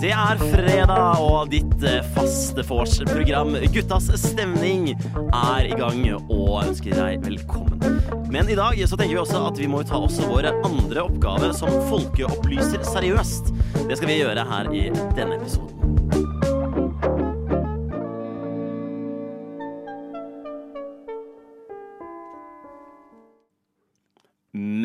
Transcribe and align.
Det 0.00 0.14
er 0.16 0.38
fredag, 0.40 1.18
og 1.20 1.50
ditt 1.52 1.82
eh, 1.84 1.98
faste 2.14 2.62
vorsprogram 2.64 3.52
Guttas 3.74 4.06
stemning 4.22 4.94
er 4.94 5.66
i 5.68 5.76
gang 5.76 6.00
og 6.14 6.62
ønsker 6.62 6.96
deg 6.96 7.26
velkommen. 7.26 8.00
Men 8.32 8.48
i 8.48 8.56
dag 8.56 8.80
så 8.80 8.96
tenker 8.96 9.18
vi 9.18 9.20
også 9.20 9.42
at 9.50 9.60
vi 9.60 9.68
må 9.68 9.82
ta 9.84 10.00
også 10.00 10.30
våre 10.30 10.54
andre 10.64 11.04
oppgaver 11.04 11.52
som 11.58 11.74
folkeopplyser 11.90 12.80
seriøst. 12.88 13.52
Det 13.90 14.00
skal 14.00 14.08
vi 14.08 14.22
gjøre 14.22 14.46
her 14.54 14.72
i 14.72 14.86
denne 15.18 15.36
episoden. 15.36 15.69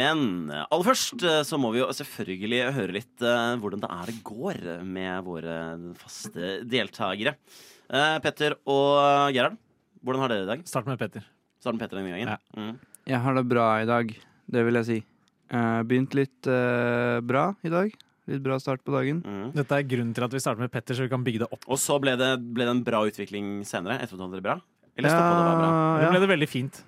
Men 0.06 0.52
aller 0.54 0.86
først 0.86 1.24
eh, 1.26 1.42
så 1.48 1.58
må 1.62 1.72
vi 1.74 1.82
jo 1.82 1.90
selvfølgelig 1.98 2.64
høre 2.76 2.98
litt 3.00 3.26
eh, 3.26 3.56
hvordan 3.62 3.82
det 3.82 3.90
er 3.96 4.12
det 4.12 4.18
går 4.28 4.60
med 4.86 5.26
våre 5.26 5.56
faste 5.98 6.60
deltakere. 6.70 7.36
Eh, 7.90 8.18
Petter 8.22 8.58
og 8.70 9.34
Gerhard, 9.34 9.58
hvordan 10.06 10.26
har 10.26 10.34
dere 10.34 10.46
i 10.46 10.52
dag? 10.52 10.64
Start 10.70 10.90
med 10.90 11.02
Petter. 11.02 11.26
Start 11.62 11.78
med 11.78 11.82
Petter 11.82 11.98
denne 11.98 12.14
gangen. 12.14 12.36
Ja. 12.36 12.62
Mm. 12.62 12.78
Jeg 13.10 13.22
har 13.22 13.38
det 13.38 13.46
bra 13.50 13.68
i 13.82 13.90
dag, 13.90 14.16
det 14.54 14.66
vil 14.66 14.82
jeg 14.82 14.90
si. 14.90 15.02
Uh, 15.54 15.84
begynt 15.86 16.16
litt 16.18 16.50
eh, 16.50 17.20
bra 17.22 17.52
i 17.62 17.70
dag. 17.70 17.92
Litt 18.26 18.42
bra 18.42 18.58
start 18.58 18.82
på 18.82 18.94
dagen. 18.96 19.20
Mm. 19.22 19.52
Dette 19.54 19.78
er 19.78 19.86
grunnen 19.86 20.16
til 20.18 20.26
at 20.26 20.34
vi 20.34 20.42
starter 20.42 20.66
med 20.66 20.72
Petter, 20.74 20.98
så 20.98 21.06
vi 21.06 21.12
kan 21.12 21.26
bygge 21.26 21.44
det 21.44 21.50
opp. 21.54 21.68
Og 21.70 21.78
så 21.82 22.00
ble 22.02 22.16
det, 22.18 22.32
ble 22.42 22.66
det 22.66 22.74
en 22.74 22.82
bra 22.86 23.04
utvikling 23.06 23.60
senere? 23.70 24.00
Etter 24.02 24.18
at 24.18 24.22
du 24.22 24.26
hadde 24.26 24.40
det 24.42 24.46
bra? 24.48 24.58
Eller 24.98 25.14
stoppa 25.14 25.36
det 25.36 25.58
bra? 25.60 25.70
Eller 25.70 26.08
ja, 26.08 26.12
ble 26.16 26.24
det 26.24 26.32
veldig 26.32 26.50
fint. 26.50 26.82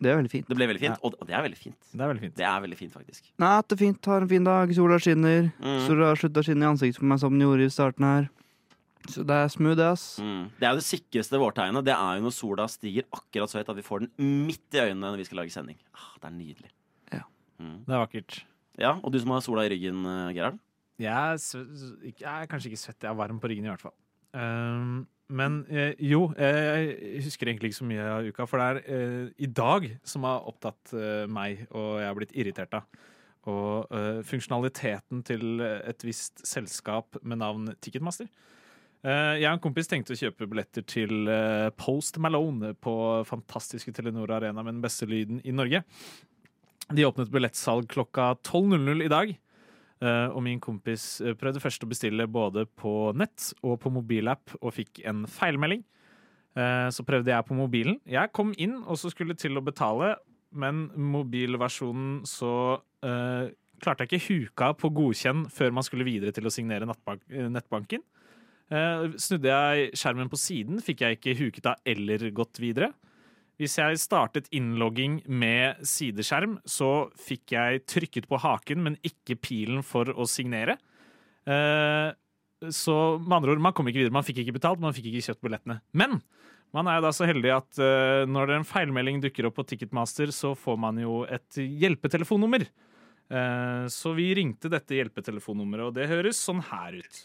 Det 0.00 0.10
er 0.10 0.16
veldig 0.16 0.32
fint. 0.32 0.48
Det 0.48 0.56
ble 0.56 0.66
veldig 0.70 0.80
fint, 0.80 1.00
og 1.04 1.16
det 1.28 1.34
er 1.36 1.42
veldig 1.44 1.58
fint. 1.60 1.76
Det 1.92 2.00
er 2.00 2.08
veldig 2.08 2.22
fint. 2.24 2.34
Det 2.38 2.44
er 2.48 2.60
veldig 2.64 2.78
fint, 2.78 2.92
faktisk. 2.96 3.26
Nei, 3.42 3.54
det 3.60 3.76
er 3.76 3.80
fint. 3.82 4.08
Har 4.08 4.24
en 4.24 4.30
fin 4.30 4.46
dag. 4.46 4.74
Sola 4.76 4.98
skinner. 5.02 5.50
Mm. 5.60 5.80
Sola 5.86 6.10
har 6.10 6.20
slutta 6.20 6.40
å 6.40 6.46
skinne 6.46 6.64
i 6.64 6.70
ansiktet 6.70 7.02
på 7.02 7.08
meg 7.10 7.20
som 7.20 7.34
den 7.36 7.44
gjorde 7.44 7.66
i 7.66 7.74
starten 7.74 8.06
her. 8.08 8.30
Så 9.08 9.24
det 9.26 9.36
er 9.36 9.52
smooth, 9.52 9.82
ass. 9.84 10.04
Mm. 10.20 10.42
Det 10.56 10.66
er 10.68 10.74
jo 10.74 10.80
det 10.80 10.86
sikreste 10.86 11.40
vårtegnet. 11.40 11.84
Det 11.84 11.94
er 11.94 12.18
jo 12.18 12.24
når 12.26 12.34
sola 12.36 12.66
stiger 12.72 13.06
akkurat 13.16 13.52
så 13.52 13.60
høyt 13.60 13.72
at 13.72 13.78
vi 13.80 13.86
får 13.86 14.04
den 14.06 14.34
midt 14.48 14.76
i 14.76 14.82
øynene 14.86 15.06
når 15.06 15.22
vi 15.22 15.28
skal 15.28 15.42
lage 15.42 15.54
sending. 15.54 15.78
Ah, 15.96 16.10
det 16.20 16.30
er 16.30 16.34
nydelig. 16.36 16.72
Ja. 17.12 17.22
Mm. 17.60 17.78
Det 17.86 17.96
er 17.96 18.04
vakkert. 18.04 18.40
Ja, 18.80 18.96
Og 19.04 19.12
du 19.12 19.20
som 19.20 19.32
har 19.34 19.44
sola 19.44 19.64
i 19.66 19.72
ryggen, 19.72 20.04
eh, 20.08 20.32
Gerhard? 20.36 20.60
Jeg 21.00 21.12
er, 21.12 21.40
jeg 22.04 22.28
er 22.28 22.48
kanskje 22.48 22.70
ikke 22.72 22.80
svett, 22.80 23.00
jeg 23.00 23.08
er 23.10 23.16
varm 23.16 23.40
på 23.40 23.48
ryggen 23.48 23.64
i 23.64 23.72
hvert 23.72 23.82
fall. 23.84 23.96
Um, 24.36 25.06
men 25.30 25.62
eh, 25.70 25.94
jo, 26.02 26.26
jeg 26.36 27.22
husker 27.24 27.48
egentlig 27.48 27.70
ikke 27.70 27.80
så 27.80 27.88
mye 27.88 28.10
av 28.16 28.28
uka, 28.28 28.46
for 28.50 28.60
det 28.60 28.66
er 28.66 28.98
eh, 28.98 29.30
i 29.46 29.48
dag 29.50 29.86
som 30.06 30.26
har 30.28 30.46
opptatt 30.50 30.94
eh, 30.96 31.24
meg, 31.30 31.64
og 31.70 32.00
jeg 32.02 32.08
har 32.10 32.18
blitt 32.18 32.36
irritert 32.36 32.78
av. 32.80 33.00
Og 33.50 33.94
eh, 33.96 34.20
funksjonaliteten 34.28 35.22
til 35.24 35.62
et 35.64 36.04
visst 36.04 36.42
selskap 36.48 37.16
med 37.22 37.40
navn 37.40 37.70
Ticketmaster. 37.80 38.28
Eh, 39.00 39.38
jeg 39.40 39.48
og 39.48 39.54
en 39.54 39.62
kompis 39.64 39.88
tenkte 39.88 40.12
å 40.12 40.18
kjøpe 40.18 40.48
billetter 40.50 40.84
til 40.84 41.30
eh, 41.32 41.70
Post 41.80 42.18
Malone 42.20 42.74
på 42.76 42.94
fantastiske 43.28 43.94
Telenor 43.96 44.34
Arena 44.36 44.60
med 44.60 44.76
den 44.76 44.82
beste 44.84 45.08
lyden 45.08 45.40
i 45.40 45.54
Norge. 45.56 45.80
De 46.90 47.06
åpnet 47.06 47.32
billettsalg 47.32 47.88
klokka 47.88 48.34
12.00 48.42 49.06
i 49.06 49.12
dag. 49.12 49.32
Eh, 50.00 50.32
og 50.32 50.40
min 50.44 50.60
kompis 50.62 51.18
eh, 51.20 51.34
prøvde 51.36 51.60
først 51.60 51.84
å 51.84 51.88
bestille 51.90 52.24
både 52.30 52.64
på 52.80 53.10
nett 53.12 53.50
og 53.60 53.76
på 53.82 53.92
mobilapp 53.92 54.54
og 54.62 54.72
fikk 54.72 55.02
en 55.10 55.26
feilmelding. 55.28 55.82
Eh, 56.56 56.88
så 56.88 57.04
prøvde 57.06 57.34
jeg 57.34 57.46
på 57.46 57.56
mobilen. 57.58 57.98
Jeg 58.08 58.32
kom 58.36 58.54
inn 58.56 58.78
og 58.80 58.96
så 59.00 59.12
skulle 59.12 59.36
til 59.36 59.60
å 59.60 59.64
betale, 59.64 60.14
men 60.50 60.88
mobilversjonen 60.98 62.24
så 62.26 62.54
uh, 63.06 63.44
klarte 63.78 64.02
jeg 64.02 64.08
ikke 64.10 64.32
huka 64.34 64.70
på 64.80 64.88
godkjenn 64.96 65.44
før 65.54 65.76
man 65.76 65.86
skulle 65.86 66.02
videre 66.08 66.34
til 66.34 66.48
å 66.48 66.50
signere 66.50 66.88
nettbanken. 66.90 68.02
Uh, 68.66 69.14
snudde 69.14 69.52
jeg 69.52 69.92
skjermen 70.00 70.32
på 70.32 70.40
siden, 70.42 70.82
fikk 70.82 71.04
jeg 71.04 71.20
ikke 71.20 71.36
huket 71.38 71.70
av 71.70 71.78
eller 71.86 72.26
gått 72.34 72.58
videre. 72.58 72.90
Hvis 73.60 73.74
jeg 73.76 73.98
startet 74.00 74.46
innlogging 74.56 75.18
med 75.28 75.82
sideskjerm, 75.84 76.58
så 76.64 77.10
fikk 77.20 77.52
jeg 77.52 77.82
trykket 77.90 78.28
på 78.30 78.38
haken, 78.40 78.80
men 78.86 78.96
ikke 79.04 79.36
pilen 79.36 79.82
for 79.84 80.08
å 80.16 80.24
signere. 80.30 80.78
Eh, 81.44 82.08
så 82.72 82.94
med 83.20 83.36
andre 83.36 83.52
ord, 83.54 83.60
man 83.64 83.74
kom 83.76 83.88
ikke 83.88 84.00
videre. 84.00 84.14
Man 84.16 84.24
fikk 84.24 84.40
ikke 84.42 84.56
betalt, 84.56 84.80
man 84.80 84.96
fikk 84.96 85.10
ikke 85.12 85.26
kjøpt 85.28 85.44
billettene. 85.44 85.78
Men 85.96 86.22
man 86.76 86.88
er 86.88 87.02
da 87.04 87.10
så 87.12 87.26
heldig 87.28 87.52
at 87.52 87.80
eh, 87.84 88.22
når 88.30 88.54
en 88.56 88.66
feilmelding 88.68 89.20
dukker 89.24 89.48
opp 89.48 89.58
på 89.60 89.66
Ticketmaster, 89.74 90.32
så 90.32 90.54
får 90.56 90.78
man 90.80 91.00
jo 91.02 91.22
et 91.28 91.60
hjelpetelefonnummer. 91.60 92.64
Eh, 93.30 93.84
så 93.92 94.12
vi 94.16 94.30
ringte 94.40 94.70
dette 94.72 94.96
hjelpetelefonnummeret, 94.96 95.90
og 95.90 95.96
det 96.00 96.08
høres 96.10 96.40
sånn 96.40 96.62
her 96.70 96.96
ut. 97.00 97.20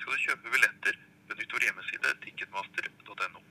Skal 0.00 0.10
du 0.16 0.24
kjøpe 0.26 0.54
billetter, 0.56 0.98
benytt 1.30 1.54
vår 1.54 1.68
hjemmeside 1.68 2.14
ticketmaster.no. 2.26 3.42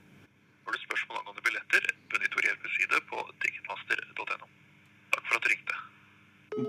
Har 0.66 0.76
du 0.76 0.82
spørsmål 0.84 1.20
angående 1.22 1.42
billetter, 1.46 1.86
benytt 2.12 2.34
vår 2.36 2.46
hjelpeside 2.50 3.00
på 3.10 3.22
ticketmaster.no. 3.44 4.50
Takk 5.14 5.24
for 5.30 5.38
at 5.38 5.46
du 5.46 5.52
ringte. 5.54 5.78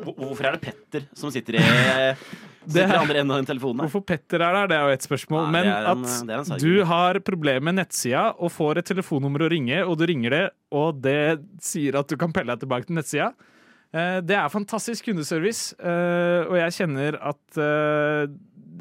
Hvor- 0.05 0.15
Hvorfor 0.41 0.49
er 0.49 0.57
det 0.57 0.61
Petter 0.65 1.05
som 1.17 1.31
sitter 1.33 1.57
i 1.59 1.61
det 2.71 2.83
er, 2.83 2.91
andre 2.97 3.21
enden 3.21 3.31
av 3.33 3.39
den 3.41 3.47
telefonen? 3.49 3.81
Hvorfor 3.85 4.03
Petter 4.05 4.43
er 4.45 4.53
der, 4.57 4.67
det 4.71 4.75
er 4.77 4.83
jo 4.89 4.97
et 4.97 5.05
spørsmål. 5.07 5.45
Ja, 5.47 5.53
Men 5.53 5.69
en- 5.69 6.33
at 6.39 6.51
du 6.61 6.83
har 6.85 7.19
problemer 7.25 7.61
med 7.71 7.79
nettsida 7.79 8.27
og 8.37 8.51
får 8.53 8.77
et 8.83 8.89
telefonnummer 8.91 9.45
å 9.47 9.49
ringe, 9.53 9.79
og 9.85 9.97
du 9.97 10.05
ringer 10.09 10.29
det, 10.35 10.43
og 10.71 11.01
det 11.01 11.17
sier 11.61 11.97
at 12.01 12.07
du 12.11 12.17
kan 12.21 12.33
pelle 12.33 12.53
deg 12.53 12.65
tilbake 12.67 12.85
til 12.89 12.95
nettsida. 12.99 13.31
eh, 13.93 14.19
Det 14.21 14.35
er 14.37 14.49
fantastisk 14.53 15.05
kundeservice, 15.09 15.73
eh, 15.79 16.45
og 16.49 16.55
jeg 16.59 16.77
kjenner 16.81 17.17
at 17.21 17.57
eh, 17.57 18.29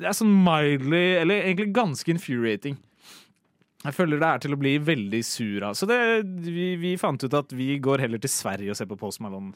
det 0.00 0.06
er 0.08 0.12
sånn 0.16 0.32
mildly, 0.44 1.04
eller 1.20 1.42
egentlig 1.44 1.72
ganske 1.76 2.08
infuriating. 2.08 2.76
Jeg 3.80 3.94
føler 3.96 4.18
det 4.20 4.28
er 4.28 4.38
til 4.44 4.52
å 4.52 4.58
bli 4.60 4.74
veldig 4.78 5.24
sur 5.24 5.62
av. 5.64 5.72
Så 5.74 5.86
det, 5.88 5.96
vi, 6.44 6.74
vi 6.76 6.96
fant 7.00 7.22
ut 7.24 7.32
at 7.32 7.48
vi 7.56 7.78
går 7.80 8.02
heller 8.04 8.20
til 8.20 8.28
Sverige 8.28 8.70
og 8.70 8.76
ser 8.76 8.84
på 8.90 8.98
Post 9.00 9.22
Malone 9.24 9.54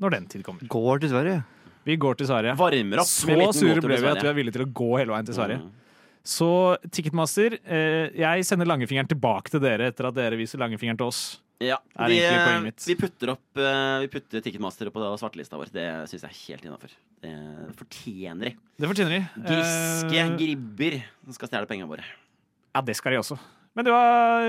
når 0.00 0.16
den 0.16 0.28
tid 0.32 0.44
kommer. 0.46 0.64
Går 0.70 1.02
til 1.04 1.12
Sverige. 1.12 1.42
Vi 1.88 1.96
går 2.00 2.18
til 2.20 2.28
Sverige. 2.28 2.54
Varmer 2.60 3.02
opp 3.02 3.08
Så 3.08 3.36
sure 3.56 3.80
ble 3.84 4.00
vi 4.00 4.10
at 4.10 4.22
vi 4.22 4.28
er 4.30 4.36
villige 4.36 4.58
til 4.58 4.66
å 4.66 4.72
gå 4.80 4.90
hele 5.00 5.14
veien 5.14 5.28
til 5.28 5.36
Sverige. 5.36 5.60
Mm. 5.62 5.76
Så 6.30 6.48
Ticketmaster, 6.92 7.56
eh, 7.64 8.10
jeg 8.20 8.44
sender 8.44 8.68
langefingeren 8.68 9.08
tilbake 9.08 9.52
til 9.52 9.62
dere 9.64 9.88
etter 9.88 10.10
at 10.10 10.16
dere 10.18 10.36
viser 10.36 10.60
langefingeren 10.60 10.98
til 11.00 11.08
oss. 11.08 11.22
Ja, 11.60 11.76
er 12.00 12.08
vi, 12.08 12.20
mitt. 12.64 12.84
vi 12.88 12.94
putter 12.96 13.34
opp 13.34 13.58
eh, 13.60 13.98
Vi 14.00 14.08
putter 14.08 14.40
Ticketmaster 14.40 14.88
på 14.92 15.08
svartelista 15.20 15.58
vår. 15.60 15.72
Det 15.74 15.86
syns 16.08 16.24
jeg 16.24 16.30
er 16.30 16.38
helt 16.46 16.68
innafor. 16.68 16.94
Det 17.20 17.34
fortjener 17.76 18.48
de. 18.48 18.52
Det 18.80 18.88
fortjener 18.88 19.16
de. 19.16 19.44
Griske 19.44 20.20
Eh, 20.20 20.30
gribber 20.40 20.96
som 21.24 21.36
skal 21.36 21.50
stjele 21.52 21.68
pengene 21.68 21.88
våre. 21.90 22.04
ja, 22.74 22.80
det 22.80 22.96
skal 22.96 23.12
de 23.12 23.20
også. 23.20 23.36
Men 23.76 23.84
du 23.84 23.90
da, 23.92 24.00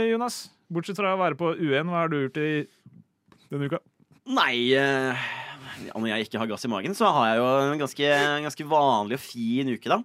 Jonas? 0.07 0.49
Bortsett 0.71 0.97
fra 0.97 1.11
å 1.15 1.19
være 1.19 1.35
på 1.35 1.51
UN, 1.59 1.91
hva 1.91 2.05
har 2.05 2.11
du 2.11 2.15
gjort 2.21 2.39
i 2.39 2.65
denne 3.51 3.67
uka? 3.67 3.81
Nei 4.29 4.73
eh, 4.77 5.29
Når 5.95 6.09
jeg 6.11 6.27
ikke 6.27 6.41
har 6.41 6.49
gass 6.51 6.65
i 6.67 6.71
magen, 6.71 6.93
så 6.97 7.09
har 7.09 7.31
jeg 7.31 7.39
jo 7.41 7.47
en 7.71 7.81
ganske, 7.81 8.09
ganske 8.45 8.67
vanlig 8.69 9.17
og 9.17 9.23
fin 9.23 9.71
uke, 9.73 9.89
da. 9.89 10.01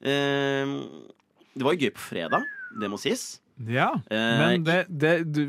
Eh, 0.00 0.72
det 1.56 1.64
var 1.64 1.76
jo 1.76 1.86
gøy 1.86 1.92
på 1.96 2.04
fredag, 2.10 2.46
det 2.80 2.88
må 2.92 3.00
sies. 3.00 3.38
Ja, 3.56 3.88
Eh, 4.12 4.38
men 4.38 4.64
det, 4.66 4.84
det, 4.92 5.12
du, 5.32 5.40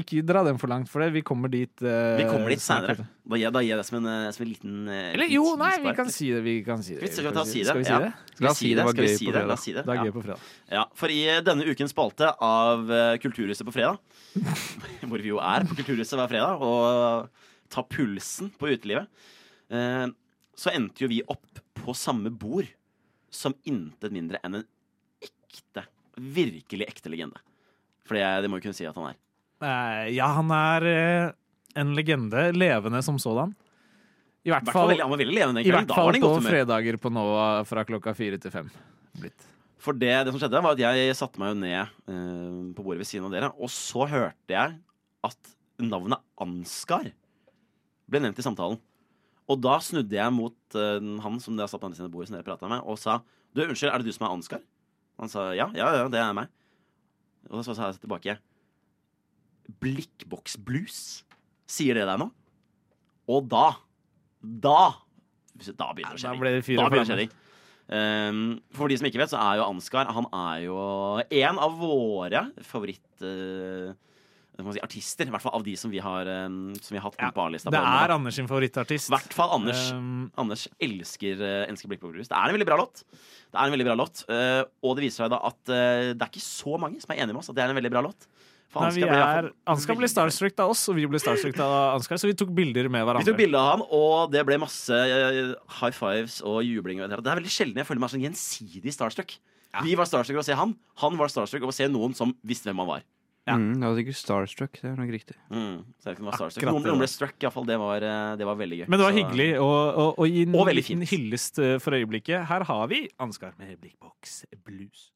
ikke 0.00 0.22
dra 0.24 0.40
den 0.46 0.56
for 0.56 0.70
langt, 0.72 0.88
for 0.88 1.02
det. 1.04 1.10
vi 1.12 1.20
kommer 1.20 1.50
dit. 1.52 1.72
uh, 1.84 2.16
Vi 2.16 2.24
kommer 2.24 2.48
dit 2.48 2.62
seinere. 2.64 3.04
Da 3.28 3.36
gir 3.60 3.68
jeg 3.68 3.76
det 3.76 3.84
som 3.84 3.98
en, 3.98 4.06
eh, 4.08 4.30
som 4.32 4.44
en 4.46 4.48
liten 4.48 4.78
uh, 4.88 5.12
Eller 5.12 5.28
jo, 5.28 5.44
nei, 5.60 5.74
vi 5.84 5.92
kan 5.98 6.08
si 6.10 6.30
det. 6.32 6.40
Vi 6.46 6.54
kan 6.64 6.80
si 6.82 6.96
det. 6.96 7.10
Skal 7.12 7.28
vi 7.28 7.44
si 7.44 7.60
det? 7.60 7.68
Skal 7.68 7.82
vi 7.82 7.84
si 7.84 7.92
Ja. 7.92 7.98
det? 8.00 8.12
Skal 8.32 8.48
vi 8.48 8.54
si 8.56 8.72
det? 8.72 8.86
Skal 8.88 9.04
vi 9.04 9.12
si 9.18 9.28
det? 9.36 9.44
La 9.44 9.58
oss 9.58 9.66
si 9.68 9.74
det. 9.76 9.84
Det 9.84 9.92
er 9.98 10.08
gøy 10.08 10.14
på 10.16 10.24
fredag. 10.24 10.48
Ja, 10.72 10.86
for 10.96 11.12
i 11.12 11.20
denne 11.44 11.68
ukens 11.68 11.92
spalte 11.92 12.32
av 12.40 12.88
Kulturhuset 13.20 13.68
på 13.68 13.76
fredag, 13.76 14.00
hvor 15.12 15.20
vi 15.20 15.34
jo 15.34 15.38
er 15.44 15.68
på 15.68 15.76
Kulturhuset 15.76 16.16
hver 16.22 16.32
fredag 16.32 16.64
og 16.64 17.28
tar 17.72 17.84
pulsen 17.92 18.48
på 18.56 18.72
utelivet, 18.72 19.08
så 19.68 20.72
endte 20.72 21.04
jo 21.04 21.08
vi 21.12 21.20
opp 21.28 21.60
på 21.82 21.92
samme 21.96 22.32
bord 22.32 22.68
som 23.32 23.54
intet 23.68 24.12
mindre 24.12 24.40
enn 24.44 24.58
en 24.60 24.66
ekte, 25.24 25.84
virkelig 26.16 26.88
ekte 26.88 27.12
legende. 27.12 27.40
For 28.06 28.18
det, 28.18 28.50
må 28.50 28.58
jo 28.58 28.66
kunne 28.66 28.76
si 28.76 28.86
at 28.88 28.96
han 28.98 29.12
er. 29.12 29.18
Eh, 29.62 30.06
ja, 30.16 30.28
han 30.36 30.50
er 30.54 30.88
eh, 30.90 31.28
en 31.78 31.94
legende, 31.96 32.50
levende 32.56 33.02
som 33.04 33.20
sådan. 33.22 33.54
I 34.42 34.50
hvert 34.50 34.66
hvert 34.66 34.74
fall 34.74 34.90
fall, 34.90 35.00
han 35.04 35.12
var 35.12 35.20
veldig 35.20 35.36
levende 35.36 35.62
i 35.62 35.70
hvert 35.70 35.92
fall 35.94 36.16
på 36.18 36.20
godt 36.24 36.48
fredager 36.48 36.96
på 36.98 37.12
Nova 37.14 37.46
fra 37.66 37.84
klokka 37.86 38.14
fire 38.18 38.40
til 38.42 38.50
fem. 38.50 38.70
Blitt. 39.20 39.46
For 39.82 39.94
det, 39.98 40.10
det 40.26 40.32
som 40.34 40.40
skjedde, 40.42 40.62
var 40.62 40.74
at 40.74 40.82
jeg 40.82 41.14
satte 41.18 41.42
meg 41.42 41.52
jo 41.52 41.60
ned 41.62 41.78
eh, 41.82 42.56
på 42.74 42.84
bordet 42.84 43.02
ved 43.02 43.08
siden 43.08 43.28
av 43.28 43.34
dere, 43.34 43.50
og 43.54 43.70
så 43.70 44.06
hørte 44.10 44.54
jeg 44.54 44.76
at 45.26 45.52
navnet 45.82 46.22
Ansgar 46.42 47.06
ble 48.10 48.22
nevnt 48.22 48.38
i 48.38 48.44
samtalen. 48.46 48.78
Og 49.50 49.58
da 49.62 49.78
snudde 49.82 50.18
jeg 50.18 50.34
mot 50.34 50.78
eh, 50.78 51.08
han 51.24 51.40
som 51.42 51.58
dere 51.58 51.70
satt 51.70 51.82
på 51.82 51.90
andre 51.90 51.98
siden 51.98 52.10
av 52.10 52.14
bordet, 52.14 52.30
som 52.30 52.38
dere 52.38 52.46
pratet 52.46 52.70
med, 52.70 52.82
og 52.82 52.98
sa 53.00 53.20
du, 53.52 53.62
unnskyld, 53.66 53.90
er 53.90 54.02
det 54.02 54.10
du 54.10 54.16
som 54.16 54.26
er 54.26 54.34
Ansgar? 54.34 54.62
Han 55.20 55.30
sa 55.30 55.50
ja, 55.56 55.68
ja, 55.76 55.90
ja, 56.00 56.08
det 56.12 56.20
er 56.20 56.32
meg. 56.36 56.50
Og 57.50 57.64
så 57.66 57.74
sa 57.76 57.90
jeg 57.90 58.02
tilbake 58.02 58.38
Blikkboksblues. 59.82 61.22
Sier 61.70 61.98
det 61.98 62.06
deg 62.08 62.20
noe? 62.22 62.32
Og 63.30 63.46
da 63.50 63.66
Da 64.42 64.92
Da 65.78 65.92
begynner 65.94 66.16
det 66.16 66.18
å 66.18 66.22
skje. 66.22 66.32
ting. 67.24 67.34
Um, 67.92 68.44
for 68.72 68.88
de 68.88 68.96
som 68.96 69.06
ikke 69.08 69.20
vet, 69.20 69.32
så 69.32 69.40
er 69.42 69.58
jo 69.58 69.66
Ansgar 69.66 70.08
Han 70.16 70.28
er 70.32 70.62
jo 70.64 70.76
en 71.42 71.58
av 71.60 71.74
våre 71.76 72.46
favoritt... 72.64 73.04
man 73.20 73.92
si, 74.70 74.82
artister. 74.84 75.26
I 75.26 75.34
hvert 75.34 75.44
fall 75.44 75.56
av 75.58 75.64
de 75.66 75.74
som 75.80 75.90
vi 75.92 75.98
har, 76.04 76.28
um, 76.46 76.72
som 76.78 76.94
vi 76.94 77.00
har 77.00 77.08
hatt 77.08 77.18
Ja, 77.18 77.32
på 77.34 77.42
A-lista. 77.46 77.72
Det 77.74 77.80
er. 77.80 78.14
Anders 78.14 78.38
sin 78.38 78.50
favorittartist. 78.50 79.10
I 79.10 79.16
hvert 79.16 79.34
fall 79.36 79.56
Anders. 79.58 79.88
Um, 79.96 80.30
Anders 80.38 80.68
elsker, 80.82 81.42
uh, 81.42 81.64
elsker 81.66 81.90
Blikk 81.90 82.04
på 82.04 82.12
grus 82.12 82.30
Det 82.30 82.38
er 82.38 82.52
en 82.52 82.56
veldig 82.56 82.68
bra 82.68 82.78
låt. 82.80 83.02
Det 83.02 83.58
er 83.58 83.66
en 83.66 83.74
veldig 83.74 83.88
bra 83.90 83.98
låt 83.98 84.22
uh, 84.30 84.62
Og 84.86 84.94
det 84.96 85.08
viser 85.08 85.24
seg 85.24 85.34
da 85.34 85.42
at 85.50 85.60
uh, 85.66 86.12
det 86.14 86.22
er 86.22 86.30
ikke 86.30 86.44
så 86.44 86.78
mange 86.80 87.02
som 87.02 87.12
er 87.12 87.24
enige 87.24 87.34
med 87.34 87.42
oss 87.42 87.50
at 87.52 87.58
det 87.58 87.66
er 87.66 87.74
en 87.74 87.80
veldig 87.82 87.92
bra 87.92 88.06
låt. 88.06 88.30
For 88.72 88.88
nei, 88.88 89.04
fall 89.84 89.98
ble 89.98 90.08
starstruck 90.08 90.56
av 90.64 90.70
oss, 90.72 90.86
og 90.88 90.96
vi 90.96 91.04
ble 91.04 91.20
starstruck 91.20 91.58
av 91.60 91.98
Ansgar, 91.98 92.16
så 92.16 92.30
vi 92.30 92.36
tok 92.40 92.54
bilder 92.56 92.88
med 92.88 93.04
hverandre. 93.04 93.20
Vi 93.20 93.28
tok 93.28 93.40
bilder 93.42 93.60
av 93.60 93.66
han, 93.68 93.82
og 93.92 94.32
det 94.32 94.44
ble 94.48 94.56
masse 94.62 94.96
eh, 94.96 95.52
high 95.80 95.92
fives 95.92 96.38
og 96.40 96.62
jubling. 96.64 97.02
Og 97.04 97.12
det 97.12 97.20
er 97.20 97.40
veldig 97.42 97.52
sjelden 97.52 97.82
jeg 97.82 97.88
føler 97.90 98.00
meg 98.00 98.14
sånn 98.14 98.24
gjensidig 98.24 98.94
starstruck. 98.96 99.36
Vi 99.84 99.96
var 99.96 100.08
starstruck 100.08 100.38
av 100.38 100.44
å 100.44 100.46
se 100.46 100.56
han, 100.56 100.72
han 101.04 101.20
var 101.20 101.32
starstruck 101.32 101.66
av 101.66 101.72
å 101.72 101.76
se 101.76 101.88
noen 101.92 102.16
som 102.16 102.32
visste 102.48 102.70
hvem 102.70 102.80
han 102.80 102.90
var. 102.94 103.04
Ja. 103.42 103.56
Mm, 103.58 103.80
det 103.80 103.88
var 103.88 103.96
sikkert 103.98 104.16
Starstruck. 104.20 104.76
Det 104.78 104.86
er 104.86 104.98
nok 105.00 105.10
riktig. 105.10 105.34
Mm, 105.50 105.80
starstruck. 105.98 106.28
Akkurat 106.30 106.68
Noen, 106.70 106.84
det 106.84 106.92
noen 106.92 107.00
ble 107.02 107.08
struck, 107.10 107.34
iallfall. 107.42 107.66
Det, 107.66 107.78
var, 107.82 108.04
eh, 108.06 108.36
det 108.38 108.46
var 108.46 108.54
veldig 108.60 108.78
gøy. 108.82 108.86
Men 108.88 108.98
det 109.00 109.06
var 109.08 109.12
Så- 109.12 109.18
hyggelig 109.18 109.48
å, 109.58 110.26
gi 110.30 110.42
en 110.46 110.54
Og 110.54 110.66
veldig 110.68 110.84
fint. 110.86 111.08
hyllest 111.10 111.58
eh, 111.58 111.78
for 111.82 111.90
øyeblikket. 111.98 112.46
Her 112.46 112.62
har 112.64 112.86
vi 112.86 113.08
Ansgar 113.18 113.52
med 113.58 113.80
Blikkboks 113.80 114.44
Blues. 114.64 115.10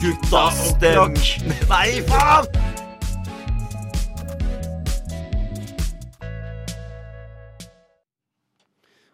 Gutta 0.00 0.48
rock! 0.96 1.18
Nei, 1.68 2.00
faen! 2.08 2.48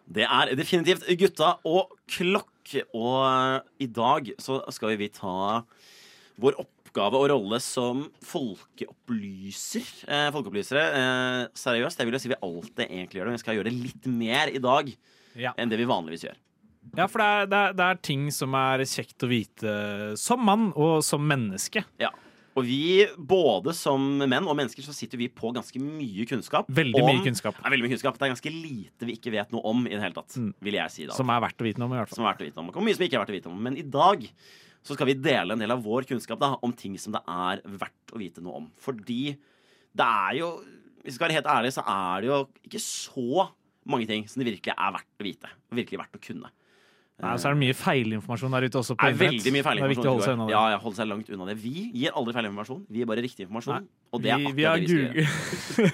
Det 0.09 0.25
er 0.25 0.55
definitivt 0.57 1.03
gutta 1.19 1.57
og 1.69 1.91
klokk. 2.09 2.45
Og 2.93 3.15
eh, 3.25 3.59
i 3.81 3.87
dag 3.89 4.27
så 4.37 4.59
skal 4.73 4.93
vi 4.99 5.07
ta 5.09 5.63
vår 6.39 6.57
oppgave 6.61 7.19
og 7.19 7.27
rolle 7.31 7.59
som 7.61 8.05
folkeopplyser. 8.25 9.87
Eh, 10.07 10.27
folkeopplysere. 10.33 10.83
Eh, 10.99 11.47
seriøst, 11.57 11.99
jeg 11.99 12.07
vil 12.09 12.17
jo 12.17 12.21
si 12.23 12.31
vi 12.31 12.39
alltid 12.41 12.85
egentlig 12.87 13.19
gjør 13.19 13.25
det, 13.27 13.33
men 13.33 13.39
vi 13.39 13.43
skal 13.43 13.57
gjøre 13.59 13.69
det 13.69 13.79
litt 13.83 14.05
mer 14.11 14.47
i 14.53 14.61
dag 14.63 14.93
Ja. 15.35 15.53
enn 15.57 15.69
det 15.69 15.77
vi 15.77 15.85
vanligvis 15.85 16.25
gjør. 16.27 16.37
Ja, 16.97 17.05
for 17.07 17.19
det 17.21 17.27
er, 17.27 17.45
det, 17.45 17.57
er, 17.59 17.73
det 17.77 17.85
er 17.85 17.95
ting 18.01 18.29
som 18.33 18.55
er 18.55 18.79
kjekt 18.87 19.21
å 19.21 19.29
vite 19.29 20.17
som 20.17 20.41
mann 20.43 20.71
og 20.75 21.03
som 21.05 21.21
menneske. 21.27 21.83
Ja. 21.99 22.09
Og 22.57 22.65
vi, 22.65 23.05
både 23.15 23.71
som 23.77 24.17
menn 24.17 24.47
og 24.49 24.55
mennesker, 24.57 24.81
så 24.83 24.91
sitter 24.95 25.19
vi 25.21 25.27
på 25.29 25.51
ganske 25.55 25.79
mye 25.79 26.25
kunnskap. 26.27 26.65
Veldig 26.67 26.99
om- 27.03 27.07
mye 27.11 27.23
kunnskap 27.23 27.55
er 27.61 27.69
veldig 27.71 27.85
mye 27.85 27.93
kunnskap. 27.93 28.17
Det 28.17 28.25
er 28.25 28.33
ganske 28.33 28.51
lite 28.51 29.05
vi 29.05 29.15
ikke 29.15 29.31
vet 29.31 29.51
noe 29.53 29.61
om 29.69 29.85
i 29.85 29.91
det 29.93 30.01
hele 30.01 30.13
tatt. 30.17 30.33
Mm. 30.35 30.53
Vil 30.65 30.73
jeg 30.73 30.91
si 30.91 31.05
da. 31.05 31.13
som 31.13 31.29
er 31.29 31.39
verdt 31.45 31.61
å 31.61 31.67
vite 31.67 31.77
noe 31.79 31.85
om. 31.85 31.93
i 31.93 31.99
hvert 32.01 32.09
fall 32.09 32.15
Som 32.17 32.25
er 32.25 32.33
verdt 32.33 32.41
å 32.41 32.49
vite 32.49 32.57
om. 32.57 32.69
Og 32.73 32.83
mye 32.83 32.95
som 32.97 33.05
ikke 33.05 33.13
er 33.19 33.23
verdt 33.25 33.29
å 33.35 33.37
vite 33.37 33.51
om. 33.53 33.61
Men 33.63 33.77
i 33.77 33.83
dag 33.85 34.25
så 34.85 34.95
skal 34.95 35.09
vi 35.09 35.17
dele 35.19 35.55
en 35.55 35.61
del 35.61 35.73
av 35.73 35.83
vår 35.83 36.07
kunnskap 36.09 36.39
da, 36.41 36.53
om 36.65 36.73
ting 36.75 36.97
som 37.01 37.13
det 37.15 37.21
er 37.27 37.61
verdt 37.67 38.13
å 38.15 38.21
vite 38.21 38.43
noe 38.43 38.61
om. 38.61 38.67
Fordi 38.81 39.23
det 39.99 40.05
er 40.05 40.33
jo 40.39 40.49
Hvis 40.99 41.13
vi 41.13 41.15
skal 41.15 41.29
være 41.29 41.37
helt 41.39 41.47
ærlige, 41.47 41.73
så 41.77 41.83
er 41.87 42.21
det 42.21 42.27
jo 42.27 42.37
ikke 42.67 42.81
så 42.83 43.45
mange 43.89 44.05
ting 44.05 44.25
som 44.27 44.41
det 44.41 44.49
virkelig 44.49 44.73
er 44.75 44.91
verdt 44.91 45.07
å 45.15 45.23
vite. 45.23 45.47
Og 45.71 45.77
virkelig 45.79 45.99
verdt 46.01 46.17
å 46.19 46.21
kunne. 46.25 46.49
Nei, 47.19 47.31
så 47.39 47.47
er 47.47 47.55
det 47.55 47.61
mye 47.63 47.75
feilinformasjon 47.75 48.53
der 48.55 48.67
ute 48.67 48.79
også 48.81 48.95
på 48.99 49.07
er 49.07 49.15
internett. 49.15 49.39
veldig 49.39 49.51
mye 49.55 49.63
Det 49.63 49.71
er 49.71 49.93
viktig 49.93 50.07
å 50.07 50.13
holde 50.13 50.27
seg 50.27 50.35
unna 50.35 50.45
det. 50.45 50.53
Ja, 50.53 50.63
ja, 50.73 50.77
holde 50.83 50.99
seg 50.99 51.07
langt 51.07 51.31
unna 51.31 51.47
det. 51.49 51.55
Vi 51.63 51.87
gir 52.03 52.11
aldri 52.19 52.35
feil 52.35 52.47
informasjon. 52.51 52.83
Vi 52.91 52.97
gir 53.01 53.09
bare 53.09 53.23
riktig 53.25 53.47
informasjon. 53.47 53.87
og 54.11 54.17
det 54.23 54.31
er 54.35 54.39
vi, 54.39 54.43
akkurat 54.51 54.55
vi 54.59 54.63
det 54.67 54.71
vi 54.79 54.87
skal 55.71 55.87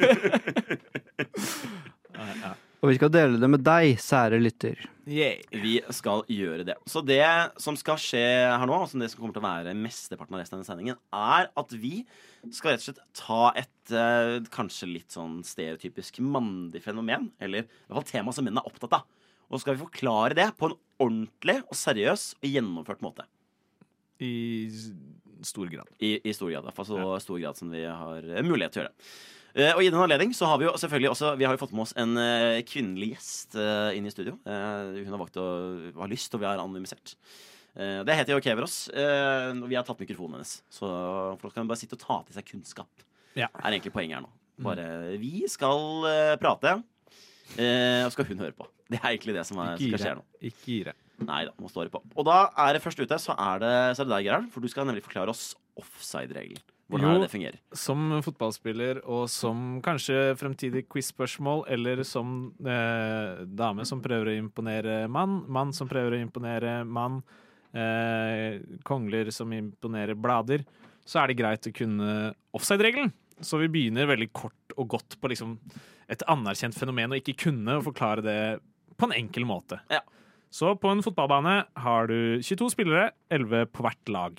gjøre. 2.36 2.54
Og 2.84 2.92
vi 2.92 2.98
skal 2.98 3.12
dele 3.14 3.40
det 3.42 3.50
med 3.50 3.64
deg, 3.66 3.96
sære 4.02 4.38
lytter. 4.42 4.80
yeah. 5.08 5.42
Vi 5.64 5.78
skal 5.96 6.24
gjøre 6.30 6.66
det. 6.68 6.76
Så 6.90 7.02
det 7.06 7.24
som 7.62 7.78
skal 7.80 8.00
skje 8.02 8.24
her 8.52 8.66
nå, 8.68 8.78
og 8.78 8.90
som 8.92 9.02
det 9.02 9.12
som 9.12 9.22
kommer 9.22 9.36
til 9.36 9.44
å 9.44 9.48
være 9.48 9.76
mesteparten 9.78 10.36
av 10.36 10.42
resten 10.42 10.58
av 10.58 10.62
denne 10.62 10.70
sendingen, 10.70 11.00
er 11.14 11.50
at 11.62 11.76
vi 11.78 12.04
skal 12.54 12.74
rett 12.74 12.84
og 12.84 12.88
slett 12.90 13.04
ta 13.18 13.42
et 13.58 13.94
eh, 13.96 14.38
kanskje 14.54 14.92
litt 14.92 15.16
sånn 15.16 15.40
stereotypisk 15.46 16.20
mandig 16.26 16.84
fenomen, 16.86 17.32
eller 17.40 17.66
i 17.66 17.70
hvert 17.70 18.02
fall 18.02 18.10
tema 18.12 18.36
som 18.36 18.48
menn 18.48 18.60
er 18.62 18.70
opptatt 18.70 19.00
av. 19.00 19.08
Og 19.46 19.58
så 19.58 19.64
skal 19.64 19.78
vi 19.78 19.86
forklare 19.86 20.38
det 20.38 20.50
på 20.58 20.70
en 20.70 20.78
ordentlig 21.02 21.60
og 21.66 21.78
seriøs 21.78 22.28
og 22.42 22.50
gjennomført 22.50 23.06
måte. 23.06 23.28
I 24.24 24.70
stor 25.46 25.70
grad. 25.70 25.90
I, 26.00 26.18
i 26.24 26.34
stor 26.34 26.50
grad. 26.50 26.66
iallfall 26.66 26.88
så 26.88 27.00
ja. 27.02 27.18
stor 27.22 27.42
grad 27.42 27.60
som 27.60 27.74
vi 27.74 27.84
har 27.86 28.26
mulighet 28.46 28.74
til 28.76 28.84
å 28.84 28.86
gjøre. 28.86 28.96
Eh, 29.56 29.72
og 29.72 29.82
i 29.86 29.88
den 29.88 30.02
anledning 30.04 30.34
så 30.36 30.50
har 30.50 30.60
vi 30.60 30.68
jo 30.68 30.74
selvfølgelig 30.76 31.14
også 31.14 31.30
Vi 31.40 31.46
har 31.48 31.56
jo 31.56 31.62
fått 31.62 31.72
med 31.76 31.86
oss 31.86 31.94
en 31.96 32.18
eh, 32.20 32.60
kvinnelig 32.68 33.14
gjest 33.14 33.56
eh, 33.56 33.96
inn 33.96 34.08
i 34.08 34.12
studio. 34.12 34.36
Hun 34.44 35.14
har 35.14 35.22
valgt 35.22 35.40
å 35.40 35.46
ha 36.02 36.10
lyst, 36.12 36.34
og 36.36 36.44
vi 36.44 36.50
har 36.50 36.60
anonymisert. 36.60 37.16
Det 37.76 38.14
heter 38.16 38.32
jo 38.32 38.40
Keveros, 38.40 38.86
og 38.96 39.66
vi 39.68 39.76
har 39.76 39.84
tatt 39.84 40.00
mikrofonen 40.00 40.38
hennes. 40.38 40.52
Så 40.72 40.88
folk 41.42 41.52
kan 41.58 41.68
bare 41.68 41.76
sitte 41.82 41.98
og 41.98 42.04
ta 42.06 42.16
til 42.24 42.38
seg 42.38 42.46
kunnskap. 42.48 43.04
Ja. 43.36 43.50
er 43.52 43.74
egentlig 43.74 43.92
poenget 43.92 44.16
her 44.16 44.24
nå. 44.24 44.30
Bare 44.64 44.86
Vi 45.20 45.44
skal 45.52 46.08
prate, 46.40 46.72
og 46.80 48.14
skal 48.16 48.30
hun 48.30 48.46
høre 48.46 48.56
på. 48.56 48.70
Det 48.88 49.02
er 49.02 49.10
egentlig 49.10 49.36
det 49.36 49.44
som 49.50 49.60
er, 49.60 49.76
skal 49.76 50.00
skje 50.06 50.14
nå. 50.22 50.24
Ikke 50.40 50.70
gire. 50.70 50.96
Nei 51.28 51.42
da, 51.50 51.52
må 51.60 51.68
stå 51.68 51.84
på. 51.92 52.00
Og 52.16 52.30
da 52.30 52.46
er 52.64 52.78
det 52.78 52.84
først 52.86 53.04
ute, 53.04 53.20
så 53.20 53.36
er 53.36 53.60
det, 53.66 53.76
så 54.00 54.06
er 54.06 54.08
det 54.08 54.16
deg, 54.16 54.30
Gerhard. 54.30 54.48
For 54.56 54.64
du 54.64 54.72
skal 54.72 54.88
nemlig 54.88 55.04
forklare 55.04 55.36
oss 55.36 55.50
offside-regelen. 55.76 56.64
Hvordan 56.90 57.16
Jo. 57.16 57.22
det 57.24 57.32
fungerer? 57.32 57.58
Som 57.74 58.22
fotballspiller 58.22 59.00
og 59.10 59.28
som 59.30 59.82
kanskje 59.82 60.36
fremtidig 60.38 60.84
quiz-spørsmål, 60.88 61.64
eller 61.74 62.04
som 62.06 62.54
eh, 62.62 63.42
dame 63.46 63.86
som 63.90 64.04
prøver 64.06 64.30
å 64.30 64.38
imponere 64.38 65.08
mann, 65.10 65.44
mann 65.50 65.74
som 65.74 65.90
prøver 65.90 66.14
å 66.14 66.22
imponere 66.22 66.86
mann, 66.86 67.24
eh, 67.74 68.60
kongler 68.86 69.32
som 69.34 69.50
imponerer 69.52 70.14
blader, 70.14 70.66
så 71.06 71.24
er 71.24 71.28
det 71.34 71.40
greit 71.42 71.66
å 71.70 71.74
kunne 71.74 72.36
offside-regelen. 72.54 73.12
Så 73.42 73.60
vi 73.60 73.68
begynner 73.68 74.08
veldig 74.08 74.32
kort 74.32 74.78
og 74.78 74.88
godt 74.94 75.18
på 75.20 75.30
liksom 75.34 75.58
et 76.08 76.22
anerkjent 76.30 76.78
fenomen, 76.78 77.12
og 77.12 77.22
ikke 77.22 77.50
kunne 77.50 77.80
å 77.80 77.84
forklare 77.84 78.22
det 78.22 78.40
på 78.96 79.10
en 79.10 79.18
enkel 79.18 79.44
måte. 79.46 79.82
Ja. 79.90 80.02
Så 80.54 80.76
på 80.80 80.88
en 80.94 81.02
fotballbane 81.04 81.66
har 81.84 82.08
du 82.08 82.40
22 82.46 82.70
spillere, 82.72 83.10
11 83.34 83.66
på 83.74 83.84
hvert 83.84 84.14
lag. 84.14 84.38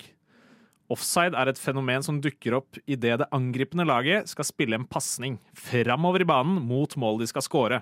Offside 0.93 1.35
er 1.35 1.51
et 1.51 1.59
fenomen 1.59 2.03
som 2.05 2.21
dukker 2.23 2.55
opp 2.61 2.77
idet 2.87 3.17
det 3.19 3.27
angripende 3.35 3.83
laget 3.87 4.29
skal 4.31 4.47
spille 4.47 4.77
en 4.77 4.87
pasning 4.87 5.35
framover 5.57 6.23
i 6.23 6.27
banen 6.27 6.61
mot 6.63 6.95
målet 6.99 7.25
de 7.25 7.31
skal 7.33 7.43
score. 7.43 7.81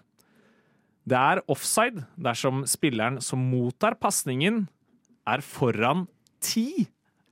Det 1.05 1.17
er 1.19 1.43
offside 1.51 2.01
dersom 2.17 2.63
spilleren 2.69 3.19
som 3.21 3.43
mottar 3.51 3.97
pasningen, 4.01 4.65
er 5.25 5.41
foran 5.45 6.05
ti 6.41 6.87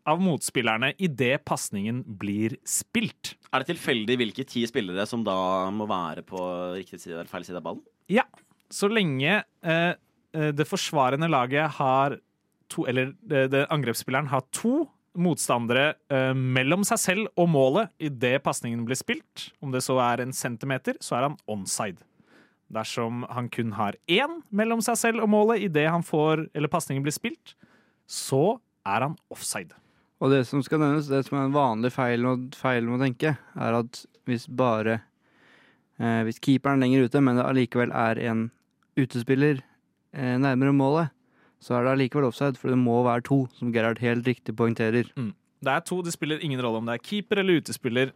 av 0.09 0.21
motspillerne 0.21 0.91
idet 1.01 1.43
pasningen 1.47 2.01
blir 2.19 2.57
spilt. 2.67 3.33
Er 3.53 3.63
det 3.63 3.71
tilfeldig 3.71 4.17
hvilke 4.19 4.45
ti 4.49 4.65
spillere 4.69 5.05
som 5.09 5.23
da 5.25 5.35
må 5.73 5.87
være 5.89 6.25
på 6.27 6.41
riktig 6.75 6.99
side 6.99 7.15
eller 7.15 7.29
feil 7.31 7.45
side 7.47 7.61
av 7.61 7.65
ballen? 7.65 7.83
Ja, 8.11 8.25
så 8.73 8.89
lenge 8.91 9.39
eh, 9.41 9.93
eh, 10.35 10.51
det 10.53 10.67
forsvarende 10.69 11.29
laget 11.31 11.79
har 11.79 12.19
to 12.71 12.87
Eller 12.89 13.11
det, 13.21 13.51
det 13.53 13.67
angrepsspilleren 13.69 14.31
har 14.31 14.41
to 14.55 14.87
motstandere 15.13 15.93
eh, 16.09 16.33
mellom 16.33 16.83
seg 16.87 16.99
selv 17.01 17.29
og 17.39 17.49
målet 17.53 17.91
idet 18.01 18.39
pasningen 18.45 18.83
blir 18.87 18.97
spilt. 18.99 19.49
Om 19.63 19.73
det 19.73 19.83
så 19.85 19.99
er 20.03 20.23
en 20.23 20.33
centimeter, 20.33 20.97
så 21.03 21.17
er 21.17 21.27
han 21.27 21.37
onside. 21.49 22.01
Dersom 22.73 23.21
han 23.29 23.49
kun 23.53 23.75
har 23.77 23.97
én 24.09 24.39
mellom 24.49 24.81
seg 24.81 24.97
selv 24.97 25.25
og 25.25 25.29
målet 25.29 25.67
idet 25.67 25.89
han 25.91 26.05
får 26.05 26.47
eller 26.53 26.71
pasningen 26.71 27.05
blir 27.05 27.13
spilt, 27.13 27.53
så 28.09 28.57
er 28.87 29.07
han 29.07 29.17
offside. 29.33 29.75
Og 30.23 30.31
det 30.31 30.45
som 30.47 30.63
skal 30.63 30.79
nevnes, 30.81 31.09
det 31.11 31.25
som 31.27 31.37
er 31.37 31.47
en 31.47 31.55
vanlig 31.55 31.91
feil, 31.93 32.25
feil 32.55 32.87
å 32.87 32.99
tenke, 33.01 33.35
er 33.35 33.79
at 33.81 34.05
hvis 34.23 34.45
bare 34.47 35.01
eh, 35.99 36.21
Hvis 36.23 36.39
keeperen 36.39 36.79
lenger 36.79 37.09
ute, 37.09 37.21
men 37.21 37.35
det 37.37 37.45
allikevel 37.45 37.91
er 37.91 38.21
en 38.31 38.45
utespiller 38.95 39.59
eh, 40.15 40.37
nærmere 40.39 40.73
målet, 40.73 41.11
så 41.63 41.77
er 41.77 41.85
det 41.87 41.93
allikevel 41.95 42.27
offside, 42.27 42.59
for 42.59 42.73
det 42.73 42.79
må 42.81 42.97
være 43.07 43.23
to, 43.29 43.39
som 43.57 43.71
Gerhard 43.73 44.01
helt 44.03 44.27
riktig 44.27 44.55
poengterer. 44.59 45.07
Det 45.63 45.71
er 45.71 45.83
to, 45.87 46.01
det 46.03 46.11
spiller 46.15 46.43
ingen 46.43 46.59
rolle 46.63 46.81
om 46.81 46.89
det 46.89 46.97
er 46.97 47.03
keeper 47.07 47.39
eller 47.39 47.61
utespiller, 47.63 48.11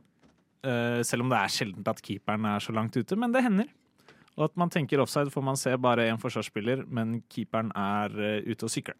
uh, 0.67 0.99
selv 1.07 1.23
om 1.23 1.31
det 1.31 1.39
er 1.39 1.53
sjeldent 1.55 1.87
at 1.87 2.03
keeperen 2.03 2.47
er 2.51 2.63
så 2.63 2.75
langt 2.75 2.97
ute, 2.99 3.15
men 3.19 3.31
det 3.35 3.45
hender. 3.45 3.69
Og 4.37 4.49
at 4.51 4.59
man 4.59 4.69
tenker 4.69 4.99
offside 5.01 5.31
får 5.33 5.45
man 5.47 5.57
se 5.57 5.71
bare 5.81 6.09
én 6.11 6.19
forsvarsspiller, 6.21 6.83
men 6.93 7.21
keeperen 7.31 7.71
er 7.73 8.13
uh, 8.19 8.51
ute 8.51 8.67
og 8.67 8.73
sykler. 8.73 8.99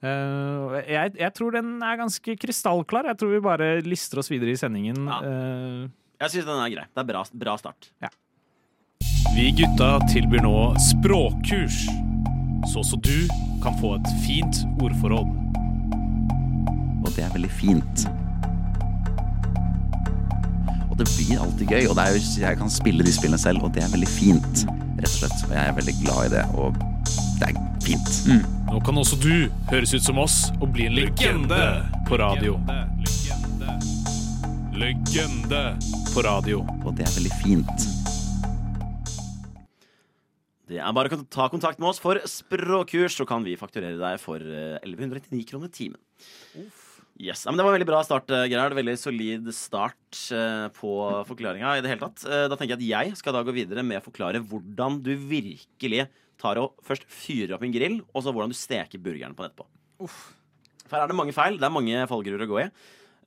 Uh, 0.00 0.80
jeg, 0.88 1.12
jeg 1.20 1.32
tror 1.36 1.52
den 1.58 1.74
er 1.84 1.98
ganske 2.00 2.34
krystallklar. 2.40 3.10
Jeg 3.12 3.18
tror 3.20 3.34
vi 3.34 3.40
bare 3.44 3.68
lister 3.84 4.22
oss 4.22 4.30
videre 4.32 4.54
i 4.54 4.56
sendingen. 4.56 5.04
Ja. 5.04 5.18
Eh, 5.20 5.90
Jeg 6.24 6.32
syns 6.32 6.48
den 6.48 6.56
er 6.56 6.72
grei. 6.72 6.86
Det 6.88 7.02
er 7.04 7.08
bra, 7.12 7.22
bra 7.44 7.56
start. 7.60 7.90
vi 9.36 9.50
gutta 9.60 9.90
tilbyr 10.10 10.42
nå 10.44 10.54
språkkurs, 10.88 11.82
så 12.68 12.82
også 12.82 12.96
du 13.00 13.28
kan 13.62 13.76
få 13.80 13.94
et 13.96 14.08
fint 14.24 14.62
ordforråd. 14.82 15.28
Og 17.04 17.12
det 17.16 17.24
er 17.24 17.32
veldig 17.32 17.50
fint. 17.50 18.04
Og 20.90 20.98
det 20.98 21.06
blir 21.16 21.40
alltid 21.40 21.66
gøy, 21.72 21.88
og 21.88 21.96
det 21.96 22.04
er 22.04 22.16
jo, 22.16 22.22
jeg 22.42 22.58
kan 22.60 22.70
spille 22.72 23.06
de 23.06 23.12
spillene 23.14 23.40
selv, 23.40 23.64
og 23.64 23.74
det 23.74 23.84
er 23.84 23.92
veldig 23.92 24.10
fint, 24.10 24.64
rett 24.98 25.08
og 25.08 25.16
slett. 25.16 25.44
Og 25.48 25.54
jeg 25.56 25.62
er 25.64 25.76
veldig 25.78 25.96
glad 26.02 26.26
i 26.26 26.32
det. 26.36 26.44
Og 26.60 26.86
Det 27.40 27.48
er 27.48 27.56
fint. 27.80 28.44
Nå 28.70 28.80
kan 28.84 28.98
også 29.00 29.16
du 29.16 29.48
høres 29.70 29.94
ut 29.94 30.04
som 30.04 30.18
oss 30.20 30.50
og 30.60 30.68
bli 30.74 30.86
en 30.90 30.98
legende 30.98 31.62
på 32.08 32.20
radio. 32.20 32.58
Legende. 33.00 33.78
Legende 34.76 35.62
på 36.12 36.22
radio. 36.26 36.60
Og 36.84 36.94
det 36.98 37.08
er 37.08 37.16
veldig 37.16 37.32
fint. 37.40 37.88
Det 40.70 40.78
er 40.78 40.92
bare 40.94 41.10
å 41.16 41.24
ta 41.26 41.48
kontakt 41.50 41.80
med 41.82 41.90
oss 41.90 41.98
for 42.02 42.20
språkkurs, 42.30 43.16
så 43.18 43.26
kan 43.26 43.42
vi 43.46 43.56
fakturere 43.58 43.98
deg 43.98 44.20
for 44.22 44.38
eh, 44.38 44.76
1199 44.86 45.48
kroner 45.50 45.72
timen. 45.74 45.98
Yes, 47.20 47.42
ja, 47.44 47.50
men 47.50 47.58
Det 47.58 47.64
var 47.66 47.74
en 47.74 47.76
veldig 47.80 47.88
bra 47.90 48.00
start, 48.06 48.30
eh, 48.32 48.46
Gerhard. 48.48 48.76
Veldig 48.78 48.94
solid 48.96 49.50
start 49.56 50.20
eh, 50.32 50.68
på 50.78 50.92
forklaringa. 51.28 51.74
i 51.76 51.82
det 51.84 51.90
hele 51.90 52.06
tatt. 52.06 52.22
Eh, 52.24 52.46
Da 52.48 52.56
tenker 52.56 52.76
jeg 52.78 52.80
at 52.80 53.10
jeg 53.10 53.18
skal 53.20 53.34
da 53.36 53.42
gå 53.44 53.52
videre 53.56 53.82
med 53.84 53.98
å 54.00 54.06
forklare 54.06 54.40
hvordan 54.40 55.02
du 55.04 55.12
virkelig 55.18 56.06
tar 56.40 56.56
og 56.62 56.78
først 56.86 57.04
fyrer 57.12 57.52
opp 57.58 57.66
en 57.66 57.74
grill, 57.74 57.98
og 58.14 58.22
så 58.24 58.32
hvordan 58.32 58.54
du 58.54 58.56
steker 58.56 59.02
burgeren 59.02 59.34
på 59.36 59.44
den 59.44 59.50
etterpå. 59.52 59.66
For 60.86 60.96
her 60.96 61.04
er 61.04 61.12
det 61.12 61.18
mange 61.18 61.34
feil. 61.36 61.58
Det 61.60 61.66
er 61.68 61.74
mange 61.74 62.06
fallgruer 62.08 62.46
å 62.46 62.48
gå 62.48 62.62
i. 62.62 62.68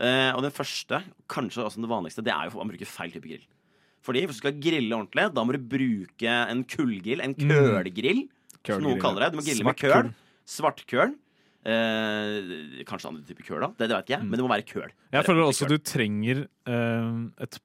Eh, 0.03 0.31
og 0.33 0.41
den 0.41 0.55
første, 0.55 1.03
kanskje 1.29 1.67
også 1.67 1.83
det 1.83 1.91
vanligste, 1.91 2.23
det 2.25 2.33
er 2.33 2.47
jo 2.47 2.55
at 2.55 2.63
man 2.63 2.71
bruker 2.73 2.89
feil 2.89 3.13
type 3.13 3.29
grill. 3.29 3.45
Fordi 4.03 4.25
hvis 4.27 4.39
du 4.39 4.43
skal 4.43 4.57
grille 4.59 4.95
ordentlig, 4.97 5.29
da 5.35 5.43
må 5.47 5.55
du 5.55 5.61
bruke 5.73 6.37
en 6.53 6.63
kullgrill. 6.67 7.23
En 7.23 7.35
kølgrill, 7.39 8.25
som 8.67 8.83
noen 8.83 8.99
kaller 9.01 9.25
det. 9.25 9.33
Du 9.33 9.39
må 9.39 9.45
grille 9.47 9.67
med 9.67 9.79
køl. 9.79 10.09
Svartkøl. 10.43 11.13
Eh, 11.63 12.81
kanskje 12.83 13.07
andre 13.07 13.23
typer 13.23 13.45
køl, 13.47 13.61
da. 13.63 13.69
Det, 13.77 13.87
det 13.87 13.95
vet 13.95 14.07
ikke 14.09 14.17
jeg. 14.17 14.25
Men 14.27 14.39
det 14.39 14.43
må 14.43 14.51
være 14.51 14.65
køl. 14.67 14.89
Jeg 15.15 15.23
føler 15.29 15.45
også 15.47 15.67
Køl. 15.69 15.77
du 15.77 15.85
trenger 15.87 16.41
eh, 16.67 17.45
et 17.45 17.59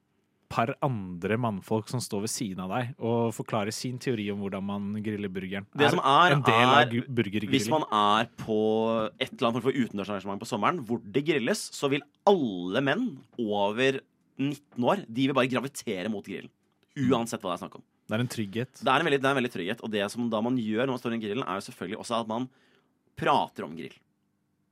par 0.49 0.71
andre 0.87 1.37
mannfolk 1.41 1.91
som 1.93 2.01
står 2.01 2.23
ved 2.25 2.31
siden 2.33 2.63
av 2.65 2.71
deg 2.73 2.95
og 3.05 3.35
forklarer 3.37 3.75
sin 3.75 3.99
teori 4.01 4.31
om 4.33 4.41
hvordan 4.45 4.65
man 4.65 4.87
griller 5.05 5.29
burgeren. 5.33 5.67
Det 5.77 5.91
som 5.93 6.01
er, 6.01 6.37
en 6.39 6.45
del 6.47 6.63
er- 6.63 6.87
av 6.87 7.51
Hvis 7.53 7.69
man 7.69 7.85
er 7.91 8.31
på 8.41 8.61
et 9.21 9.33
eller 9.35 9.51
annet 9.51 9.59
form 9.59 9.67
for 9.67 9.77
utendørsarrangement 9.83 10.41
på 10.41 10.49
sommeren 10.49 10.81
hvor 10.87 11.03
det 11.05 11.25
grilles, 11.27 11.67
så 11.75 11.91
vil 11.93 12.07
alle 12.27 12.81
menn 12.87 13.05
over 13.39 14.01
19 14.39 14.87
år 14.87 15.05
De 15.07 15.27
vil 15.27 15.37
bare 15.37 15.51
gravitere 15.51 16.11
mot 16.13 16.25
grillen. 16.25 16.51
Uansett 16.99 17.43
hva 17.43 17.53
det 17.53 17.59
er 17.59 17.65
snakk 17.67 17.79
om. 17.79 17.85
Det 18.09 18.17
er 18.17 18.25
en 18.25 18.31
trygghet. 18.33 18.81
Det 18.81 18.91
er 18.91 19.03
en 19.03 19.09
veldig, 19.09 19.21
det 19.21 19.29
er 19.29 19.35
en 19.35 19.39
veldig 19.43 19.55
trygghet. 19.55 19.83
Og 19.85 19.93
det 19.93 20.05
som 20.13 20.29
da 20.33 20.41
man 20.45 20.57
gjør 20.59 20.87
når 20.87 20.95
man 20.95 21.03
står 21.03 21.17
i 21.19 21.23
grillen, 21.23 21.45
er 21.45 21.59
jo 21.59 21.67
selvfølgelig 21.69 21.99
også 22.01 22.21
at 22.23 22.31
man 22.31 22.47
prater 23.19 23.67
om 23.67 23.75
grill. 23.77 23.99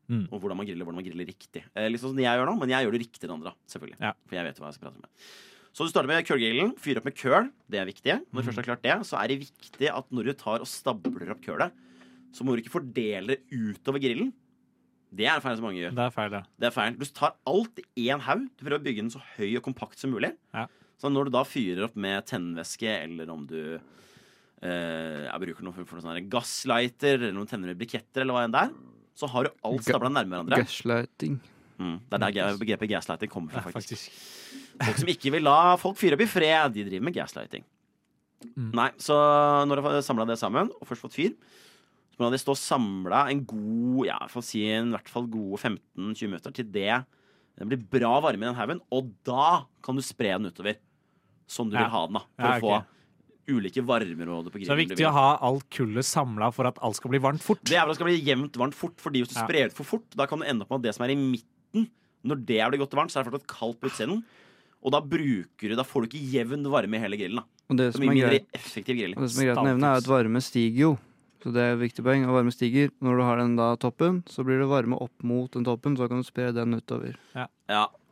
Mm. 0.06 0.25
Og 0.30 0.38
hvordan 0.38 0.61
man 0.61 0.68
griller, 0.68 0.87
hvordan 0.87 1.00
man 1.02 1.06
griller 1.06 1.28
riktig. 1.28 1.64
Eh, 1.75 1.90
sånn 1.99 2.14
som 2.14 2.23
jeg 2.23 2.38
gjør 2.38 2.49
nå, 2.49 2.54
men 2.62 2.73
jeg 2.73 2.87
gjør 2.87 2.96
det 2.96 3.02
riktig 3.02 3.26
den 3.26 3.35
andre. 3.37 3.52
selvfølgelig 3.68 4.00
Ja. 4.00 4.14
For 4.25 4.38
jeg 4.38 4.49
vet 4.49 4.62
hva 4.62 4.70
jeg 4.70 4.78
skal 4.78 4.88
prate 4.88 5.02
med. 5.02 5.26
Så 5.76 5.85
du 5.85 5.92
starter 5.92 6.08
med 6.08 6.25
kølgrillen. 6.25 6.73
Fyr 6.80 7.02
opp 7.02 7.08
med 7.11 7.16
køl. 7.18 7.50
Det 7.68 7.80
er 7.82 7.88
viktig. 7.90 8.14
Når 8.32 8.40
du 8.40 8.46
først 8.49 8.61
har 8.62 8.68
klart 8.70 8.87
det, 8.87 8.96
så 9.04 9.18
er 9.20 9.28
det 9.28 9.42
viktig 9.42 9.90
at 9.92 10.06
når 10.14 10.30
du 10.30 10.32
tar 10.40 10.64
og 10.64 10.70
stabler 10.70 11.35
opp 11.35 11.42
kølet, 11.44 11.75
så 12.32 12.46
må 12.46 12.54
du 12.54 12.62
ikke 12.62 12.73
fordele 12.73 13.35
det 13.35 13.42
utover 13.52 14.00
grillen. 14.00 14.32
Det 15.16 15.26
er 15.30 15.42
feil 15.44 15.58
som 15.58 15.66
mange 15.68 15.80
gjør. 15.80 15.94
Det 15.96 16.04
er 16.06 16.14
feil, 16.14 16.35
ja. 16.38 16.42
Det 16.61 16.68
er 16.68 16.75
feil. 16.75 16.96
Du 17.00 17.06
tar 17.16 17.37
alt 17.49 17.80
i 17.96 18.08
én 18.11 18.23
haug. 18.26 18.46
Du 18.56 18.64
prøver 18.64 18.78
å 18.80 18.85
bygge 18.87 19.04
den 19.04 19.12
så 19.14 19.23
høy 19.37 19.56
og 19.58 19.64
kompakt 19.66 20.00
som 20.02 20.12
mulig. 20.12 20.32
Ja. 20.56 20.66
Så 21.00 21.11
når 21.12 21.28
du 21.28 21.35
da 21.37 21.42
fyrer 21.44 21.87
opp 21.88 21.96
med 22.00 22.25
tennvæske, 22.28 22.88
eller 23.04 23.30
om 23.32 23.44
du 23.49 23.58
eh, 23.76 25.25
jeg 25.26 25.42
bruker 25.42 25.66
noe 25.66 25.76
for, 25.76 26.00
sånn 26.00 26.14
her 26.14 26.28
gasslighter, 26.32 27.18
eller 27.20 27.37
noen 27.37 27.50
tenner 27.50 27.73
med 27.73 27.80
briketter, 27.80 28.25
eller 28.25 28.37
hva 28.37 28.46
enn 28.46 28.54
det 28.54 28.64
er, 28.68 28.73
så 29.16 29.28
har 29.32 29.49
du 29.49 29.52
alt 29.68 29.85
stabla 29.85 30.11
nærme 30.12 30.37
hverandre. 30.37 30.62
Gaslighting. 30.64 31.38
Mm. 31.76 31.96
Det 32.08 32.16
er 32.16 32.35
der 32.38 32.61
begrepet 32.61 32.92
gaslighting 32.92 33.32
kommer 33.32 33.52
fra, 33.52 33.64
Ja, 33.64 33.73
faktisk. 33.73 34.08
faktisk. 34.08 34.76
Folk 34.87 35.00
som 35.00 35.11
ikke 35.12 35.32
vil 35.32 35.44
la 35.44 35.58
folk 35.80 35.96
fyre 36.00 36.16
opp 36.16 36.25
i 36.25 36.28
fred, 36.28 36.73
de 36.76 36.85
driver 36.88 37.04
med 37.08 37.16
gaslighting. 37.16 37.64
Mm. 38.56 38.73
Nei, 38.76 38.90
så 39.00 39.16
når 39.68 39.80
du 39.80 39.87
har 39.87 40.02
samla 40.04 40.26
det 40.28 40.37
sammen, 40.40 40.68
og 40.80 40.88
først 40.88 41.04
fått 41.04 41.16
fyr, 41.16 41.32
så 42.16 42.25
må 42.25 42.30
det 42.32 42.40
stå 42.40 42.54
samla 42.56 43.26
en 43.30 43.44
god, 43.44 44.06
ja, 44.08 44.18
for 44.32 44.40
å 44.40 44.44
si 44.46 44.64
en, 44.73 44.88
i 44.88 44.96
hvert 44.96 45.11
fall 45.12 45.26
gode 45.28 45.61
15-20 45.61 46.30
minutter 46.30 46.54
til 46.56 46.70
det 46.73 47.04
det 47.56 47.66
blir 47.70 47.85
bra 48.00 48.18
varme 48.20 48.44
i 48.44 48.49
den 48.50 48.56
haugen, 48.58 48.80
og 48.92 49.14
da 49.25 49.64
kan 49.85 49.96
du 49.96 50.02
spre 50.04 50.35
den 50.35 50.50
utover. 50.50 50.76
Sånn 51.49 51.70
du 51.70 51.76
Ja. 51.76 51.85
vil 51.87 51.90
ha 51.94 52.06
den, 52.06 52.14
da. 52.14 52.23
For 52.37 52.46
Ja, 52.46 52.56
å 52.56 52.61
få 52.61 52.87
ulike 53.49 53.82
varmeområder 53.87 54.50
på 54.50 54.61
Så 54.61 54.66
det 54.66 54.70
er 54.76 54.85
viktig 54.85 55.06
å 55.06 55.12
ha 55.12 55.38
alt 55.40 55.68
kullet 55.70 56.04
samla 56.04 56.52
for 56.52 56.66
at 56.66 56.78
alt 56.82 56.96
skal 56.96 57.11
bli 57.11 57.18
varmt 57.18 57.40
fort. 57.40 57.62
Det 57.62 57.76
er 57.76 57.87
vel 57.87 57.92
at 57.92 57.96
det 57.96 58.00
skal 58.02 58.11
bli 58.11 58.20
jevnt 58.20 58.52
varmt 58.58 58.75
fort, 58.75 58.96
Fordi 58.96 59.23
hvis 59.23 59.32
du 59.32 59.40
Ja. 59.40 59.46
sprer 59.46 59.66
ut 59.66 59.73
for 59.73 59.85
fort, 59.85 60.11
da 60.14 60.26
kan 60.26 60.38
du 60.40 60.44
ende 60.44 60.62
opp 60.62 60.70
med 60.70 60.80
at 60.80 60.82
det 60.82 60.94
som 60.96 61.04
er 61.06 61.12
i 61.12 61.16
midten, 61.16 61.90
når 62.25 62.44
det 62.44 62.70
blir 62.70 62.78
godt 62.85 62.90
varmt, 62.90 63.11
så 63.11 63.20
er 63.20 63.25
det 63.25 63.32
fortsatt 63.32 63.46
kaldt 63.46 63.80
på 63.80 63.88
utsiden. 63.88 64.25
Og 64.85 64.92
da 64.92 65.00
bruker 65.00 65.68
du, 65.70 65.75
da 65.76 65.82
får 65.82 66.02
du 66.02 66.08
ikke 66.08 66.32
jevn 66.32 66.64
varme 66.68 66.94
i 66.96 66.99
hele 67.00 67.16
grillen. 67.16 67.37
da 67.37 67.44
Og 67.70 67.76
det 67.76 67.94
som 67.94 68.02
mye 68.02 68.11
er 68.11 68.14
mindre 68.14 68.30
greit, 68.30 69.16
og 69.16 69.23
det 69.23 69.30
som 69.30 69.40
er 69.42 69.46
greit 69.46 69.58
å 69.58 69.64
nevne, 69.64 69.85
er 69.85 69.96
at 69.96 70.04
varme 70.04 70.42
stiger 70.42 70.76
jo. 70.78 70.99
Så 71.45 71.52
det 71.55 71.62
er 71.62 71.75
et 71.75 71.83
viktig 71.83 72.05
poeng. 72.07 72.25
Og 72.26 72.37
varme 72.38 72.52
stiger. 72.55 72.90
Når 73.05 73.21
du 73.21 73.25
har 73.26 73.40
den 73.43 73.57
da 73.59 73.69
toppen, 73.81 74.23
så 74.31 74.45
blir 74.47 74.61
det 74.62 74.69
varme 74.71 74.99
opp 75.02 75.26
mot 75.26 75.50
den 75.52 75.66
toppen, 75.66 75.97
så 75.99 76.09
kan 76.11 76.23
du 76.23 76.26
spre 76.26 76.50
den 76.57 76.78
utover. 76.78 77.19
Ja. 77.37 77.47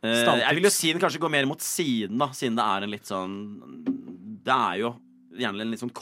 Eh, 0.05 0.21
Stalltips. 0.21 0.45
jeg 0.45 0.55
vil 0.59 0.67
jo 0.67 0.73
si 0.75 0.91
den 0.93 1.01
kanskje 1.01 1.21
går 1.23 1.33
mer 1.33 1.47
mot 1.49 1.63
siden, 1.65 2.19
da, 2.21 2.29
siden 2.37 2.59
det 2.59 2.65
er 2.75 2.85
en 2.85 2.91
litt 2.93 3.09
sånn 3.09 3.35
Det 4.45 4.53
er 4.53 4.75
jo 4.83 4.91
gjerne 5.35 5.63
en 5.65 5.71
litt 5.73 5.81
sånn 5.81 5.93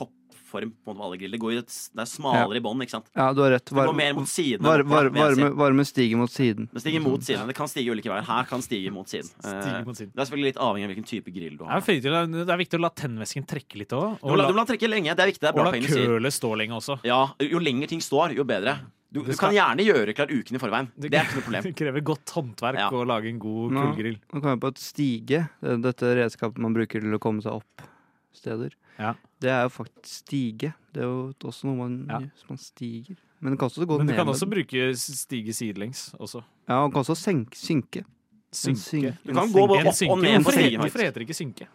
koppform 0.53 0.71
på 0.85 0.91
en 0.91 0.97
måte 0.97 1.07
alle 1.07 1.17
griller. 1.17 1.33
Det, 1.33 1.41
går 1.41 1.53
i 1.53 1.57
et, 1.61 1.75
det 1.93 2.03
er 2.03 2.09
smalere 2.09 2.59
i 2.59 2.63
bånn, 2.63 2.81
ikke 2.85 2.93
sant. 2.95 3.07
Ja, 3.17 3.27
du 3.33 3.41
har 3.43 3.51
rett. 3.55 3.65
Det 3.65 3.75
går 3.87 3.97
mer 3.97 4.13
mot 4.17 4.29
siden. 4.29 4.63
var, 4.65 4.83
var, 4.89 5.09
varme, 5.15 5.49
varme 5.57 5.85
stiger 5.87 6.17
mot 6.19 6.31
siden. 6.31 6.69
Det 6.73 6.83
stiger 6.83 7.03
mot 7.03 7.23
siden. 7.25 7.47
Det 7.49 7.55
kan 7.57 7.67
stige 7.71 7.91
ulike 7.93 8.11
veier. 8.11 8.25
Her 8.27 8.47
kan 8.49 8.61
stige 8.65 8.91
mot 8.93 9.09
siden. 9.09 9.29
Stige 9.39 9.83
mot 9.87 9.97
siden. 9.97 10.13
Det 10.13 10.21
er 10.21 10.29
selvfølgelig 10.29 10.51
litt 10.53 10.61
avhengig 10.61 10.87
av 10.87 10.93
hvilken 10.93 11.09
type 11.09 11.33
grill 11.35 11.57
du 11.59 11.65
har. 11.67 11.83
Ja, 11.83 12.25
det 12.43 12.55
er 12.57 12.61
viktig 12.63 12.79
å 12.79 12.83
la 12.85 12.93
tennvæsken 13.03 13.47
trekke 13.49 13.81
litt 13.81 13.95
òg. 13.97 14.19
Du 14.21 14.33
la, 14.35 14.47
du 14.49 14.53
må 14.55 14.61
la 14.61 14.67
trekke 14.69 14.89
lenge. 14.91 15.13
Det 15.17 15.25
er 15.25 15.31
viktig. 15.33 15.43
Det 15.43 15.49
er 15.49 15.55
og 15.55 15.61
bra 15.61 15.69
la 15.69 15.75
poeng 15.75 15.87
du 15.87 15.91
sier. 15.93 16.11
kølet 16.13 16.37
stå 16.37 16.53
lenge 16.61 16.77
også. 16.81 16.99
Ja, 17.07 17.21
jo 17.41 17.63
lenger 17.63 17.87
ting 17.93 18.03
står, 18.03 18.35
jo 18.37 18.45
bedre. 18.47 18.77
Du, 19.13 19.19
du 19.21 19.35
kan 19.37 19.53
gjerne 19.53 19.83
gjøre 19.85 20.13
klar 20.17 20.31
uken 20.31 20.57
i 20.57 20.59
forveien. 20.61 20.87
Det 20.97 21.11
er 21.13 21.27
ikke 21.27 21.37
noe 21.37 21.45
problem. 21.45 21.63
Det 21.67 21.75
krever 21.77 22.01
godt 22.01 22.31
håndverk 22.33 22.79
Ja. 22.81 22.87
å 22.89 23.03
lage 23.05 23.29
en 23.29 23.37
god 23.41 23.75
Nå. 23.75 23.83
kullgrill. 23.85 24.15
Nå 24.33 24.39
kommer 24.39 24.55
jeg 24.55 24.61
på 24.63 24.71
at 24.73 24.81
stige, 24.81 25.41
dette 25.61 26.13
redskapet 26.17 26.57
man 26.65 26.73
bruker 26.73 27.03
til 27.05 27.13
å 27.13 27.21
komme 27.21 27.45
seg 27.45 27.59
opp 27.59 27.85
steder, 28.33 28.73
Ja. 28.99 29.13
det 29.41 29.49
er 29.49 29.63
jo 29.65 29.69
faktisk 29.73 30.23
stige. 30.23 30.73
Det 30.93 31.01
er 31.01 31.07
jo 31.09 31.33
også 31.43 31.65
noe 31.67 31.75
man, 31.77 31.93
Ja. 32.09 32.19
gjør 32.19 32.49
man 32.49 32.57
stiger. 32.61 33.15
Men 33.41 33.51
det 33.53 33.59
kan 33.59 33.69
også 33.69 33.85
gå 33.85 33.97
Men 33.97 34.07
du 34.07 34.13
kan 34.13 34.27
også 34.27 34.47
bruke 34.49 34.95
stige 34.95 35.53
sidelengs 35.53 36.13
også. 36.19 36.43
Ja, 36.69 36.83
og 36.85 36.93
kan 36.93 37.01
også 37.03 37.15
senke, 37.15 37.57
synke. 37.57 38.05
Synke. 38.53 38.79
synke. 38.79 39.17
Du 39.25 39.33
kan 39.33 39.51
gå 39.51 39.63
opp 39.63 39.71
og 39.71 40.19
ned 40.21 40.43
Hvorfor, 40.43 40.59
heter, 40.61 41.03
heter 41.03 41.19
det 41.19 41.25
ikke 41.27 41.33
synke? 41.33 41.67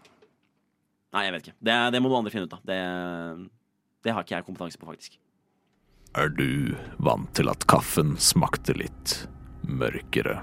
Nei, 1.12 1.25
jeg 1.25 1.32
vet 1.32 1.46
ikke. 1.48 1.56
Det, 1.64 1.76
det 1.92 2.02
må 2.02 2.08
noen 2.08 2.20
andre 2.22 2.30
finne 2.30 2.46
ut 2.46 2.52
av. 2.52 2.60
Det, 2.68 3.50
det 4.04 4.12
har 4.14 4.22
ikke 4.22 4.37
jeg 4.37 4.46
kompetanse 4.46 4.78
på, 4.78 4.87
faktisk. 4.87 5.18
Er 6.16 6.28
du 6.32 6.75
vant 6.98 7.28
til 7.34 7.48
at 7.50 7.66
kaffen 7.68 8.16
smakte 8.16 8.76
litt 8.78 9.26
mørkere? 9.68 10.38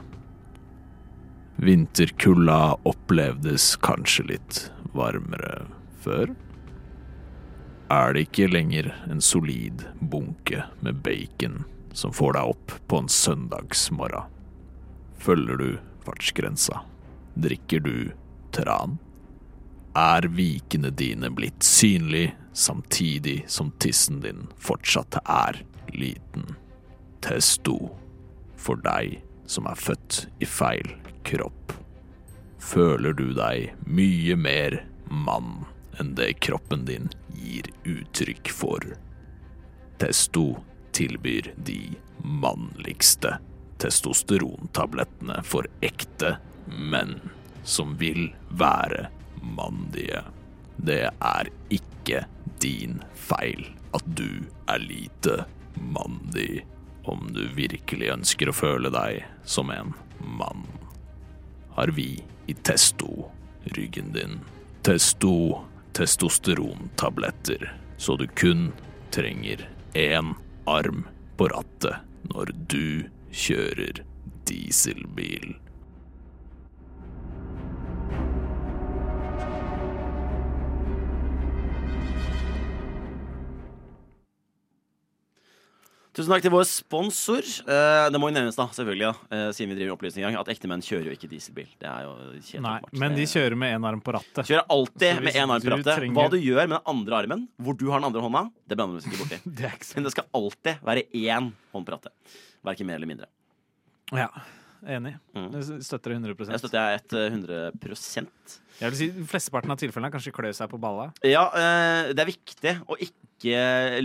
Vinterkulda 1.57 2.75
opplevdes 2.85 3.75
kanskje 3.85 4.27
litt 4.35 4.59
varmere 4.93 5.65
før? 6.03 6.33
Er 7.89 8.13
det 8.13 8.25
ikke 8.25 8.47
lenger 8.49 8.87
en 9.11 9.21
solid 9.21 9.83
bunke 10.01 10.63
med 10.81 11.03
bacon 11.05 11.63
som 11.93 12.13
får 12.13 12.33
deg 12.33 12.53
opp 12.55 12.71
på 12.89 12.97
en 12.97 13.09
søndagsmorgen? 13.11 14.31
Følger 15.21 15.59
du 15.61 15.69
fartsgrensa? 16.05 16.81
Drikker 17.35 17.79
du 17.85 18.11
tran? 18.55 18.97
Er 19.95 20.25
vikene 20.33 20.89
dine 20.89 21.29
blitt 21.29 21.63
synlig 21.63 22.33
samtidig 22.53 23.43
som 23.47 23.69
tissen 23.79 24.17
din 24.25 24.47
fortsatt 24.57 25.19
er 25.21 25.61
liten? 25.93 26.55
Testo 27.21 27.93
for 28.57 28.81
deg 28.81 29.19
som 29.45 29.69
er 29.69 29.77
født 29.77 30.25
i 30.41 30.49
feil 30.49 30.89
kropp. 31.27 31.77
Føler 32.57 33.13
du 33.13 33.29
deg 33.37 33.75
mye 33.85 34.35
mer 34.35 34.81
mann 35.05 35.67
enn 35.99 36.15
det 36.17 36.33
kroppen 36.43 36.85
din 36.89 37.11
gir 37.35 37.64
uttrykk 37.85 38.51
for? 38.51 38.83
Testo 40.01 40.57
tilbyr 40.95 41.53
de 41.57 41.79
mannligste 42.23 43.37
testosterontablettene 43.81 45.41
for 45.43 45.67
ekte 45.85 46.37
menn 46.65 47.17
som 47.63 47.95
vil 47.99 48.29
være 48.49 49.07
mandige. 49.41 50.23
Det 50.77 51.03
er 51.09 51.51
ikke 51.73 52.25
din 52.61 53.01
feil 53.15 53.67
at 53.95 54.07
du 54.17 54.45
er 54.71 54.81
lite 54.81 55.43
mandig 55.75 56.65
om 57.05 57.27
du 57.35 57.43
virkelig 57.55 58.09
ønsker 58.15 58.49
å 58.49 58.55
føle 58.55 58.91
deg 58.93 59.25
som 59.45 59.69
en 59.71 59.93
mann. 60.19 60.65
Har 61.75 61.91
vi 61.93 62.23
i 62.47 62.53
Testo 62.53 63.29
ryggen 63.75 64.11
din. 64.13 64.39
Testo 64.81 65.65
testosterontabletter, 65.95 67.73
så 67.97 68.15
du 68.19 68.27
kun 68.27 68.71
trenger 69.15 69.69
én 69.93 70.33
arm 70.67 71.05
på 71.37 71.47
rattet 71.47 72.03
når 72.31 72.51
du 72.71 73.07
kjører 73.31 74.01
dieselbil. 74.49 75.55
Tusen 86.15 86.31
takk 86.31 86.45
til 86.45 86.53
vår 86.53 86.63
sponsor. 86.63 87.43
Eh, 87.67 88.05
det 88.13 88.19
må 88.23 88.29
jo 88.29 88.35
nevnes, 88.37 88.55
da, 88.55 88.69
selvfølgelig, 88.71 89.09
da, 89.09 89.35
eh, 89.35 89.49
siden 89.51 89.73
vi 89.73 89.75
driver 89.81 89.97
opplysning 89.97 90.37
at 90.39 90.47
ekte 90.53 90.69
menn 90.71 90.79
kjører 90.85 91.09
jo 91.09 91.15
ikke 91.17 91.27
dieselbil. 91.27 91.67
Det 91.81 91.89
er 91.91 92.05
jo 92.07 92.13
kjedelig. 92.39 92.61
Nei, 92.63 92.77
men 93.03 93.17
de 93.19 93.25
kjører 93.27 93.57
med 93.59 93.75
én 93.75 93.87
arm 93.89 93.99
på 94.05 94.13
rattet. 94.15 94.47
Kjører 94.47 94.63
alltid 94.71 95.19
med 95.25 95.33
én 95.35 95.51
arm 95.51 95.59
på 95.65 95.73
rattet. 95.75 95.91
trenger- 95.99 96.15
Hva 96.15 96.29
du 96.31 96.37
gjør 96.39 96.69
med 96.71 96.77
den 96.77 96.87
andre 96.95 97.19
armen, 97.19 97.47
hvor 97.59 97.75
du 97.77 97.91
har 97.91 97.99
den 97.99 98.07
andre 98.07 98.21
hånda, 98.23 98.45
det 98.65 98.77
blander 98.79 99.01
vi 99.01 99.11
ikke 99.11 99.23
borti. 99.25 99.41
Det 99.59 99.71
ikke 99.75 99.95
Men 99.95 100.03
det 100.07 100.11
skal 100.15 100.25
alltid 100.33 100.79
være 100.87 101.03
én 101.11 101.51
hånd 101.73 101.85
på 101.85 101.91
rattet. 101.97 102.11
Verken 102.63 102.87
mer 102.87 102.95
eller 102.95 103.11
mindre. 103.11 103.27
Ja, 104.15 104.29
enig. 104.85 105.13
Mm. 105.35 105.49
Støtter 105.83 106.13
det 106.13 106.17
100 106.21 106.51
Jeg 106.53 106.61
støtter 106.61 106.79
jeg 106.79 107.01
et 107.01 107.15
eh, 107.17 107.35
100 107.35 108.25
Jeg 108.79 108.91
vil 108.91 108.97
si 108.99 109.07
Flesteparten 109.31 109.73
av 109.73 109.79
tilfellene 109.81 110.13
kanskje 110.13 110.33
klø 110.35 110.51
seg 110.55 110.71
på 110.71 110.79
balla. 110.81 111.09
Ja, 111.25 111.45
eh, 111.51 112.11
det 112.15 112.23
er 112.23 112.31
viktig 112.31 112.75
å 112.87 112.97
ikke 112.97 113.55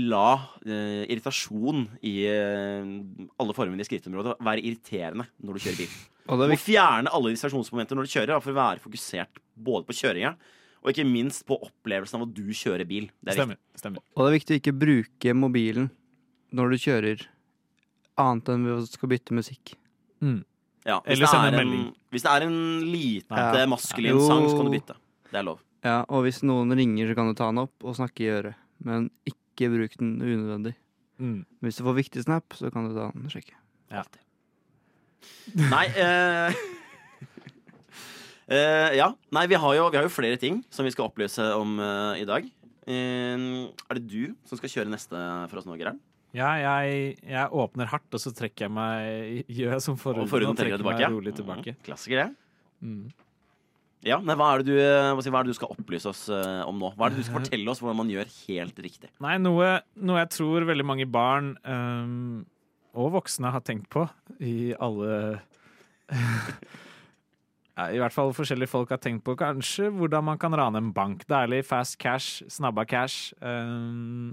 la 0.01 0.29
eh, 0.67 1.05
irritasjon 1.11 1.85
i 2.07 2.15
eh, 2.29 2.95
alle 3.41 3.57
former 3.57 3.81
i 3.81 3.89
skrittområdet 3.89 4.39
være 4.45 4.65
irriterende 4.65 5.29
når 5.41 5.59
du 5.59 5.67
kjører 5.67 5.83
bil. 5.83 5.99
Og 6.31 6.39
Du 6.39 6.45
det 6.45 6.49
er 6.49 6.55
må 6.55 6.63
fjerne 6.63 7.13
alle 7.17 7.35
distraksjonsmomenter 7.35 7.99
når 7.99 8.07
du 8.07 8.15
kjører, 8.15 8.41
for 8.41 8.53
å 8.55 8.61
være 8.61 8.85
fokusert 8.85 9.41
både 9.61 9.89
på 9.89 10.01
kjøringa 10.03 10.35
og 10.81 10.93
ikke 10.93 11.05
minst 11.05 11.45
på 11.49 11.59
opplevelsen 11.61 12.17
av 12.17 12.29
at 12.29 12.37
du 12.37 12.47
kjører 12.57 12.89
bil. 12.89 13.11
Det 13.21 13.35
er. 13.35 13.43
Stemmer. 13.43 13.59
stemmer. 13.77 14.05
og 14.15 14.23
det 14.25 14.31
er 14.31 14.39
viktig 14.39 14.57
å 14.57 14.61
ikke 14.63 14.79
bruke 14.81 15.35
mobilen 15.37 15.91
når 16.57 16.73
du 16.73 16.83
kjører, 16.83 17.27
annet 18.21 18.49
enn 18.53 18.65
ved 18.67 18.79
å 18.79 18.89
skal 18.89 19.13
bytte 19.13 19.37
musikk. 19.37 19.75
Ja, 20.91 20.99
hvis, 21.05 21.15
Eller 21.17 21.27
det 21.27 21.31
sende 21.33 21.51
en, 21.55 21.59
melding. 21.61 21.89
hvis 22.11 22.25
det 22.27 22.31
er 22.35 22.45
en 22.49 22.59
lite 22.91 23.41
Ja. 23.45 23.67
maskulin 23.71 24.21
sang, 24.27 24.47
så 24.51 24.57
kan 24.59 24.67
du 24.71 24.75
bytte. 24.75 24.97
Det 25.31 25.39
er 25.39 25.47
lov. 25.47 25.61
Ja, 25.87 25.99
og 26.11 26.25
hvis 26.27 26.43
noen 26.45 26.75
ringer, 26.77 27.09
så 27.09 27.15
kan 27.17 27.31
du 27.31 27.37
ta 27.39 27.47
den 27.53 27.63
opp 27.63 27.87
og 27.87 27.95
snakke 27.97 28.25
i 28.27 28.31
øret. 28.35 28.59
Men 28.85 29.07
ikke 29.29 29.71
bruk 29.73 29.95
den 30.01 30.17
unødvendig. 30.21 30.75
Mm. 31.21 31.45
Hvis 31.63 31.77
du 31.79 31.85
får 31.87 31.97
viktig 32.01 32.25
snap, 32.25 32.53
så 32.57 32.73
kan 32.73 32.89
du 32.89 32.95
ta 32.97 33.11
den 33.15 33.29
og 33.29 33.33
sjekke. 33.33 33.55
Ja. 33.93 34.03
Nei 35.71 35.87
eh, 36.01 36.55
eh, 38.49 38.97
Ja. 38.99 39.11
Nei, 39.33 39.47
vi 39.51 39.59
har, 39.61 39.75
jo, 39.77 39.89
vi 39.93 40.01
har 40.01 40.07
jo 40.09 40.13
flere 40.13 40.39
ting 40.41 40.63
som 40.73 40.87
vi 40.89 40.93
skal 40.95 41.09
opplyse 41.11 41.45
om 41.57 41.79
eh, 41.81 42.23
i 42.25 42.29
dag. 42.29 42.49
Eh, 42.91 43.37
er 43.91 43.99
det 44.01 44.07
du 44.11 44.35
som 44.49 44.59
skal 44.61 44.73
kjøre 44.73 44.93
neste 44.93 45.17
for 45.51 45.61
oss 45.61 45.69
nå, 45.69 45.77
Gerhard? 45.81 46.01
Ja, 46.37 46.51
jeg, 46.61 47.17
jeg 47.27 47.49
åpner 47.59 47.91
hardt, 47.91 48.07
og 48.15 48.23
så 48.23 48.31
trekker 48.35 48.69
jeg 48.69 48.73
meg 48.77 49.49
Gjør 49.51 49.73
jeg 49.75 49.83
som 49.83 49.97
Og 49.97 50.03
forhuden 50.31 50.53
og 50.53 50.61
trekker 50.61 50.79
deg 50.79 50.87
meg 50.87 51.01
tilbake? 51.01 51.11
rolig 51.17 51.33
tilbake. 51.35 51.75
Mm, 51.75 51.83
klassiker, 51.89 52.23
det. 52.23 52.87
Mm. 52.87 53.11
Ja, 54.07 54.17
nei, 54.25 54.37
hva, 54.39 54.47
er 54.55 54.63
det 54.63 54.71
du, 54.71 54.79
eh, 54.81 55.11
hva 55.13 55.21
er 55.21 55.45
det 55.45 55.53
du 55.53 55.59
skal 55.59 55.75
opplyse 55.75 56.09
oss 56.09 56.23
eh, 56.33 56.63
om 56.65 56.79
nå? 56.81 56.93
Hva 56.97 57.09
er 57.09 57.13
det 57.13 57.21
du 57.21 57.27
skal 57.27 57.43
fortelle 57.43 57.73
oss 57.73 57.83
hvordan 57.83 57.99
man 57.99 58.13
gjør 58.13 58.31
helt 58.47 58.79
riktig? 58.81 59.11
Nei, 59.21 59.35
noe, 59.43 59.75
noe 60.01 60.23
jeg 60.23 60.31
tror 60.39 60.65
veldig 60.71 60.87
mange 60.89 61.07
barn 61.11 61.53
um, 61.67 62.47
og 62.97 63.13
voksne 63.19 63.53
har 63.53 63.61
tenkt 63.67 63.91
på 63.93 64.07
i 64.41 64.73
alle 64.81 65.43
ja, 67.77 67.91
I 67.93 68.01
hvert 68.01 68.15
fall 68.15 68.33
forskjellige 68.35 68.73
folk 68.73 68.95
har 68.95 69.03
tenkt 69.05 69.27
på 69.27 69.37
kanskje 69.39 69.91
hvordan 69.93 70.27
man 70.31 70.41
kan 70.41 70.57
rane 70.57 70.81
en 70.81 70.95
bank. 70.97 71.27
Deilig, 71.31 71.67
fast 71.69 71.99
cash, 72.01 72.41
snabba 72.49 72.87
cash. 72.89 73.35
eh, 73.45 74.33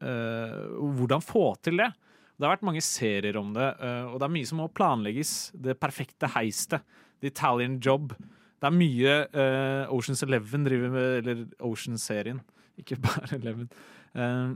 hvordan 0.00 1.24
få 1.24 1.54
til 1.64 1.80
det? 1.80 1.88
Det 2.36 2.44
har 2.44 2.52
vært 2.52 2.66
mange 2.68 2.84
serier 2.84 3.38
om 3.40 3.54
det, 3.56 3.66
eh, 3.80 4.04
og 4.10 4.20
det 4.20 4.26
er 4.26 4.34
mye 4.34 4.48
som 4.48 4.60
må 4.60 4.68
planlegges. 4.76 5.32
Det 5.56 5.78
perfekte 5.80 6.28
heistet. 6.34 6.84
The 7.24 7.30
Italian 7.32 7.78
Job. 7.80 8.12
Det 8.60 8.68
er 8.68 8.74
mye 8.76 9.14
uh, 9.32 9.92
Oceans 9.92 10.20
Eleven 10.24 10.66
driver 10.66 10.92
med, 10.92 11.14
eller 11.22 11.42
Ocean-serien. 11.64 12.42
Ikke 12.80 12.98
bare 13.00 13.38
Eleven. 13.38 13.70
Uh, 14.12 14.52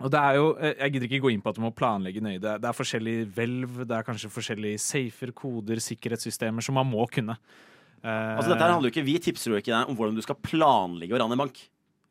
og 0.00 0.10
det 0.10 0.18
er 0.18 0.38
jo, 0.38 0.44
eh, 0.56 0.74
Jeg 0.80 0.94
gidder 0.94 1.06
ikke 1.10 1.22
gå 1.26 1.30
inn 1.34 1.42
på 1.44 1.50
at 1.52 1.58
du 1.58 1.62
må 1.62 1.70
planlegge 1.76 2.22
nøye. 2.24 2.40
Det 2.40 2.48
er, 2.48 2.62
det 2.62 2.70
er 2.70 2.74
forskjellige 2.78 3.28
hvelv, 3.36 3.82
det 3.84 3.98
er 3.98 4.06
kanskje 4.06 4.32
forskjellige 4.32 4.80
safer, 4.82 5.34
koder, 5.36 5.82
sikkerhetssystemer 5.84 6.64
som 6.64 6.78
man 6.80 6.88
må 6.88 7.04
kunne. 7.12 7.36
Uh, 8.00 8.08
Altså, 8.08 8.48
dette 8.50 8.64
her 8.64 8.72
handler 8.72 8.88
jo 8.88 8.94
ikke, 8.94 9.06
Vi 9.06 9.18
tipser 9.22 9.52
jo 9.52 9.60
ikke 9.60 9.74
deg 9.74 9.92
om 9.92 9.98
hvordan 9.98 10.16
du 10.16 10.24
skal 10.24 10.40
planlegge 10.42 11.14
å 11.14 11.22
rane 11.22 11.36
en 11.36 11.44
bank. 11.44 11.62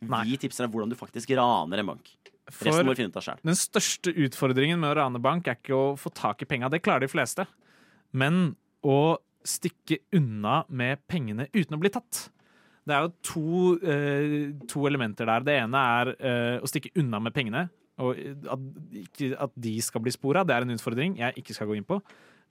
Nei. 0.06 0.24
Vi 0.30 0.40
tipser 0.46 0.68
deg 0.68 0.76
hvordan 0.76 0.94
du 0.94 1.00
faktisk 1.00 1.34
raner 1.36 1.82
en 1.82 1.92
bank. 1.96 2.14
Resten 2.50 2.86
må 2.88 2.94
vi 2.94 3.04
finne 3.04 3.14
ut 3.14 3.20
av 3.20 3.26
sjøl. 3.26 3.40
den 3.46 3.58
største 3.58 4.14
utfordringen 4.26 4.82
med 4.82 4.92
å 4.92 4.98
rane 5.00 5.22
bank 5.24 5.48
er 5.48 5.58
ikke 5.60 5.78
å 5.78 5.88
få 6.00 6.12
tak 6.16 6.44
i 6.44 6.50
penga, 6.50 6.70
det 6.72 6.82
klarer 6.86 7.06
de 7.06 7.12
fleste. 7.12 7.46
Men 8.12 8.56
å 8.84 9.18
stikke 9.46 10.02
unna 10.18 10.64
med 10.68 11.02
pengene 11.08 11.48
uten 11.54 11.78
å 11.78 11.82
bli 11.82 11.92
tatt. 11.94 12.30
Det 12.88 12.96
er 12.96 13.06
jo 13.06 13.12
to, 13.22 13.52
eh, 13.86 14.54
to 14.68 14.88
elementer 14.90 15.30
der. 15.30 15.46
Det 15.46 15.58
ene 15.62 15.84
er 16.00 16.14
eh, 16.18 16.58
å 16.60 16.70
stikke 16.70 16.92
unna 16.98 17.20
med 17.22 17.36
pengene. 17.36 17.68
Og 18.00 18.16
at, 18.50 18.66
ikke, 18.96 19.34
at 19.38 19.54
de 19.60 19.76
skal 19.84 20.02
bli 20.02 20.14
spora, 20.16 20.46
det 20.48 20.56
er 20.56 20.66
en 20.66 20.74
utfordring 20.74 21.18
jeg 21.20 21.36
ikke 21.42 21.56
skal 21.56 21.70
gå 21.70 21.78
inn 21.78 21.88
på. 21.88 22.00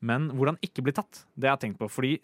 Men 0.05 0.29
hvordan 0.31 0.61
ikke 0.63 0.85
bli 0.85 0.95
tatt, 0.95 1.25
det 1.35 1.49
har 1.49 1.57
jeg 1.57 1.73
tenkt 1.73 1.81
på. 1.81 1.89
Fordi 1.91 2.19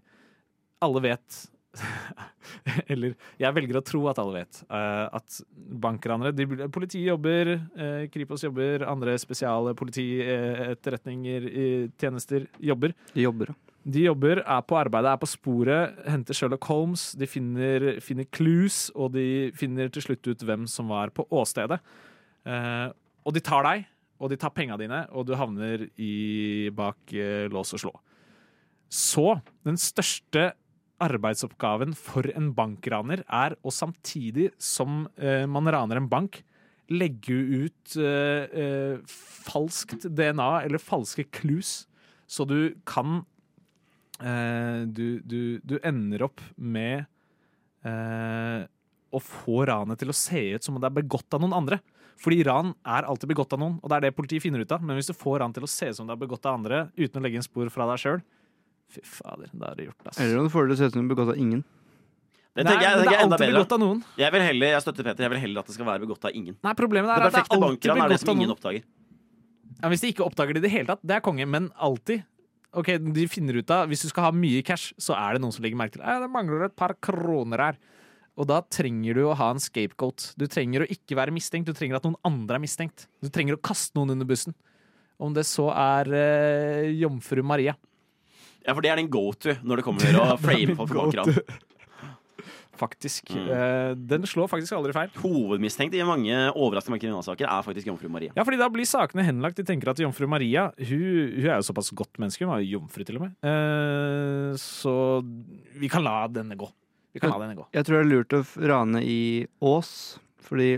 alle 0.84 1.02
vet 1.02 1.40
Eller 2.92 3.14
jeg 3.40 3.56
velger 3.56 3.78
å 3.78 3.84
tro 3.84 4.02
at 4.10 4.18
alle 4.22 4.40
vet 4.40 4.60
eh, 4.68 5.04
at 5.18 5.38
bankranere 5.54 6.68
Politiet 6.72 7.08
jobber, 7.08 7.54
eh, 7.74 8.06
Kripos 8.12 8.44
jobber, 8.46 8.86
andre 8.88 9.16
spesiale 9.20 9.74
politietterretninger, 9.78 11.48
eh, 11.50 11.86
tjenester 12.00 12.48
jobber. 12.62 12.94
De 13.14 13.26
jobber. 13.26 13.54
De 13.84 14.06
jobber, 14.06 14.40
er 14.40 14.62
på 14.64 14.78
arbeidet, 14.80 15.12
er 15.12 15.20
på 15.20 15.28
sporet, 15.28 15.98
henter 16.08 16.36
Sherlock 16.36 16.64
Holmes, 16.70 17.10
de 17.20 17.28
finner, 17.28 17.90
finner 18.04 18.28
clues, 18.32 18.86
og 18.96 19.12
de 19.16 19.50
finner 19.56 19.90
til 19.92 20.06
slutt 20.06 20.30
ut 20.30 20.44
hvem 20.48 20.64
som 20.70 20.88
var 20.88 21.12
på 21.12 21.26
åstedet. 21.28 21.76
Og 22.48 23.36
de 23.36 23.42
tar 23.44 23.66
deg, 23.68 23.84
og 24.16 24.32
de 24.32 24.38
tar 24.40 24.54
penga 24.56 24.78
dine, 24.80 25.02
og 25.12 25.28
du 25.28 25.34
havner 25.36 25.84
i, 26.00 26.70
bak 26.72 27.12
lås 27.52 27.76
og 27.76 27.82
slå. 27.84 27.92
Så 28.88 29.26
den 29.68 29.76
største 29.76 30.54
arbeidsoppgaven 31.04 31.94
for 31.98 32.26
en 32.34 32.50
bankraner 32.56 33.24
er 33.28 33.56
å 33.62 33.72
samtidig 33.74 34.50
som 34.62 35.04
eh, 35.16 35.44
man 35.50 35.68
raner 35.70 36.00
en 36.00 36.10
bank, 36.10 36.42
legge 36.92 37.36
ut 37.36 37.96
eh, 37.96 38.44
eh, 38.64 39.14
falskt 39.46 40.04
DNA 40.04 40.50
eller 40.66 40.82
falske 40.82 41.26
clues, 41.32 41.84
så 42.26 42.48
du 42.48 42.74
kan 42.88 43.22
du, 44.14 45.18
du, 45.26 45.58
du 45.66 45.72
ender 45.82 46.22
opp 46.22 46.38
med 46.54 47.02
eh, 47.84 48.60
å 49.14 49.20
få 49.22 49.64
ranet 49.68 50.00
til 50.00 50.10
å 50.10 50.16
se 50.16 50.40
ut 50.54 50.64
som 50.64 50.76
om 50.76 50.82
det 50.82 50.90
er 50.90 50.98
begått 51.02 51.36
av 51.36 51.42
noen 51.42 51.56
andre. 51.56 51.80
Fordi 52.20 52.44
ran 52.46 52.72
er 52.86 53.06
alltid 53.08 53.32
begått 53.32 53.54
av 53.56 53.60
noen, 53.62 53.78
og 53.82 53.90
det 53.90 53.96
er 53.96 54.06
det 54.06 54.14
politiet 54.16 54.44
finner 54.44 54.62
ut 54.62 54.72
av. 54.74 54.82
Men 54.86 54.98
hvis 54.98 55.10
du 55.10 55.16
får 55.18 55.40
ran 55.42 55.54
til 55.54 55.66
å 55.66 55.70
se 55.70 55.90
ut 55.90 55.98
som 55.98 56.04
om 56.06 56.12
det 56.12 56.16
er 56.16 56.22
begått 56.24 56.46
av 56.46 56.58
andre, 56.60 56.86
uten 56.96 57.20
å 57.20 57.24
legge 57.24 57.40
en 57.40 57.46
spor 57.46 57.70
fra 57.74 57.88
deg 57.90 58.02
sjøl, 58.02 58.22
fy 58.90 59.00
fader, 59.04 59.48
da 59.52 59.70
er 59.72 59.74
det 59.80 59.86
gjort, 59.88 60.06
ass. 60.10 60.18
Eller 60.20 60.38
om 60.38 60.44
du 60.48 60.52
får 60.52 60.68
det 60.68 60.76
til 60.76 60.76
å 60.76 60.80
se 60.82 60.86
ut 60.90 60.92
som 60.98 61.04
er 61.04 61.14
begått 61.14 61.32
av 61.34 61.38
ingen. 61.40 61.64
Det 62.54 62.62
Nei, 62.64 62.70
tenker 62.70 62.84
jeg, 62.86 62.96
men 62.96 63.04
det 63.08 63.14
er 63.14 63.22
enda 63.24 63.34
alltid 63.34 63.46
bedre. 63.46 63.54
begått 63.58 63.72
av 63.74 63.80
noen. 63.82 64.02
Jeg 64.20 64.30
vil 64.36 64.44
heller, 64.46 64.66
jeg 64.76 64.82
støtter 64.84 65.02
Peter, 65.08 65.22
jeg 65.26 65.30
vil 65.32 65.40
heller 65.42 65.58
at 65.64 65.66
det 65.66 65.74
skal 65.74 65.86
være 65.88 66.02
begått 66.04 66.24
av 66.28 66.36
ingen. 66.38 66.54
Nei, 66.62 66.74
problemet 66.78 67.08
Det 67.10 67.14
er 67.14 67.16
at 67.16 67.24
det 67.24 67.26
er 67.26 67.34
perfekte 67.34 67.56
alltid 67.56 67.64
bankran 67.64 67.96
er 67.96 68.02
det 68.04 68.12
begått 68.14 68.20
som 68.22 68.30
av 68.30 68.36
ingen 68.36 68.48
noen. 68.48 68.58
oppdager. 68.58 68.84
Ja, 69.82 69.88
hvis 69.90 70.04
de 70.04 70.10
ikke 70.14 70.24
oppdager 70.28 70.54
det 70.54 70.62
i 70.62 70.66
det 70.68 70.70
hele 70.76 70.86
tatt, 70.92 71.02
det 71.02 71.16
er 71.16 71.24
konge, 71.26 71.46
men 71.50 71.70
alltid. 71.82 72.22
Ok, 72.74 72.88
de 73.14 73.26
finner 73.30 73.58
ut 73.58 73.70
av, 73.70 73.88
Hvis 73.90 74.02
du 74.02 74.08
skal 74.08 74.24
ha 74.28 74.30
mye 74.34 74.62
cash, 74.66 74.92
så 74.98 75.14
er 75.18 75.34
det 75.34 75.42
noen 75.42 75.52
som 75.54 75.62
legger 75.66 75.76
merke 75.78 75.92
til 75.98 76.02
«Ja, 76.06 76.20
det 76.22 76.30
mangler 76.30 76.64
et 76.66 76.76
par 76.78 76.94
kroner 77.02 77.58
her. 77.58 77.76
Og 78.38 78.46
da 78.50 78.60
trenger 78.62 79.14
du 79.14 79.22
å 79.28 79.34
ha 79.38 79.50
en 79.50 79.58
scapegoat. 79.62 80.32
Du 80.38 80.46
trenger 80.50 80.82
å 80.82 80.88
ikke 80.90 81.14
være 81.14 81.30
mistenkt, 81.34 81.66
du 81.66 81.72
trenger 81.74 81.96
at 82.00 82.06
noen 82.06 82.16
andre 82.26 82.56
er 82.58 82.62
mistenkt. 82.64 83.06
Du 83.22 83.28
trenger 83.30 83.54
å 83.54 83.62
kaste 83.62 83.94
noen 83.98 84.10
under 84.16 84.26
bussen. 84.26 84.54
Om 85.22 85.34
det 85.36 85.44
så 85.46 85.68
er 85.70 86.10
eh, 86.18 86.88
jomfru 86.98 87.44
Maria. 87.46 87.76
Ja, 88.64 88.72
for 88.72 88.84
det 88.84 88.90
er 88.92 89.00
din 89.00 89.12
go-to 89.12 89.56
når 89.62 89.80
det 89.80 89.86
kommer 89.86 90.04
til 90.04 90.18
å 90.18 90.34
frame 90.44 90.76
folk 90.78 90.92
på 90.92 91.00
bankran. 91.02 91.62
Faktisk. 92.74 93.30
Mm. 93.30 93.50
Eh, 93.54 93.90
den 93.96 94.26
slår 94.26 94.48
faktisk 94.50 94.74
aldri 94.76 94.94
feil. 94.96 95.12
Hovedmistenkt 95.22 95.94
i 95.94 96.02
mange 96.06 96.34
overraskende 96.52 96.98
kriminalsaker 97.02 97.46
er 97.46 97.66
faktisk 97.66 97.88
jomfru 97.90 98.08
Maria. 98.10 98.32
Ja, 98.34 98.44
fordi 98.46 98.58
da 98.60 98.68
blir 98.72 98.88
sakene 98.88 99.26
henlagt. 99.26 99.60
De 99.60 99.66
tenker 99.68 99.92
at 99.92 100.00
jomfru 100.02 100.26
Maria 100.30 100.70
hun, 100.80 101.04
hun 101.36 101.50
er 101.50 101.60
jo 101.60 101.68
såpass 101.68 101.92
godt 101.94 102.18
menneske. 102.22 102.44
Hun 102.44 102.54
var 102.54 102.64
jo 102.64 102.80
jomfru, 102.80 103.04
til 103.06 103.20
og 103.20 103.28
med. 103.28 103.36
Eh, 103.46 104.56
så 104.60 104.96
vi 105.78 105.92
kan 105.92 106.04
la 106.06 106.24
denne 106.32 106.58
gå. 106.58 106.70
Vi 107.14 107.22
kan 107.22 107.30
la 107.30 107.44
denne 107.44 107.54
gå. 107.58 107.68
Jeg 107.76 107.86
tror 107.86 108.00
det 108.00 108.02
er 108.02 108.10
lurt 108.10 108.34
å 108.34 108.42
rane 108.72 109.04
i 109.06 109.20
Ås, 109.62 109.92
fordi 110.42 110.72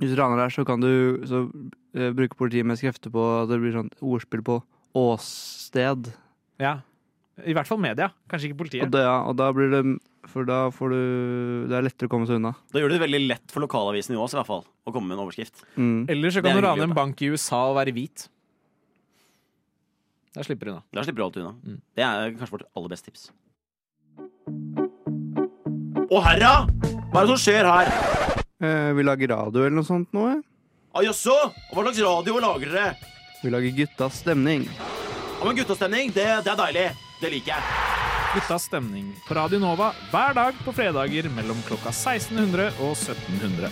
hvis 0.00 0.10
du 0.10 0.18
raner 0.18 0.40
der, 0.40 0.50
så 0.50 0.64
kan 0.66 0.82
du 0.82 1.22
så, 1.30 1.44
uh, 1.94 2.08
bruke 2.16 2.34
politiet 2.34 2.66
mest 2.66 2.82
krefter 2.82 3.12
på 3.14 3.22
at 3.44 3.52
det 3.52 3.60
blir 3.62 3.76
sånn 3.76 3.92
ordspill 4.02 4.42
på 4.42 4.56
åssted. 4.98 6.10
Ja. 6.58 6.80
I 7.48 7.54
hvert 7.56 7.66
fall 7.68 7.80
media. 7.80 8.10
Kanskje 8.28 8.50
ikke 8.50 8.56
Og, 8.58 8.60
politiet. 8.66 8.90
det, 8.92 9.00
ja, 9.06 9.14
og 9.24 9.36
da 9.40 9.46
blir 9.56 9.70
det 9.72 9.80
For 10.28 10.44
da 10.44 10.66
får 10.70 10.92
du 10.92 10.98
Det 11.70 11.76
er 11.78 11.86
lettere 11.86 12.06
å 12.06 12.12
komme 12.12 12.28
seg 12.28 12.36
unna. 12.38 12.52
Da 12.70 12.78
gjør 12.82 12.92
det 12.92 12.98
det 13.00 13.04
veldig 13.06 13.20
lett 13.30 13.54
for 13.54 13.64
lokalavisen 13.64 14.14
i 14.14 14.20
Ås 14.20 14.34
i 14.34 14.38
hvert 14.38 14.50
fall 14.50 14.66
å 14.86 14.92
komme 14.92 15.08
med 15.08 15.16
en 15.16 15.24
overskrift. 15.24 15.64
Mm. 15.76 16.04
Eller 16.12 16.30
så 16.34 16.42
kan 16.44 16.58
du 16.58 16.62
rane 16.66 16.84
en 16.84 16.94
bank 16.94 17.20
i 17.24 17.30
USA 17.32 17.62
og 17.70 17.76
være 17.80 17.94
hvit. 17.96 18.26
Der 20.36 20.46
slipper 20.46 20.68
du 20.68 20.72
unna. 20.74 20.82
Der 20.92 21.04
slipper 21.06 21.22
du 21.22 21.24
alt 21.26 21.36
unna. 21.40 21.52
Mm. 21.64 21.80
Det 21.96 22.04
er 22.06 22.32
kanskje 22.38 22.54
vårt 22.58 22.68
aller 22.76 22.92
beste 22.92 23.10
tips. 23.10 23.28
Å 26.12 26.20
herra! 26.26 26.52
Hva 27.12 27.22
er 27.22 27.26
det 27.28 27.30
som 27.34 27.40
skjer 27.40 27.68
her? 27.68 27.90
Eh, 28.62 28.90
vi 28.96 29.04
lager 29.06 29.32
radio 29.32 29.64
eller 29.64 29.76
noe 29.78 29.86
sånt 29.88 30.10
nå, 30.16 30.26
eh? 30.32 30.40
Ah, 30.92 31.02
Jaså? 31.04 31.34
Hva 31.72 31.84
slags 31.86 32.00
radio 32.04 32.36
lager 32.42 32.72
dere? 32.74 33.12
Vi 33.42 33.50
lager 33.52 33.72
guttas 33.76 34.18
stemning. 34.22 34.66
Ja, 34.68 35.46
men 35.46 35.56
guttastemning, 35.58 36.12
det, 36.14 36.26
det 36.44 36.52
er 36.52 36.60
deilig. 36.60 36.84
Det 37.22 37.28
liker 37.30 37.52
jeg. 37.54 37.62
Guttas 38.32 38.64
stemning 38.66 39.12
på 39.28 39.36
Radio 39.38 39.60
Nova 39.62 39.92
hver 40.10 40.32
dag 40.34 40.56
på 40.64 40.72
fredager 40.74 41.28
mellom 41.36 41.60
klokka 41.68 41.92
1600 41.92 42.80
og 42.82 42.96
1700. 42.96 43.68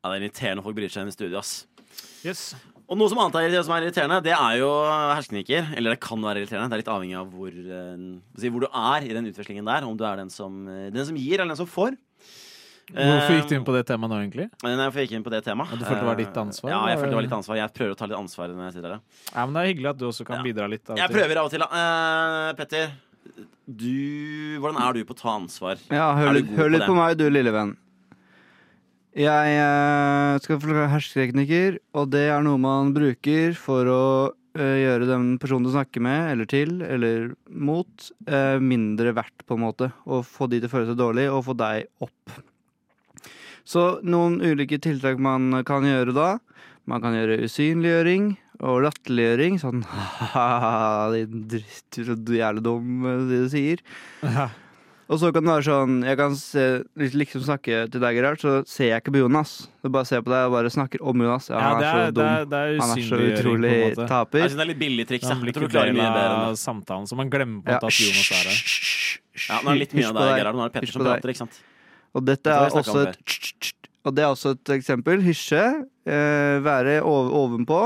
Ja, 0.00 0.08
det 0.08 0.14
er 0.14 0.22
irriterende 0.22 0.64
folk 0.64 0.78
bryr 0.78 0.88
seg 0.88 1.04
inn 1.04 1.12
i 1.12 1.14
studio, 1.18 1.36
ass. 1.42 1.66
Yes. 2.24 2.54
Og 2.88 2.96
noe 2.96 3.12
som 3.12 3.20
annet 3.20 3.36
er, 3.42 3.58
som 3.60 3.74
er 3.76 3.84
irriterende, 3.84 4.22
det 4.24 4.32
er 4.32 4.56
jo 4.62 4.70
hersketeknikker. 4.88 5.68
Eller 5.76 5.98
det 5.98 6.00
kan 6.08 6.24
være 6.24 6.46
irriterende. 6.46 6.70
Det 6.72 6.78
er 6.78 6.84
litt 6.86 6.92
avhengig 6.94 7.20
av 7.20 7.28
hvor, 7.36 7.52
eh, 7.52 8.48
hvor 8.48 8.64
du 8.64 8.68
er 8.70 9.10
i 9.10 9.12
den 9.12 9.28
utvekslingen 9.28 9.68
der. 9.68 9.84
Om 9.84 10.00
du 10.00 10.06
er 10.08 10.16
den 10.22 10.32
som, 10.32 10.62
eh, 10.64 10.88
den 10.96 11.10
som 11.10 11.20
gir, 11.20 11.42
eller 11.42 11.52
den 11.52 11.60
som 11.60 11.68
får. 11.68 11.92
Hvorfor 12.90 13.36
gikk 13.36 13.48
du 13.48 13.54
inn 13.56 13.64
på 13.64 13.74
det 13.76 13.84
temaet 13.88 14.10
nå, 14.10 14.18
egentlig? 14.20 14.48
Eh, 14.58 14.74
Nei, 14.74 14.88
jeg 14.90 15.06
gikk 15.06 15.14
inn 15.16 15.24
på 15.24 15.32
det 15.32 15.40
temaet. 15.46 15.70
Du 15.78 15.84
følte 15.86 16.02
det 16.02 16.08
var 16.10 16.18
ditt 16.18 16.40
ansvar, 16.42 16.72
Ja, 16.72 16.80
jeg 16.90 16.98
følte 16.98 17.12
det 17.12 17.18
var 17.20 17.26
litt 17.28 17.38
ansvar. 17.38 17.56
Jeg 17.60 17.74
prøver 17.78 17.94
å 17.94 17.98
ta 18.00 18.08
litt 18.10 18.18
ansvar 18.18 18.52
når 18.52 18.66
jeg 18.66 18.74
sitter 18.76 18.96
her. 18.96 19.00
Ja, 19.30 19.46
men 19.46 19.54
Det 19.54 19.62
er 19.62 19.70
hyggelig 19.70 19.90
at 19.92 19.98
du 20.02 20.04
også 20.10 20.26
kan 20.26 20.36
Ja. 20.36 20.42
bidra 20.42 20.68
litt. 20.68 20.90
av 20.90 20.96
Jeg 20.98 21.08
prøver 21.10 21.36
av 21.38 21.46
og 21.46 21.50
til. 21.54 21.62
Eh, 21.62 22.52
Petter, 22.58 22.92
du 23.70 24.58
Hvordan 24.60 24.82
er 24.82 24.92
du 24.92 25.04
på 25.04 25.14
å 25.14 25.20
ta 25.22 25.38
ansvar? 25.38 25.78
Ja, 25.88 26.10
Er 26.12 26.26
hør 26.26 26.34
litt, 26.34 26.82
på 26.82 26.86
på 26.90 26.96
meg, 26.96 27.16
du 27.16 27.30
lille 27.30 27.52
venn. 27.52 27.76
Jeg 29.12 29.56
uh, 29.60 30.38
skal 30.40 30.56
forklare 30.56 30.88
hersketeknikker, 30.88 31.78
og 31.94 32.10
det 32.14 32.30
er 32.32 32.40
noe 32.42 32.56
man 32.56 32.94
bruker 32.96 33.52
for 33.54 33.84
å 33.84 34.04
uh, 34.32 34.76
gjøre 34.80 35.08
den 35.08 35.38
personen 35.38 35.64
du 35.68 35.72
snakker 35.74 36.00
med, 36.00 36.32
eller 36.32 36.48
til, 36.48 36.80
eller 36.80 37.34
mot, 37.48 38.10
eh, 38.26 38.56
mindre 38.58 39.12
verdt, 39.12 39.44
på 39.44 39.58
en 39.58 39.64
måte. 39.66 39.92
Og 40.06 40.24
få 40.24 40.48
de 40.48 40.60
til 40.60 40.68
å 40.70 40.72
føle 40.72 40.88
seg 40.88 40.96
dårlig, 40.96 41.28
og 41.28 41.44
få 41.44 41.56
deg 41.60 41.88
opp. 42.00 42.32
Så 43.64 44.00
noen 44.02 44.40
ulike 44.42 44.78
tiltak 44.82 45.20
man 45.22 45.62
kan 45.68 45.84
gjøre 45.86 46.14
da. 46.16 46.30
Man 46.90 47.02
kan 47.04 47.14
gjøre 47.14 47.40
usynliggjøring 47.46 48.32
og 48.62 48.80
latterliggjøring. 48.86 49.60
Sånn 49.62 49.84
ha-ha, 50.32 51.10
din 51.14 51.46
dritt, 51.50 51.84
du 51.94 52.02
så 52.08 52.16
jævlig 52.18 52.64
dum, 52.66 53.06
det 53.30 53.44
du 53.44 53.48
sier. 53.52 53.84
Ja. 54.26 54.48
Og 55.12 55.18
så 55.20 55.28
kan 55.34 55.44
det 55.44 55.50
være 55.50 55.64
sånn 55.66 55.96
Jeg 56.06 56.16
kan 56.16 56.34
se, 56.38 56.62
liksom 56.96 57.42
snakke 57.44 57.82
til 57.92 58.00
deg, 58.00 58.14
Gerhard, 58.16 58.38
så 58.40 58.52
ser 58.70 58.86
jeg 58.94 59.02
ikke 59.02 59.12
på 59.12 59.20
Jonas. 59.20 59.50
Så 59.82 59.90
bare 59.92 60.08
ser 60.08 60.20
jeg 60.20 60.24
på 60.24 60.32
deg 60.32 60.46
og 60.48 60.54
bare 60.54 60.70
snakker 60.72 61.02
om 61.10 61.24
Jonas. 61.26 61.48
Ja, 61.52 61.58
Ja, 61.58 61.64
han 61.74 61.82
det 61.82 61.88
er 61.88 61.90
er, 61.90 61.98
så 61.98 62.06
det 62.06 62.14
dum. 62.16 62.30
er, 62.30 62.46
det 62.52 62.60
er 62.62 62.78
Han 62.80 62.94
er 62.94 63.02
så 63.10 63.18
utrolig 63.26 63.74
taper. 64.08 64.38
Jeg 64.40 64.52
synes 64.52 64.58
det 64.62 64.64
er 64.64 64.70
litt 64.72 64.80
billig 64.80 65.06
triks. 65.10 65.26
Ja, 65.28 65.36
Jeg. 65.36 65.54
tror 65.58 65.66
du 65.68 65.74
klarer 65.74 65.92
mye 65.98 66.08
bedre 66.16 66.32
enn 66.38 66.54
det. 66.54 66.62
samtalen, 66.62 67.10
så 67.10 67.18
man 67.18 67.30
glemmer 67.34 67.60
på 67.66 67.68
en 67.68 67.76
Ja, 67.76 67.82
at 67.82 68.00
Jonas 68.06 68.30
er 68.38 68.48
her. 68.48 68.62
Ja, 69.42 69.58
nå 69.60 69.68
er 69.68 69.74
det 69.74 69.82
litt 69.84 69.94
mye 69.98 70.08
av 70.08 70.16
deg. 70.22 70.32
Gerhard. 70.40 70.56
Nå 70.56 70.64
er 70.64 70.72
det 70.72 70.76
Petter 70.78 70.94
som 70.96 71.04
prater, 71.04 71.34
ikke 71.34 71.42
sant? 71.44 71.60
Og 72.14 72.24
dette 72.28 72.50
er 72.52 72.68
også 72.70 73.06
et 73.08 73.72
Og 74.04 74.14
det 74.16 74.24
er 74.24 74.30
også 74.34 74.50
et 74.56 74.72
eksempel. 74.74 75.22
Hysje. 75.22 75.62
Eh, 76.04 76.58
være 76.64 76.98
ov 77.06 77.30
ovenpå. 77.38 77.84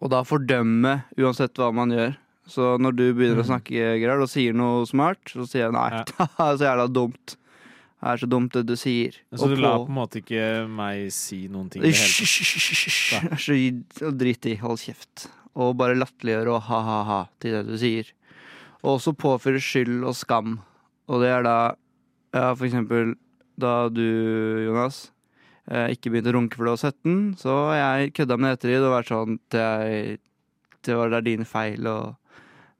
Og 0.00 0.10
da 0.12 0.20
fordømme 0.28 0.98
uansett 1.18 1.56
hva 1.56 1.70
man 1.74 1.90
gjør. 1.94 2.16
Så 2.46 2.76
når 2.78 2.94
du 2.94 3.02
begynner 3.16 3.40
å 3.42 3.46
snakke, 3.48 3.96
Gerard, 3.98 4.22
og 4.22 4.28
sier 4.30 4.52
noe 4.54 4.84
smart, 4.86 5.18
så 5.32 5.46
sier 5.48 5.64
jeg 5.66 5.74
nei. 5.74 5.88
Ja. 5.96 6.04
så 6.58 6.62
jævla 6.68 6.86
dumt. 6.92 7.34
Det 7.96 8.12
er 8.12 8.20
så 8.20 8.28
dumt 8.30 8.52
det 8.54 8.66
du 8.68 8.74
sier. 8.78 9.16
Så 9.34 9.48
Og 9.48 9.56
du 9.56 9.62
la 9.64 9.72
på- 9.78 9.86
på 9.88 9.90
en 9.90 9.96
måte 9.96 10.20
ikke 10.20 10.44
meg 10.70 11.08
si 11.16 11.48
noen 11.50 11.70
ting? 11.72 11.82
Hysj! 11.82 13.16
Drit 14.20 14.46
i, 14.46 14.54
hold 14.60 14.78
kjeft. 14.84 15.26
Og 15.56 15.72
bare 15.80 15.96
latterliggjøre 15.96 16.52
og 16.52 16.62
ha-ha-ha 16.68 17.20
til 17.40 17.56
det 17.56 17.64
du 17.70 17.74
sier. 17.80 18.12
Og 18.84 18.98
også 18.98 19.16
påføre 19.16 19.58
skyld 19.62 20.04
og 20.06 20.14
skam. 20.14 20.58
Og 21.08 21.22
det 21.24 21.30
er 21.32 21.42
da 21.46 21.56
ja, 22.36 22.50
for 22.54 22.68
eksempel 22.68 23.14
da 23.56 23.88
du, 23.88 24.04
Jonas, 24.66 25.06
eh, 25.70 25.94
ikke 25.94 26.12
begynte 26.12 26.32
å 26.32 26.36
runke 26.36 26.58
for 26.58 26.68
du 26.68 26.74
var 26.74 26.82
17, 26.82 27.34
så 27.40 27.56
jeg 27.78 28.12
kødda 28.18 28.36
med 28.38 28.52
det 28.52 28.58
ettertid 28.58 28.84
og 28.84 28.94
vært 28.98 29.12
sånn 29.12 29.38
det 29.54 29.64
er, 29.64 30.22
det 30.86 30.98
var 30.98 31.14
det 31.14 31.22
din 31.30 31.46
feil, 31.48 31.88
og 31.88 32.14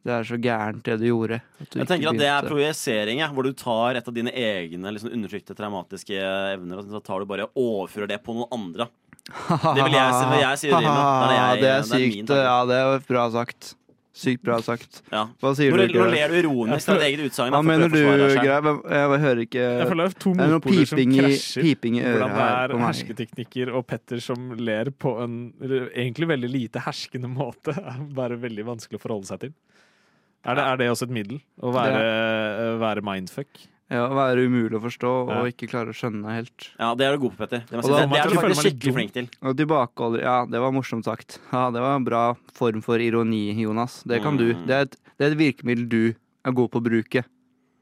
det 0.06 0.14
er 0.14 0.28
så 0.28 0.36
gærent 0.38 0.84
det 0.86 0.98
du 1.00 1.08
gjorde. 1.08 1.40
du 1.58 1.80
Jeg 1.80 1.88
tenker 1.90 2.12
at 2.12 2.20
det 2.20 2.28
er 2.30 2.46
projisering, 2.46 3.22
ja, 3.24 3.30
hvor 3.34 3.48
du 3.48 3.56
tar 3.56 3.98
et 3.98 4.06
av 4.06 4.14
dine 4.14 4.30
egne 4.30 4.92
liksom, 4.94 5.10
undertrykte 5.16 5.56
traumatiske 5.58 6.20
evner, 6.52 6.78
og 6.78 6.92
så 6.92 7.02
tar 7.02 7.24
du 7.24 7.30
bare 7.32 7.48
overfører 7.56 8.12
det 8.12 8.20
på 8.22 8.36
noen 8.36 8.52
andre. 8.54 8.86
Det 9.26 9.82
vil 9.82 9.96
jeg 9.96 10.42
jeg 10.44 10.60
si 10.60 10.68
i. 10.70 10.76
Det 10.76 11.40
er 11.40 11.56
det 11.56 11.64
Det 11.64 11.72
er 11.72 11.88
sykt. 11.90 12.30
Ja, 12.30 12.60
det 12.68 12.76
er 12.78 13.02
bra 13.08 13.26
sagt. 13.34 13.72
Sykt 14.16 14.40
bra 14.46 14.56
sagt. 14.64 15.02
Ja. 15.12 15.26
Hva 15.42 15.50
sier 15.58 15.74
Nå, 15.76 15.82
du? 15.92 15.98
nå 16.00 16.06
ler 16.08 16.32
du 16.32 16.38
ironisk 16.38 16.88
av 16.88 16.96
ditt 16.96 17.04
eget 17.10 17.26
utsagn. 17.28 17.52
Hva 17.52 17.60
mener 17.66 17.90
du. 17.92 17.98
Greia? 18.00 18.38
Jeg, 18.40 18.78
jeg 18.96 19.20
hører 19.26 19.42
ikke 19.44 19.64
Jeg 19.66 19.88
føler 19.90 20.08
det 20.08 20.14
er 20.14 20.22
to 20.24 20.32
Det 20.32 20.40
er 20.46 20.52
noe 20.52 20.56
motpoler 20.56 20.88
som 20.88 21.02
krasjer. 21.12 21.66
piping 21.66 21.98
i 21.98 22.02
øret 22.06 22.32
her 22.38 22.56
det 22.72 22.72
på 22.72 22.78
er 22.80 22.86
hersketeknikker 22.86 23.72
og 23.76 23.84
Petter 23.92 24.22
som 24.24 24.46
ler 24.56 24.90
på 25.04 25.12
en 25.20 25.36
egentlig 25.92 26.30
veldig 26.32 26.50
lite 26.54 26.84
herskende 26.86 27.28
måte. 27.28 27.76
er 27.76 28.00
Bare 28.16 28.40
veldig 28.40 28.64
vanskelig 28.72 28.96
å 28.96 29.04
forholde 29.04 29.28
seg 29.28 29.44
til. 29.44 29.54
Er 30.46 30.54
det, 30.56 30.64
er 30.64 30.76
det 30.80 30.88
også 30.94 31.08
et 31.10 31.14
middel? 31.20 31.40
Å 31.60 31.72
være, 31.74 32.02
være 32.80 33.02
mindfuck? 33.04 33.66
Ja, 33.90 34.08
Være 34.10 34.46
umulig 34.48 34.74
å 34.74 34.82
forstå 34.82 35.10
Ja. 35.30 35.36
og 35.40 35.46
ikke 35.52 35.68
klare 35.70 35.92
å 35.92 35.94
skjønne 35.94 36.26
helt. 36.34 36.70
Ja, 36.78 36.88
det 36.98 37.06
er 37.06 37.12
du 37.14 37.20
god 37.22 37.36
på, 37.36 37.44
Petter. 37.44 37.60
Det, 37.68 37.70
det, 37.70 37.82
det 38.10 38.18
er 38.18 38.28
du 38.32 38.34
faktisk 38.40 38.64
skikkelig 38.66 38.94
flink 38.96 39.12
til. 39.14 39.28
Og 39.46 39.54
tilbakeholder 39.56 40.24
Ja, 40.26 40.44
det 40.50 40.58
var 40.60 40.72
morsomt 40.74 41.04
sagt. 41.06 41.38
Ja, 41.52 41.70
Det 41.70 41.80
var 41.84 41.94
en 42.00 42.04
bra 42.04 42.24
form 42.52 42.82
for 42.82 42.98
ironi, 42.98 43.54
Jonas. 43.54 44.02
Det 44.02 44.22
kan 44.24 44.36
du. 44.36 44.48
Mm. 44.54 44.66
Det 44.66 44.74
er 44.74 44.80
et, 44.88 44.96
det 45.18 45.26
er 45.28 45.30
et 45.30 45.38
virkemiddel 45.38 45.86
du 45.88 46.02
er 46.44 46.52
god 46.52 46.70
på 46.72 46.80
å 46.82 46.86
bruke. 46.88 47.22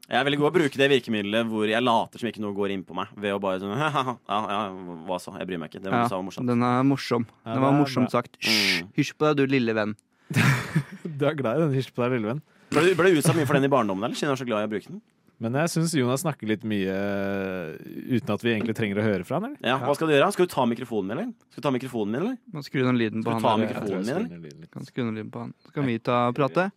Jeg 0.05 0.19
er 0.21 0.23
veldig 0.27 0.37
god 0.37 0.51
å 0.51 0.53
bruke 0.59 0.77
det 0.77 0.87
virkemiddelet 0.91 1.47
hvor 1.49 1.65
jeg 1.65 1.81
later 1.81 2.21
som 2.21 2.29
ikke 2.29 2.41
noe 2.43 2.53
går 2.53 2.69
inn 2.75 2.83
på 2.85 2.93
meg. 2.93 3.07
Ved 3.17 3.33
å 3.33 3.39
bare 3.41 3.57
sånn 3.63 3.73
ja, 3.73 4.15
ja, 4.29 4.59
hva 5.09 5.17
så? 5.17 5.33
Jeg 5.41 5.47
bryr 5.49 5.57
meg 5.57 5.73
ikke. 5.73 5.81
Det 5.81 5.89
var 5.89 6.05
Ja, 6.05 6.11
var 6.13 6.21
morsomt. 6.27 6.45
den 6.45 6.61
er 6.61 6.83
morsom. 6.85 7.25
Den 7.49 7.61
var 7.65 7.73
morsomt 7.73 8.11
sagt. 8.13 8.37
Hysj, 8.45 8.83
Mm. 8.83 8.91
hysj 8.93 9.13
på 9.17 9.25
deg, 9.25 9.37
du 9.41 9.47
lille 9.57 9.73
venn. 9.73 9.95
Du 11.17 11.25
er 11.25 11.33
glad 11.33 11.57
i 11.57 11.65
den 11.65 11.73
hysj 11.73 11.89
på 11.95 12.03
deg, 12.05 12.19
lille 12.19 12.35
venn. 12.35 12.41
Ble 12.69 12.81
du, 12.85 12.95
ble 12.97 13.09
du 13.13 13.17
utsatt 13.21 13.35
mye 13.37 13.45
for 13.49 13.57
den 13.57 13.65
i 13.65 13.71
barndommen, 13.73 14.03
eller? 14.05 14.13
Siden 14.17 14.29
du 14.29 14.35
er 14.37 14.41
så 14.43 14.45
glad 14.45 14.61
i 14.61 14.69
å 14.69 14.71
bruke 14.75 14.89
den? 14.93 15.01
Men 15.43 15.51
jeg 15.59 15.67
syns 15.73 15.91
Jonas 15.97 16.21
snakker 16.23 16.47
litt 16.47 16.63
mye 16.63 16.93
eh, 16.95 17.75
uten 18.15 18.31
at 18.35 18.43
vi 18.45 18.53
egentlig 18.53 18.75
trenger 18.77 19.01
å 19.01 19.05
høre 19.05 19.25
fra 19.27 19.39
han, 19.41 19.49
eller? 19.51 19.59
Ja, 19.67 19.75
Hva 19.83 19.95
skal 19.97 20.07
du 20.07 20.15
gjøre? 20.15 20.29
Skal 20.31 20.47
du 20.47 20.53
ta 20.55 20.65
mikrofonen 20.71 21.09
min, 21.11 21.17
eller? 21.17 21.33
Skal 21.51 21.59
du 21.61 21.67
ta 21.67 21.73
mikrofonen 21.75 22.11
min, 22.15 22.21
eller? 22.23 22.37
Man 22.55 22.63
skrur 22.67 22.87
ned 22.87 23.01
lyden 23.01 23.25
på 23.25 23.35
Skal 23.35 23.43
han. 23.43 23.43
du 23.43 23.67
ta 23.67 23.67
mikrofonen? 23.67 24.05
Jeg 24.07 24.15
jeg 24.15 24.43
min, 24.45 24.51
eller? 24.55 24.73
Kan 24.75 24.87
skru 24.87 25.03
ned 25.09 25.19
lyden 25.19 25.31
på 25.35 25.43
han. 25.45 25.53
Skal 25.71 25.89
vi 25.91 25.97
ta 25.99 26.19
prate? 26.39 26.69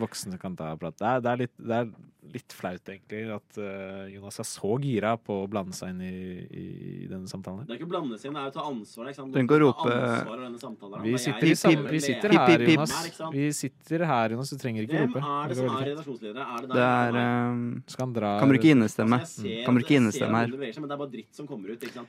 Voksne 0.00 0.40
kan 0.40 0.56
ta 0.56 0.72
prat. 0.80 0.96
Det 0.98 1.10
er, 1.14 1.20
det 1.26 1.34
er, 1.34 1.42
litt, 1.44 1.56
det 1.68 1.82
er 1.82 1.90
litt 2.28 2.52
flaut, 2.52 2.82
egentlig, 2.92 3.20
at 3.32 3.58
eh, 3.62 4.08
Jonas 4.12 4.36
er 4.42 4.44
så 4.48 4.74
gira 4.82 5.14
på 5.16 5.36
å 5.44 5.46
blande 5.48 5.72
seg 5.76 5.94
inn 5.94 6.02
i, 6.04 6.10
i 6.48 7.06
denne 7.08 7.28
samtalen. 7.30 7.62
her. 7.62 7.68
Det 7.70 7.76
er 7.76 7.78
ikke 7.80 7.88
å 7.88 7.92
blande 7.94 8.18
seg 8.20 8.28
inn, 8.28 8.36
det 8.36 8.42
er 8.42 8.50
å 8.50 8.56
ta 8.58 8.64
ansvar. 8.68 9.08
Ikke 9.08 9.20
sant? 9.22 9.32
Trenger 9.36 9.48
ikke 9.48 9.56
å 9.56 9.62
rope- 9.64 9.94
ansvar 9.94 10.32
over 10.34 10.42
denne 10.44 10.60
samtalen 10.60 10.98
her. 10.98 11.04
Vi 11.06 11.14
Det 11.14 11.20
er 11.20 11.24
sitter, 11.24 11.48
jeg 11.48 11.56
i 11.56 11.60
som 11.62 11.72
er 11.72 11.94
vi 11.96 12.00
sitter 12.04 12.34
leder. 12.34 12.38
Her, 12.38 12.48
pip, 12.48 12.66
pip. 12.66 12.74
Jonas. 12.76 13.32
Vi 13.38 13.46
sitter 13.62 14.04
her, 14.12 14.34
Jonas. 14.36 14.52
Du 14.52 14.60
trenger 14.60 14.84
ikke 14.88 14.98
Hvem 14.98 15.08
rope. 15.08 15.24
er 15.24 15.48
det 15.48 15.56
går 15.56 15.60
som 15.62 15.64
veldig 15.64 15.78
er 15.78 15.78
fint. 15.78 15.90
redaksjonsleder? 15.94 16.42
Er 16.44 16.60
det 16.60 16.68
deg? 16.68 16.76
Det 16.78 16.88
er 16.92 17.20
um, 17.48 17.64
Så 17.98 18.04
kan 18.04 18.12
dra 18.14 18.36
Kan 18.38 18.46
bruke 18.52 18.68
innestemme. 18.70 19.18
Altså, 19.18 19.42
jeg 19.42 19.58
ser 19.58 19.64
Kan 19.66 19.74
bruke 19.74 19.96
innestemme 19.98 20.38
her. 20.38 20.46
det 20.46 20.54
beveger 20.54 20.74
seg, 20.76 20.82
Men 20.84 20.88
det 20.88 20.94
er 20.94 21.00
bare 21.02 21.10
dritt 21.16 21.34
som 21.34 21.46
kommer 21.50 21.72
ut. 21.74 21.82
ikke 21.82 21.96
sant? 21.98 22.08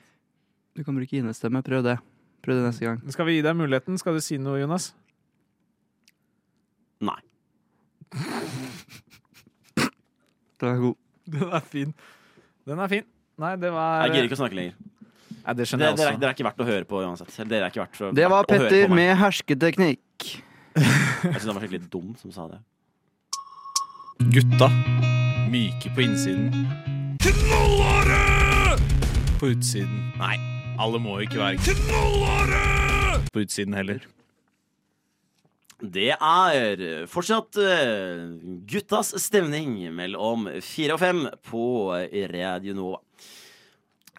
Du 0.78 0.84
kan 0.86 0.94
bruke 0.96 1.18
innestemme. 1.18 1.64
Prøv 1.66 1.82
det. 1.84 1.96
Prøv 2.46 2.60
det 2.60 2.66
neste 2.70 2.86
gang. 2.86 3.00
Skal 3.12 3.26
vi 3.26 3.34
gi 3.40 3.42
deg 3.42 3.56
muligheten? 3.58 3.98
Skal 3.98 4.14
du 4.14 4.22
si 4.22 4.38
noe, 4.38 4.60
Jonas? 4.62 4.92
Nei. 7.02 7.18
Den 10.60 10.70
er 10.76 10.80
god. 10.84 10.96
Den 11.30 11.50
er 11.56 11.60
fin. 11.66 11.94
Den 12.68 12.80
er 12.84 12.88
fin. 12.92 13.06
Nei, 13.40 13.54
det 13.56 13.72
var 13.72 14.06
Jeg 14.06 14.12
gidder 14.14 14.28
ikke 14.30 14.38
å 14.38 14.42
snakke 14.44 14.58
lenger. 14.60 14.76
Nei, 15.40 15.54
det 15.56 15.56
Det, 15.58 15.68
skjønner 15.70 15.86
det, 15.86 15.90
jeg 15.90 16.06
er, 16.06 16.12
også. 16.12 16.20
dere 16.20 16.30
er 16.30 16.36
ikke 16.36 16.48
verdt 16.50 16.60
å 16.60 16.68
høre 16.68 16.86
på 16.90 17.00
uansett. 17.02 17.32
Dere 17.50 17.64
er 17.66 17.72
ikke 17.72 17.82
verdt 17.86 17.96
for, 17.98 18.12
Det 18.14 18.26
var 18.30 18.44
verdt 18.44 18.52
å 18.52 18.58
høre 18.60 18.70
Petter 18.70 18.90
på 18.92 18.96
med 19.00 19.12
hersketeknikk. 19.18 20.26
Jeg 20.76 21.40
syns 21.40 21.46
han 21.48 21.56
var 21.56 21.64
skikkelig 21.64 21.90
dum 21.90 22.10
som 22.20 22.32
sa 22.36 22.48
det. 22.52 22.60
Gutta. 24.24 24.68
Myke 25.52 25.90
på 25.96 26.02
innsiden. 26.02 26.52
Knallharde! 27.24 28.82
På 29.40 29.48
utsiden. 29.48 30.02
Nei, 30.20 30.36
alle 30.76 31.00
må 31.00 31.16
ikke 31.24 31.40
være 31.40 31.56
knallharde! 31.64 32.60
På 33.32 33.40
utsiden 33.46 33.78
heller. 33.80 34.04
Det 35.80 36.10
er 36.12 36.84
fortsatt 37.08 37.56
eh, 37.64 38.26
guttas 38.68 39.14
stemning 39.24 39.78
mellom 39.96 40.50
fire 40.68 40.98
og 40.98 41.00
fem 41.00 41.22
på 41.48 41.64
Radio 42.34 42.76
Nova. 42.76 43.00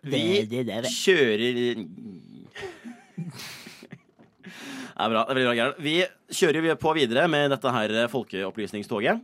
Vi 0.01 0.23
kjører 0.49 1.45
Det 1.45 1.85
er 4.97 5.13
bra. 5.13 5.27
det 5.29 5.29
er 5.29 5.37
veldig 5.37 5.45
bra, 5.45 5.59
Gerhard. 5.59 5.85
Vi 5.85 5.99
kjører 6.41 6.73
på 6.81 6.97
videre 6.97 7.29
med 7.29 7.53
dette 7.53 7.77
her 7.77 7.95
folkeopplysningstoget. 8.09 9.21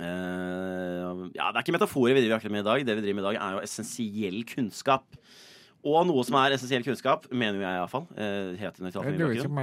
Eh, 0.00 1.08
ja, 1.36 1.50
det 1.52 1.58
er 1.58 1.64
ikke 1.64 1.74
metaforer 1.76 2.16
vi 2.16 2.22
driver 2.24 2.50
med 2.54 2.62
i 2.62 2.68
dag. 2.68 2.84
Det 2.88 2.94
vi 2.96 3.04
driver 3.04 3.18
med 3.18 3.24
i 3.24 3.28
dag, 3.32 3.40
er 3.44 3.56
jo 3.58 3.64
essensiell 3.66 4.38
kunnskap. 4.48 5.18
Og 5.82 6.06
noe 6.06 6.22
som 6.24 6.36
er 6.38 6.54
essensiell 6.54 6.84
kunnskap, 6.86 7.26
mener 7.34 7.58
jo 7.58 7.64
jeg 7.66 7.80
iallfall. 7.80 8.06
Uh, 8.14 8.52
helt 8.60 8.78
nøytralt. 8.78 9.02
fra 9.02 9.10
min 9.10 9.18
bakgrunn. 9.42 9.56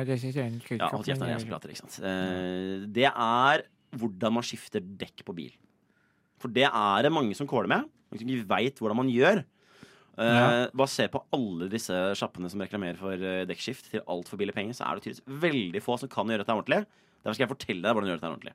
Ja, 0.84 0.90
hold 0.92 1.06
kjeft 1.08 1.22
når 1.24 1.30
jeg 1.32 1.48
prater, 1.54 1.70
ikke 1.74 1.84
sant. 1.86 2.00
Uh, 2.04 2.88
det 3.00 3.08
er 3.10 3.64
hvordan 3.98 4.36
man 4.36 4.44
skifter 4.46 4.84
dekk 4.84 5.24
på 5.26 5.36
bil. 5.38 5.54
For 6.44 6.52
det 6.52 6.68
er 6.68 7.08
det 7.08 7.12
mange 7.16 7.34
som 7.40 7.48
kåler 7.48 7.72
med. 7.72 7.88
Mange 8.12 8.22
som 8.22 8.30
ikke 8.36 8.50
veit 8.52 8.78
hvordan 8.84 9.00
man 9.00 9.10
gjør. 9.10 9.42
Uh, 10.20 10.26
Ja. 10.28 10.68
Bare 10.76 10.92
se 10.92 11.08
på 11.08 11.24
alle 11.32 11.70
disse 11.72 11.96
sjappene 12.20 12.50
som 12.52 12.60
reklamerer 12.60 12.98
for 13.00 13.14
eh, 13.16 13.46
dekkskift 13.48 13.88
til 13.94 14.02
altfor 14.06 14.36
billig 14.38 14.54
penger, 14.54 14.76
så 14.76 14.84
er 14.84 15.00
det 15.00 15.06
tydeligvis 15.08 15.24
veldig 15.42 15.82
få 15.82 15.96
som 15.98 16.10
kan 16.12 16.28
gjøre 16.28 16.44
dette 16.44 16.52
ordentlig. 16.60 16.82
Derfor 17.24 17.34
skal 17.38 17.46
jeg 17.48 17.54
fortelle 17.56 17.82
deg 17.86 17.96
hvordan 17.96 18.04
du 18.04 18.12
gjør 18.12 18.20
dette 18.20 18.34
ordentlig. 18.36 18.54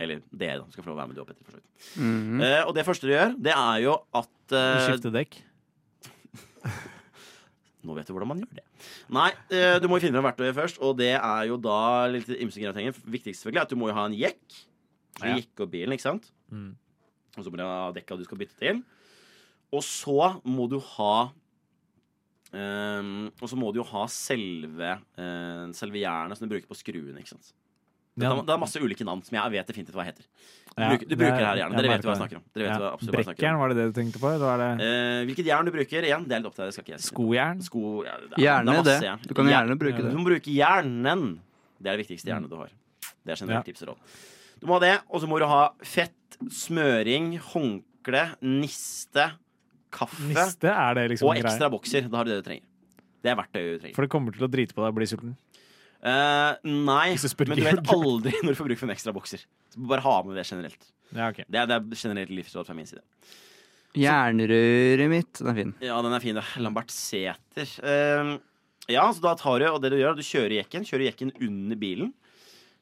Eller 0.00 0.22
dere, 0.32 0.62
da. 0.62 0.70
Skal 0.72 0.84
få 0.84 0.90
lov 0.90 0.96
å 0.96 1.00
være 1.02 1.10
med 1.10 1.18
du 1.18 1.22
opp 1.22 1.32
etter. 1.34 1.44
For 1.44 1.56
så 1.56 1.60
vidt. 1.60 1.90
Mhm. 2.00 2.40
Eh, 2.46 2.62
og 2.64 2.72
det 2.76 2.86
første 2.86 3.08
du 3.08 3.12
gjør, 3.12 3.34
det 3.48 3.52
er 3.52 3.82
jo 3.84 3.98
at 4.20 4.56
uh, 4.56 4.86
Skifte 4.86 5.12
dekk. 5.12 5.40
Nå 7.86 7.96
vet 7.96 8.08
du 8.08 8.12
hvordan 8.12 8.28
man 8.32 8.42
gjør 8.42 8.58
det. 8.58 8.64
Nei, 9.12 9.30
eh, 9.56 9.76
du 9.80 9.88
må 9.88 9.98
jo 9.98 10.04
finne 10.04 10.16
fram 10.18 10.28
verktøyet 10.28 10.56
først, 10.56 10.80
og 10.84 10.96
det 11.00 11.14
er 11.16 11.42
jo 11.48 11.56
da 11.60 12.06
litt 12.12 12.28
ymse 12.36 12.60
greier. 12.60 12.96
Viktigst 13.04 13.44
selvfølgelig 13.44 13.62
er 13.62 13.68
at 13.68 13.72
du 13.72 13.80
må 13.80 13.88
jo 13.90 13.96
ha 13.96 14.06
en 14.08 14.16
jekk. 14.16 14.58
Ja. 15.20 15.36
Jekke 15.36 15.66
opp 15.66 15.72
bilen, 15.72 15.94
ikke 15.96 16.06
sant? 16.06 16.30
Mm. 16.52 16.72
Og 17.36 17.44
så 17.44 17.52
må 17.52 17.60
du 17.60 17.64
ha 17.64 17.92
dekka 17.96 18.18
du 18.18 18.24
skal 18.26 18.40
bytte 18.40 18.58
til. 18.60 18.82
Og 19.70 19.84
så 19.86 20.32
må 20.48 20.66
du 20.66 20.80
ha 20.96 21.14
um, 22.50 23.28
Og 23.30 23.46
så 23.46 23.58
må 23.58 23.70
du 23.70 23.78
jo 23.78 23.86
ha 23.92 24.02
selve 24.10 24.96
uh, 24.98 25.68
selve 25.76 26.02
jernet 26.02 26.38
som 26.38 26.48
du 26.48 26.54
bruker 26.56 26.70
på 26.70 26.78
skruen. 26.78 27.20
ikke 27.20 27.36
sant? 27.36 27.52
Det, 28.18 28.26
Ja. 28.26 28.32
er, 28.36 28.42
det 28.42 28.50
er 28.52 28.58
masse 28.58 28.76
ulike 28.82 29.04
navn 29.06 29.22
som 29.24 29.36
jeg 29.38 29.52
vet 29.52 29.66
definitivt 29.70 29.94
hva 29.94 30.04
heter. 30.04 30.24
Du, 30.70 30.82
Ja, 30.82 30.88
bruker, 30.90 31.06
du 31.08 31.14
det 31.14 31.18
bruker 31.18 31.32
er- 31.32 31.38
det 31.38 31.46
her 31.46 31.56
jernet. 31.60 31.76
Dere 31.80 31.88
vet 31.94 32.02
hva 32.04 32.10
jeg 32.14 32.20
snakker 32.20 32.36
om. 32.36 32.42
Dere 32.54 32.62
vet 32.64 32.70
Ja. 32.70 32.78
hva, 32.78 32.92
absolutt 32.94 33.10
hva 33.14 33.18
jeg 33.20 33.24
snakker 33.26 33.40
Brekkjern, 33.40 33.54
om. 33.54 33.60
var 33.60 33.68
det 33.70 33.76
det 33.76 33.86
du 33.90 34.00
tenkte 34.00 34.18
på? 34.20 34.28
Det 34.30 34.80
Eh, 34.80 35.24
hvilket 35.26 35.46
jern 35.46 35.64
du 35.64 35.70
bruker, 35.70 36.02
igjen, 36.02 36.22
det 36.28 36.32
er 36.32 36.38
litt 36.40 36.46
opp 36.46 36.54
til 36.54 36.64
deg. 36.64 36.72
Skal 36.74 36.84
ikke 36.84 36.94
jeg 36.94 37.00
si. 37.00 37.14
skojern? 37.14 37.62
Sko, 37.62 38.04
ja, 38.04 38.16
det 38.18 38.32
er- 38.32 38.42
Hjerne, 38.42 38.66
det. 38.66 38.78
er 38.78 38.82
det. 38.82 38.84
masse 38.84 39.04
jern. 39.04 39.22
Du 39.26 39.34
kan 39.34 39.46
gjerne 39.46 39.78
bruke 39.78 39.96
Du 40.10 40.18
må 40.18 40.24
bruke 40.26 40.50
hjernen. 40.50 41.38
Det 41.80 41.86
er 41.90 41.96
det 41.96 42.06
viktigste 42.06 42.26
jernet 42.28 42.50
du 42.50 42.56
har. 42.56 42.68
Det 43.24 43.30
er 43.32 43.36
generelt 43.46 43.66
Ja. 43.66 43.72
tips 43.72 43.82
og 43.82 43.88
råd. 43.88 43.98
Du 44.60 44.66
må 44.66 44.72
ha 44.74 44.78
det, 44.80 45.00
og 45.08 45.20
så 45.22 45.26
må 45.28 45.38
du 45.38 45.46
ha 45.46 45.70
fett, 45.82 46.12
smøring, 46.48 47.38
håndkle, 47.38 48.36
niste, 48.42 49.32
kaffe 49.92 50.20
Niste, 50.28 50.68
er 50.70 50.94
det 50.94 51.10
liksom 51.12 51.28
og 51.28 51.36
ekstra 51.36 51.70
bokser. 51.70 52.08
Da 52.10 52.16
har 52.18 52.24
du 52.24 52.30
det 52.34 52.44
du 52.44 52.48
trenger. 52.50 52.62
Det 53.22 53.30
er 53.32 53.36
verktøyet 53.36 53.72
du 53.74 53.78
trenger. 53.84 53.94
For 53.94 54.02
det 54.02 54.10
kommer 54.10 54.32
til 54.32 54.46
å 54.46 54.50
drite 54.50 54.72
på 54.72 54.80
deg 54.84 54.88
og 54.88 54.94
bli 54.94 55.06
sulten. 55.06 55.36
Eh, 56.00 56.52
nei, 56.64 57.08
men 57.12 57.58
du 57.58 57.64
vet 57.66 57.90
aldri 57.92 58.32
når 58.40 58.54
du 58.54 58.58
får 58.58 58.68
bruk 58.70 58.80
for 58.80 58.88
en 58.88 58.94
ekstra 58.94 59.12
bokser. 59.12 59.44
Så 59.72 59.82
bare 59.90 60.04
ha 60.04 60.16
med 60.24 60.38
det 60.38 60.46
generelt. 60.48 60.90
Ja, 61.10 61.28
okay. 61.28 61.44
Det 61.48 61.60
er, 61.60 61.68
det 61.68 61.76
er 61.76 62.00
generelt 62.00 62.32
livsråd 62.32 62.68
fra 62.68 62.76
min 62.76 62.88
side. 62.88 63.02
Jernrøret 63.98 65.10
mitt. 65.10 65.32
Den 65.40 65.50
er 65.50 65.58
fin. 65.58 65.74
Ja, 65.82 65.98
den 66.06 66.14
er 66.16 66.22
fin. 66.22 66.40
Lambert 66.62 66.94
Sæter. 66.94 67.74
Uh, 67.82 68.38
ja, 68.90 69.04
så 69.12 69.24
da 69.24 69.34
tar 69.38 69.60
du, 69.60 69.66
og 69.72 69.80
det 69.82 69.92
du 69.92 69.98
gjør, 69.98 70.16
du 70.16 70.24
kjører 70.24 70.60
jekken. 70.60 70.86
Kjører 70.86 71.10
jekken 71.10 71.34
under 71.36 71.80
bilen. 71.80 72.14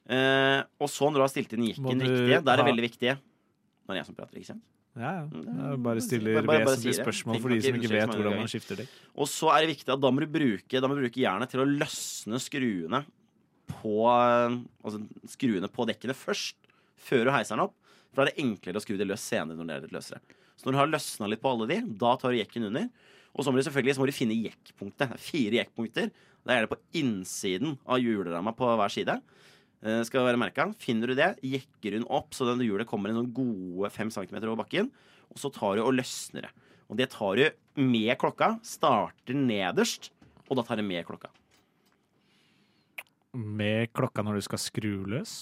Uh, 0.09 0.61
og 0.81 0.89
så 0.89 1.09
når 1.09 1.19
du 1.19 1.25
har 1.25 1.33
stilt 1.33 1.51
inn 1.57 1.67
jekken 1.67 1.99
du 2.01 2.05
riktig, 2.05 2.39
da 2.45 2.53
er 2.53 2.61
det 2.63 2.65
veldig 2.65 2.81
viktig 2.81 3.11
Nå 3.13 3.91
er 3.91 3.93
det 3.93 3.99
jeg 3.99 4.07
som 4.07 4.15
prater, 4.17 4.39
ikke 4.39 4.47
sant? 4.47 4.63
Ja, 4.99 5.11
ja. 5.15 5.25
Mm, 5.31 5.81
bare 5.85 6.01
stiller 6.03 6.41
bare- 6.41 6.47
bare- 6.49 6.65
vesentlige 6.67 6.97
spørsmål 6.99 7.39
for 7.41 7.49
de 7.53 7.61
som 7.63 7.75
ikke 7.79 7.91
vet 7.93 8.09
hvordan 8.11 8.35
man 8.41 8.49
skifter 8.51 8.75
dekk. 8.81 8.89
Og 9.15 9.27
så 9.31 9.51
er 9.55 9.61
det 9.65 9.69
viktig 9.77 9.93
at 9.95 10.01
da 10.03 10.11
må 10.11 10.19
du 10.25 10.27
bruke, 10.27 10.81
da 10.81 10.87
må 10.91 10.97
du 10.97 11.03
bruke 11.05 11.21
jernet 11.23 11.49
til 11.53 11.61
å 11.63 11.67
løsne 11.69 12.39
skruene 12.43 13.05
på 13.69 13.95
Altså 14.09 14.99
skruene 15.29 15.69
på 15.71 15.85
dekkene 15.87 16.15
først, 16.17 16.55
før 16.97 17.25
du 17.25 17.31
heiser 17.31 17.55
den 17.55 17.65
opp. 17.67 17.75
For 18.11 18.23
da 18.23 18.27
er 18.27 18.33
det 18.33 18.43
enklere 18.43 18.79
å 18.79 18.83
skru 18.83 18.97
det 18.97 19.07
løs 19.07 19.21
senere 19.21 19.55
når 19.55 19.67
det 19.69 19.75
er 19.75 19.81
litt 19.85 19.95
løsere. 19.97 20.19
Så 20.57 20.65
når 20.65 20.71
du 20.75 20.79
har 20.81 20.91
løsna 20.93 21.29
litt 21.29 21.41
på 21.43 21.51
alle 21.53 21.67
de, 21.69 21.77
da 22.01 22.15
tar 22.17 22.33
du 22.33 22.39
jekken 22.41 22.65
under. 22.67 22.89
Og 23.37 23.45
så 23.45 23.51
må 23.53 23.61
du 23.61 23.63
selvfølgelig 23.69 23.95
så 23.95 24.01
må 24.01 24.07
du 24.09 24.15
finne 24.17 24.35
jekkpunktet. 24.35 25.13
Det 25.13 25.19
fire 25.21 25.59
jekkpunkter. 25.61 26.09
Det 26.43 26.55
er 26.55 26.65
det 26.65 26.71
på 26.73 26.79
innsiden 26.99 27.77
av 27.87 27.99
hjuleramma 28.01 28.51
på 28.57 28.65
hver 28.75 28.89
side. 28.91 29.19
Eh, 29.79 30.01
skal 30.03 30.25
være 30.27 30.39
merka. 30.41 30.65
Finner 30.81 31.07
du 31.11 31.15
det, 31.15 31.29
jekker 31.45 31.95
hun 31.95 32.07
opp 32.11 32.33
så 32.35 32.47
den 32.49 32.65
hjulet 32.65 32.87
kommer 32.89 33.11
en 33.13 33.21
sånn 33.21 33.33
gode 33.35 33.91
fem 33.95 34.09
centimeter 34.11 34.51
over 34.51 34.65
bakken. 34.65 34.89
Og 35.31 35.39
så 35.39 35.51
tar 35.55 35.77
du 35.79 35.83
og 35.85 35.93
løsner 35.95 36.47
det. 36.47 36.51
Og 36.89 36.97
det 36.99 37.09
tar 37.13 37.37
du 37.39 37.45
med 37.79 38.11
klokka. 38.19 38.55
Starter 38.65 39.37
nederst, 39.37 40.09
og 40.49 40.57
da 40.59 40.65
tar 40.67 40.81
du 40.81 40.83
med 40.83 41.05
klokka. 41.07 41.29
Med 43.37 43.91
klokka 43.93 44.23
når 44.25 44.39
du 44.39 44.45
skal 44.47 44.61
skru 44.61 44.91
løs? 45.07 45.35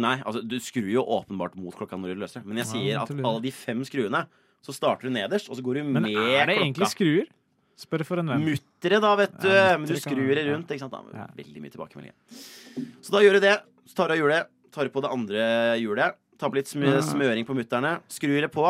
Nei, 0.00 0.16
altså 0.26 0.40
du 0.42 0.56
skrur 0.62 0.88
jo 0.90 1.04
åpenbart 1.16 1.54
mot 1.58 1.74
klokka 1.76 1.98
når 1.98 2.14
du 2.14 2.22
løser. 2.24 2.44
Men 2.46 2.62
jeg 2.62 2.70
sier 2.70 3.02
at 3.02 3.10
alle 3.14 3.42
de 3.44 3.52
fem 3.54 3.82
skruene, 3.86 4.24
så 4.64 4.72
starter 4.74 5.10
du 5.10 5.14
nederst, 5.14 5.50
og 5.50 5.58
så 5.58 5.62
går 5.66 5.80
du 5.82 5.82
Men 5.92 6.06
med 6.06 6.16
er 6.16 6.46
det 6.48 6.56
klokka. 6.56 6.62
egentlig 6.64 6.88
skruer? 6.94 7.28
Spør 7.78 8.04
for 8.06 8.22
en 8.22 8.30
venn. 8.30 8.44
Muttere, 8.46 9.00
da, 9.02 9.12
vet 9.18 9.34
du. 9.42 9.48
Ja, 9.50 9.76
men 9.78 9.88
du 9.88 9.96
skrur 9.98 10.20
det 10.30 10.44
ja. 10.44 10.50
rundt. 10.52 10.70
Ikke 10.70 10.84
sant? 10.84 10.94
Da, 10.94 11.26
Veldig 11.34 11.62
mye 11.64 11.74
tilbakemeldinger. 11.74 12.14
Så 13.02 13.14
da 13.14 13.22
gjør 13.24 13.38
du 13.38 13.46
det. 13.46 13.56
Så 13.90 13.98
tar 13.98 14.10
du 14.10 14.14
av 14.14 14.20
hjulet, 14.22 14.52
tar 14.74 14.90
på 14.94 15.02
det 15.04 15.10
andre 15.16 15.48
hjulet. 15.82 16.20
Tar 16.38 16.50
på 16.50 16.58
litt 16.58 16.70
smø 16.70 16.94
smøring 17.04 17.46
på 17.46 17.56
mutterne. 17.56 17.98
Skrur 18.10 18.38
det 18.42 18.50
på. 18.54 18.64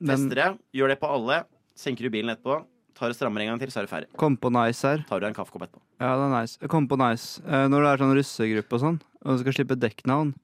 Fester 0.00 0.42
det. 0.42 0.50
Gjør 0.76 0.94
det 0.94 0.98
på 1.00 1.10
alle. 1.10 1.42
Senker 1.78 2.06
du 2.06 2.12
bilen 2.12 2.34
etterpå. 2.34 2.60
Tar 3.00 3.12
det 3.12 3.16
strammer 3.16 3.40
en 3.40 3.54
gang 3.54 3.60
til, 3.62 3.70
så 3.72 3.80
er 3.80 3.86
du 3.86 3.90
ferdig. 3.94 4.10
kom 4.20 4.34
på 4.36 4.50
nice 4.52 4.84
her. 4.84 5.00
Tar 5.08 5.22
du 5.22 5.26
en 5.30 5.36
kaffekopp 5.36 5.64
etterpå. 5.64 5.80
Ja, 6.02 6.10
det 6.20 6.26
er 6.26 6.32
nice. 6.34 6.68
Kom 6.68 6.88
på 6.90 6.98
nice. 7.00 7.40
Eh, 7.46 7.64
når 7.72 7.86
det 7.86 7.90
er 7.90 8.02
sånn 8.02 8.12
russegruppe 8.18 8.76
og 8.76 8.82
sånn, 8.82 8.98
og 9.24 9.38
du 9.38 9.40
skal 9.40 9.56
slippe 9.56 9.78
dekknavn, 9.80 10.34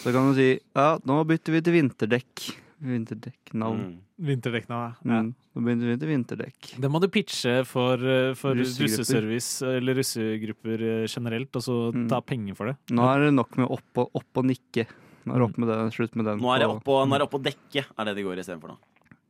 så 0.00 0.14
kan 0.14 0.30
du 0.30 0.38
si 0.38 0.48
ja, 0.54 0.86
nå 1.04 1.18
bytter 1.28 1.56
vi 1.56 1.62
til 1.66 1.76
vinterdekk. 1.76 2.46
Vinterdekknavn. 2.80 3.80
Mm. 3.80 3.96
Vinterdekknavn, 4.24 4.94
ja. 5.04 5.20
Mm. 5.20 5.34
Nå 5.50 5.64
vi 5.66 5.96
til 6.00 6.08
vinterdekk. 6.08 6.68
Det 6.80 6.90
må 6.90 7.00
du 7.02 7.08
pitche 7.12 7.64
for, 7.68 8.00
eh, 8.00 8.32
for 8.38 8.54
russeservice 8.56 9.62
eller 9.66 9.98
russegrupper 9.98 10.84
eh, 10.88 11.06
generelt, 11.06 11.54
og 11.56 11.62
så 11.62 11.92
Mm. 11.92 12.08
ta 12.08 12.20
penger 12.20 12.54
for 12.56 12.66
det. 12.66 12.76
Nå 12.90 13.02
er 13.04 13.26
det 13.26 13.34
nok 13.34 13.56
med 13.58 13.68
opp 13.70 13.98
og, 13.98 14.10
opp 14.14 14.36
og 14.36 14.44
nikke. 14.44 14.86
Nå 15.26 15.34
er 15.34 15.38
det 15.38 15.48
opp 15.50 15.58
med 15.58 15.68
den, 15.68 15.90
slutt 15.90 16.16
med 16.16 16.24
den. 16.24 16.38
Nå 16.40 16.54
er 16.54 16.58
det 16.60 16.68
opp 16.68 16.88
er 16.88 17.18
det 17.18 17.28
oppå 17.28 17.42
dekket, 17.42 17.86
er 17.98 18.04
det 18.04 18.16
de 18.16 18.22
går 18.22 18.38
istedenfor 18.38 18.68
nå. 18.68 18.78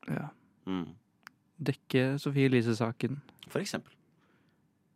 Ja. 0.08 0.28
Mm. 0.66 0.94
Dekke 1.60 2.18
Sofie 2.20 2.48
Elise-saken. 2.48 3.20
For 3.48 3.60
eksempel. 3.60 3.90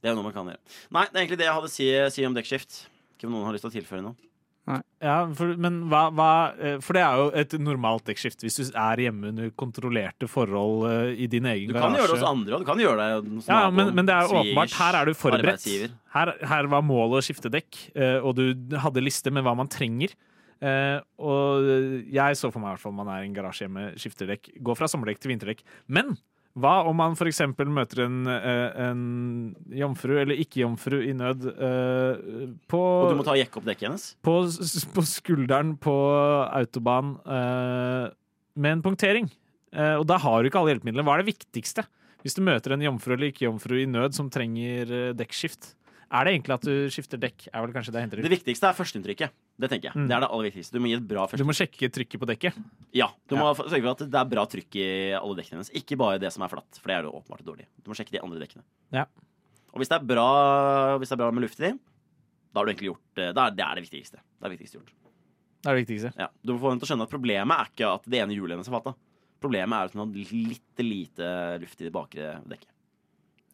Det 0.01 0.11
er 0.11 0.15
jo 0.15 0.21
noe 0.21 0.31
man 0.31 0.33
kan 0.37 0.47
gjøre. 0.47 0.61
Nei, 0.93 1.05
det 1.07 1.17
er 1.17 1.25
egentlig 1.25 1.39
det 1.39 1.47
jeg 1.49 1.55
hadde 1.55 1.71
å 1.71 1.73
si, 1.73 1.87
si 2.13 2.25
om 2.27 2.35
dekkskift. 2.35 2.87
Ikke 3.17 3.27
om 3.27 3.33
noen 3.33 3.47
har 3.47 3.55
lyst 3.57 3.65
til 3.65 3.73
å 3.73 3.77
tilføre 3.81 4.03
noe. 4.05 4.15
Ja, 4.65 5.17
for, 5.37 5.51
men 5.61 5.83
hva, 5.93 6.07
hva 6.17 6.29
eh, 6.57 6.77
For 6.81 6.97
det 6.97 7.03
er 7.05 7.19
jo 7.21 7.25
et 7.37 7.53
normalt 7.61 8.07
dekkskift 8.09 8.41
hvis 8.47 8.57
du 8.57 8.63
er 8.81 9.03
hjemme 9.05 9.29
under 9.29 9.51
kontrollerte 9.61 10.29
forhold 10.31 10.87
uh, 10.89 11.11
i 11.13 11.29
din 11.29 11.45
egen 11.51 11.69
Du 11.69 11.75
kan 11.77 11.93
garasje. 11.93 12.01
gjøre 12.01 12.09
det 12.09 12.17
hos 12.17 12.29
andre, 12.31 12.55
og 12.57 12.65
du 12.65 12.69
kan 12.71 12.81
gjøre 12.81 12.97
det 13.03 13.35
hos 13.35 13.51
Ja, 13.51 13.59
men, 13.69 13.93
men 13.99 14.09
det 14.09 14.15
er 14.17 14.25
jo 14.25 14.41
åpenbart. 14.41 14.77
Her 14.81 15.01
er 15.03 15.11
du 15.11 15.19
forberedt. 15.21 15.67
Her, 16.17 16.33
her 16.55 16.71
var 16.73 16.87
målet 16.87 17.21
å 17.21 17.27
skifte 17.27 17.53
dekk, 17.53 17.83
uh, 17.93 18.25
og 18.25 18.39
du 18.41 18.79
hadde 18.81 19.05
liste 19.05 19.35
med 19.35 19.45
hva 19.45 19.53
man 19.59 19.69
trenger. 19.69 20.17
Uh, 20.65 20.97
og 21.21 21.69
jeg 22.15 22.41
så 22.41 22.49
for 22.49 22.63
meg 22.63 22.71
i 22.71 22.77
hvert 22.79 22.87
fall 22.87 22.97
man 22.97 23.11
er 23.13 23.21
i 23.21 23.29
en 23.29 23.37
garasje 23.37 23.67
hjemme, 23.67 23.91
skifter 24.01 24.33
dekk. 24.33 24.55
Gå 24.65 24.79
fra 24.81 24.89
sommerdekk 24.89 25.21
til 25.21 25.35
vinterdekk. 25.35 25.61
Men 25.93 26.17
hva 26.55 26.75
om 26.87 26.95
man 26.97 27.17
f.eks. 27.19 27.41
møter 27.67 28.05
en, 28.05 28.19
eh, 28.31 28.83
en 28.87 29.01
jomfru 29.75 30.15
eller 30.21 30.39
ikke-jomfru 30.39 31.01
i 31.03 31.15
nød 31.19 31.49
uh, 31.51 32.45
på 32.71 32.83
Og 32.83 33.11
du 33.11 33.19
må 33.19 33.27
ta 33.27 33.35
og 33.35 33.41
jekke 33.41 33.59
opp 33.59 33.67
dekket 33.67 33.89
hennes. 33.89 34.05
på, 34.23 34.37
på 34.95 35.07
skulderen 35.09 35.75
på 35.83 35.97
autobahn 36.47 37.17
uh, 37.27 38.07
med 38.55 38.77
en 38.77 38.85
punktering. 38.87 39.27
Uh, 39.75 39.99
og 39.99 40.07
da 40.07 40.21
har 40.23 40.41
du 40.41 40.51
ikke 40.51 40.63
alle 40.63 40.77
hjelpemidlene. 40.77 41.07
Hva 41.09 41.19
er 41.19 41.25
det 41.25 41.35
viktigste 41.35 41.89
hvis 42.25 42.39
du 42.39 42.41
møter 42.41 42.73
en 42.73 42.83
jomfru 42.87 43.13
eller 43.15 43.29
ikke-jomfru 43.29 43.83
i 43.83 43.89
nød 43.91 44.15
som 44.17 44.31
trenger 44.33 44.89
eh, 44.89 45.11
dekkskift? 45.17 45.75
Er 46.11 46.25
det 46.25 46.33
egentlig 46.35 46.55
at 46.55 46.65
du 46.67 46.75
skifter 46.93 47.19
dekk? 47.21 47.47
Er 47.53 47.63
vel 47.65 47.73
kanskje 47.75 47.93
det 47.95 48.03
henter 48.05 48.23
Det 48.23 48.31
viktigste 48.31 48.69
er 48.69 48.77
førsteinntrykket. 48.77 49.31
Det 49.59 49.71
tenker 49.71 49.89
jeg. 49.91 49.95
Mm. 49.97 50.09
Det 50.09 50.15
er 50.17 50.21
det 50.25 50.29
aller 50.31 50.49
viktigste. 50.51 50.73
Du 50.75 50.81
må 50.81 50.89
gi 50.91 50.97
et 50.99 51.07
bra 51.09 51.27
Du 51.31 51.45
må 51.45 51.55
sjekke 51.57 51.89
trykket 51.95 52.21
på 52.21 52.27
dekket. 52.29 52.59
Ja, 52.93 53.09
du 53.29 53.35
Ja. 53.37 53.41
må 53.43 53.51
f- 53.55 53.65
sørge 53.71 53.83
for 53.83 53.91
at 53.95 54.11
det 54.11 54.15
er 54.21 54.25
bra 54.25 54.45
trykk 54.47 54.77
i 54.77 54.87
alle 55.15 55.35
dekkene 55.37 55.59
hennes. 55.61 55.71
Ikke 55.75 55.97
bare 55.97 56.19
det 56.19 56.33
som 56.33 56.43
er 56.43 56.49
flatt, 56.49 56.79
for 56.81 56.89
det 56.89 56.97
er 56.99 57.03
jo 57.09 57.13
åpenbart 57.23 57.45
dårlig. 57.45 57.67
Du 57.83 57.91
må 57.91 57.95
sjekke 57.97 58.11
de 58.13 58.21
andre 58.21 58.39
dekkene. 58.41 58.63
Ja. 58.93 59.07
Og 59.73 59.79
hvis 59.81 59.89
det 59.89 59.97
er 60.01 60.05
bra, 60.07 60.99
hvis 60.99 61.09
det 61.09 61.17
er 61.19 61.23
bra 61.25 61.31
med 61.33 61.43
luft 61.43 61.59
i 61.61 61.71
de, 61.71 61.79
da 62.55 62.61
har 62.61 62.67
du 62.67 62.73
egentlig 62.73 62.91
gjort 62.93 63.15
Det 63.15 63.37
er, 63.37 63.51
Det 63.51 63.65
er 63.65 63.75
det 63.75 63.85
viktigste. 63.91 64.19
Det 64.21 64.45
er 64.45 64.49
det 64.49 64.59
viktigste 64.59 64.79
gjort. 64.79 64.93
Det 65.65 65.71
er 65.71 65.75
det 65.75 65.87
viktigste. 65.87 66.13
Ja. 66.19 66.29
Du 66.45 66.53
må 66.55 66.61
få 66.61 66.71
henne 66.71 66.81
til 66.81 66.87
å 66.87 66.91
skjønne 66.95 67.07
at 67.09 67.11
problemet 67.11 67.59
er 67.59 67.67
ikke 67.73 67.95
at 67.95 68.03
det 68.05 68.21
ene 68.21 68.35
hjulet 68.37 68.55
hennes 68.59 68.69
er 68.69 68.77
fatta. 68.77 68.95
Problemet 69.41 69.73
er 69.75 69.85
at 69.89 69.93
hun 69.93 70.05
har 70.05 70.15
litt 70.15 70.79
lite 70.79 71.59
luft 71.61 71.81
i 71.81 71.85
det 71.85 71.93
bakre 71.93 72.41
dekket. 72.47 72.71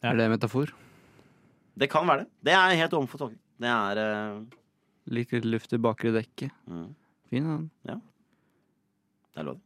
Ja. 0.03 0.11
Er 0.11 0.15
det 0.17 0.25
en 0.25 0.31
metafor? 0.37 0.71
Det 1.79 1.89
kan 1.89 2.07
være 2.07 2.23
det. 2.23 2.27
Det 2.45 2.53
er 2.53 2.75
helt 2.81 2.93
overfor 2.93 3.17
tolkning. 3.17 3.41
Det 3.61 3.69
er 3.69 4.01
uh... 4.01 4.41
Litt 5.11 5.31
luft 5.45 5.73
i 5.73 5.79
bakre 5.81 6.11
dekket. 6.13 6.51
mm, 6.67 6.89
Fin 7.31 7.43
den. 7.47 7.69
Det 7.85 9.39
er 9.39 9.43
lov. 9.43 9.59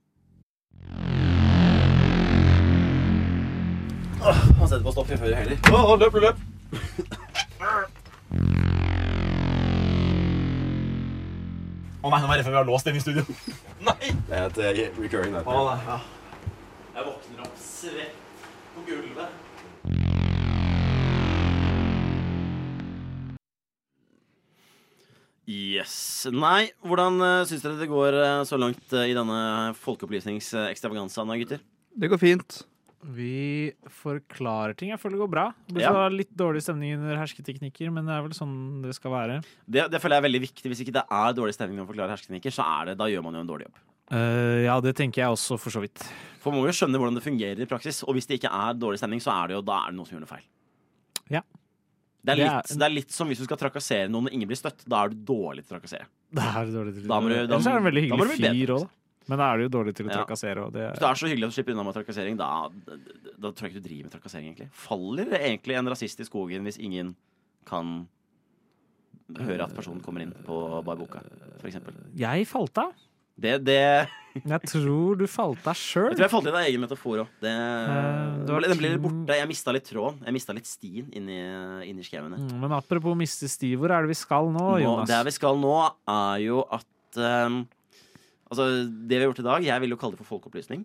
Han 4.26 4.68
setter 4.70 4.84
på 4.86 4.91
stopp 4.94 5.12
i 5.12 5.18
høyre 5.22 5.36
heller. 5.36 5.58
Oh, 5.74 5.96
løp, 6.00 6.15
løp! 6.18 6.38
Å 12.06 12.10
nei, 12.10 12.20
nå 12.22 12.28
er 12.30 12.38
jeg 12.38 12.38
redd 12.38 12.46
for 12.46 12.54
vi 12.54 12.60
har 12.60 12.68
låst 12.70 12.86
den 12.86 12.98
i 13.00 13.02
studio. 13.02 13.26
Nei! 13.88 14.13
Det 14.30 14.38
er 14.38 14.46
et 14.46 14.58
uh, 14.62 15.00
recurring 15.02 15.34
der. 15.34 15.46
Oh, 15.50 15.72
nei, 15.72 15.82
ja. 15.89 15.98
Jeg 16.96 17.08
våkner 17.10 17.46
opp 17.48 17.58
svett 17.62 18.18
på 18.76 18.86
gulvet. 18.86 19.55
Yes. 25.46 26.26
Nei, 26.34 26.72
hvordan 26.82 27.20
uh, 27.22 27.46
syns 27.46 27.62
dere 27.62 27.78
det 27.78 27.90
går 27.92 28.18
uh, 28.18 28.44
så 28.50 28.58
langt 28.58 28.96
uh, 28.96 29.04
i 29.06 29.14
denne 29.14 29.74
folkeopplysningsekstravaganzaen, 29.78 31.30
da, 31.30 31.38
gutter? 31.38 31.62
Det 31.96 32.10
går 32.10 32.22
fint. 32.22 32.64
Vi 33.14 33.70
forklarer 34.02 34.74
ting. 34.74 34.90
Jeg 34.90 34.98
føler 34.98 35.20
det 35.20 35.22
går 35.22 35.34
bra. 35.36 35.46
Det 35.70 35.84
Ja. 35.84 36.08
litt 36.10 36.34
dårlig 36.34 36.64
stemning 36.66 36.96
under 36.98 37.20
hersketeknikker, 37.22 37.92
men 37.94 38.08
det 38.10 38.16
er 38.16 38.24
vel 38.26 38.34
sånn 38.34 38.82
det 38.82 38.96
skal 38.98 39.14
være. 39.14 39.44
Det, 39.70 39.86
det 39.94 40.02
føler 40.02 40.18
jeg 40.18 40.24
er 40.24 40.28
veldig 40.30 40.42
viktig. 40.48 40.72
Hvis 40.72 40.82
ikke 40.82 40.96
det 40.98 41.06
er 41.06 41.36
dårlig 41.38 41.54
stemning 41.54 41.78
når 41.78 41.86
man 41.86 41.92
forklarer 41.94 42.16
hersketeknikker, 42.16 42.56
så 42.56 42.66
er 42.66 42.90
det, 42.90 42.98
da 42.98 43.06
gjør 43.12 43.28
man 43.28 43.38
jo 43.38 43.44
en 43.46 43.52
dårlig 43.52 43.68
jobb. 43.70 43.84
Uh, 44.10 44.66
ja, 44.66 44.80
det 44.82 44.96
tenker 44.98 45.22
jeg 45.22 45.38
også, 45.38 45.60
for 45.62 45.74
så 45.74 45.82
vidt. 45.82 46.02
For 46.42 46.54
man 46.54 46.62
må 46.62 46.70
jo 46.70 46.78
skjønne 46.78 46.98
hvordan 46.98 47.18
det 47.18 47.26
fungerer 47.26 47.62
i 47.62 47.70
praksis. 47.70 48.02
Og 48.06 48.18
hvis 48.18 48.26
det 48.30 48.40
ikke 48.40 48.54
er 48.54 48.74
dårlig 48.78 49.02
stemning, 49.02 49.22
så 49.22 49.34
er 49.34 49.50
det 49.50 49.60
jo 49.60 49.64
da 49.66 49.84
er 49.84 49.94
det 49.94 50.00
noen 50.00 50.10
som 50.10 50.18
gjør 50.18 50.26
noe 50.26 50.34
feil. 50.34 50.46
Ja. 51.38 51.42
Det 52.26 52.34
er, 52.34 52.40
litt, 52.42 52.74
det 52.80 52.86
er 52.88 52.94
litt 52.94 53.12
som 53.14 53.30
hvis 53.30 53.38
du 53.42 53.46
skal 53.46 53.58
trakassere 53.62 54.10
noen 54.10 54.28
og 54.30 54.34
ingen 54.34 54.50
blir 54.50 54.58
støtt. 54.58 54.82
Da 54.90 55.04
er 55.06 55.14
du 55.14 55.18
dårlig 55.28 55.66
til 55.66 55.76
å 55.76 55.80
trakassere. 55.80 56.08
Det 56.34 56.42
er 56.44 56.72
dårlig 56.74 56.94
til 56.98 57.08
Da 57.08 57.20
må 57.22 57.30
du- 57.30 57.36
da 57.36 57.56
Ellers 57.56 57.68
er 57.68 57.76
det 57.76 57.82
en 57.82 57.90
veldig 57.92 58.10
da 58.10 58.16
må 58.16 58.26
du 58.26 58.32
hyggelig 58.32 58.38
bli 58.40 58.48
bedre, 58.50 58.66
fyr 58.66 58.74
òg, 58.76 58.80
da. 58.86 58.90
Men 59.28 59.38
da 59.42 59.46
er 59.54 59.58
du 59.58 59.64
jo 59.66 59.70
dårlig 59.74 59.96
til 59.96 60.06
å 60.06 60.10
Ja. 60.10 60.18
trakassere. 60.24 60.66
Og 60.66 60.74
det 60.74 60.84
Hvis 60.92 61.00
du 61.00 61.06
er 61.06 61.16
så 61.22 61.28
hyggelig 61.30 61.44
at 61.46 61.50
du 61.50 61.56
slipper 61.64 61.72
unna 61.74 61.84
med 61.84 61.94
trakassering, 61.96 62.38
da, 62.38 62.70
da, 63.40 63.52
tror 63.52 63.62
jeg 63.66 63.74
ikke 63.74 63.82
du 63.84 63.90
driver 63.90 64.04
med 64.04 64.12
trakassering, 64.12 64.46
egentlig. 64.56 64.70
Faller 64.72 65.26
det 65.26 65.42
egentlig 65.42 65.78
en 65.78 65.86
rasist 65.88 66.20
i 66.20 66.24
skogen 66.26 66.64
hvis 66.64 66.78
ingen 66.80 67.16
kan 67.66 68.08
høre 69.36 69.64
at 69.66 69.74
personen 69.76 70.02
kommer 70.02 70.22
inn 70.22 70.34
på 70.46 70.84
bare 70.86 70.98
Boka, 70.98 71.22
for 71.60 71.68
eksempel? 71.70 71.94
Jeg 72.16 72.46
falt 72.48 72.78
av. 72.78 72.94
Det, 73.36 73.58
det 73.67 73.80
Jeg 74.52 74.67
tror 74.67 75.15
du 75.19 75.26
falt 75.32 75.62
deg 75.63 75.78
sjøl. 75.80 76.10
Jeg 76.12 76.17
tror 76.19 76.26
jeg 76.26 76.32
falt 76.34 76.48
litt 76.48 76.56
av 76.58 76.65
egen 76.67 76.84
metafor 76.84 77.21
òg. 77.24 77.36
Det, 77.43 77.52
Eh, 77.56 78.62
den 78.67 78.80
ble 78.80 78.89
litt 78.91 79.02
borte. 79.04 79.38
Jeg 79.39 79.48
mista 79.50 79.74
litt 79.76 79.88
tråden. 79.88 80.19
Jeg 80.28 80.36
mista 80.36 80.54
litt 80.56 80.67
stien 80.69 81.08
inni, 81.15 81.38
inni 81.88 82.04
skauene. 82.06 82.38
Mm, 82.39 82.58
Men 82.62 82.76
apropos 82.76 83.15
miste 83.17 83.48
sti, 83.52 83.71
hvor 83.80 83.93
er 83.95 84.04
det 84.06 84.12
vi 84.12 84.17
skal 84.19 84.52
nå, 84.52 84.60
Nå, 84.60 84.82
Jonas? 84.84 85.10
det 85.10 85.21
vi 85.30 85.34
skal 85.36 85.58
nå, 85.62 85.76
er 86.12 86.43
jo 86.45 86.65
at 86.67 87.19
um, 87.48 87.63
Altså, 88.45 88.67
det 88.86 89.15
vi 89.17 89.24
har 89.24 89.32
gjort 89.32 89.39
i 89.41 89.45
dag 89.48 89.63
Jeg 89.65 89.82
vil 89.82 89.89
jo 89.95 89.98
kalle 89.98 90.13
det 90.13 90.21
for 90.21 90.36
folkeopplysning. 90.36 90.84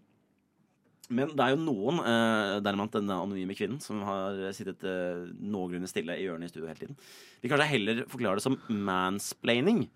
Men 1.11 1.35
det 1.37 1.43
er 1.45 1.53
jo 1.53 1.61
noen, 1.61 1.99
uh, 2.01 2.61
deriblant 2.63 2.95
denne 2.95 3.19
anonyme 3.19 3.55
kvinnen, 3.59 3.81
som 3.83 4.01
har 4.07 4.39
sittet 4.57 4.85
uh, 4.87 5.27
noenlunde 5.43 5.91
stille 5.91 6.15
i 6.17 6.23
hjørnet 6.25 6.49
i 6.49 6.53
studio 6.55 6.71
hele 6.71 6.79
tiden. 6.79 6.97
Vi 7.43 7.51
kanskje 7.51 7.67
heller 7.75 8.05
forklarer 8.09 8.39
det 8.39 8.47
som 8.47 8.57
mansplaining. 8.71 9.89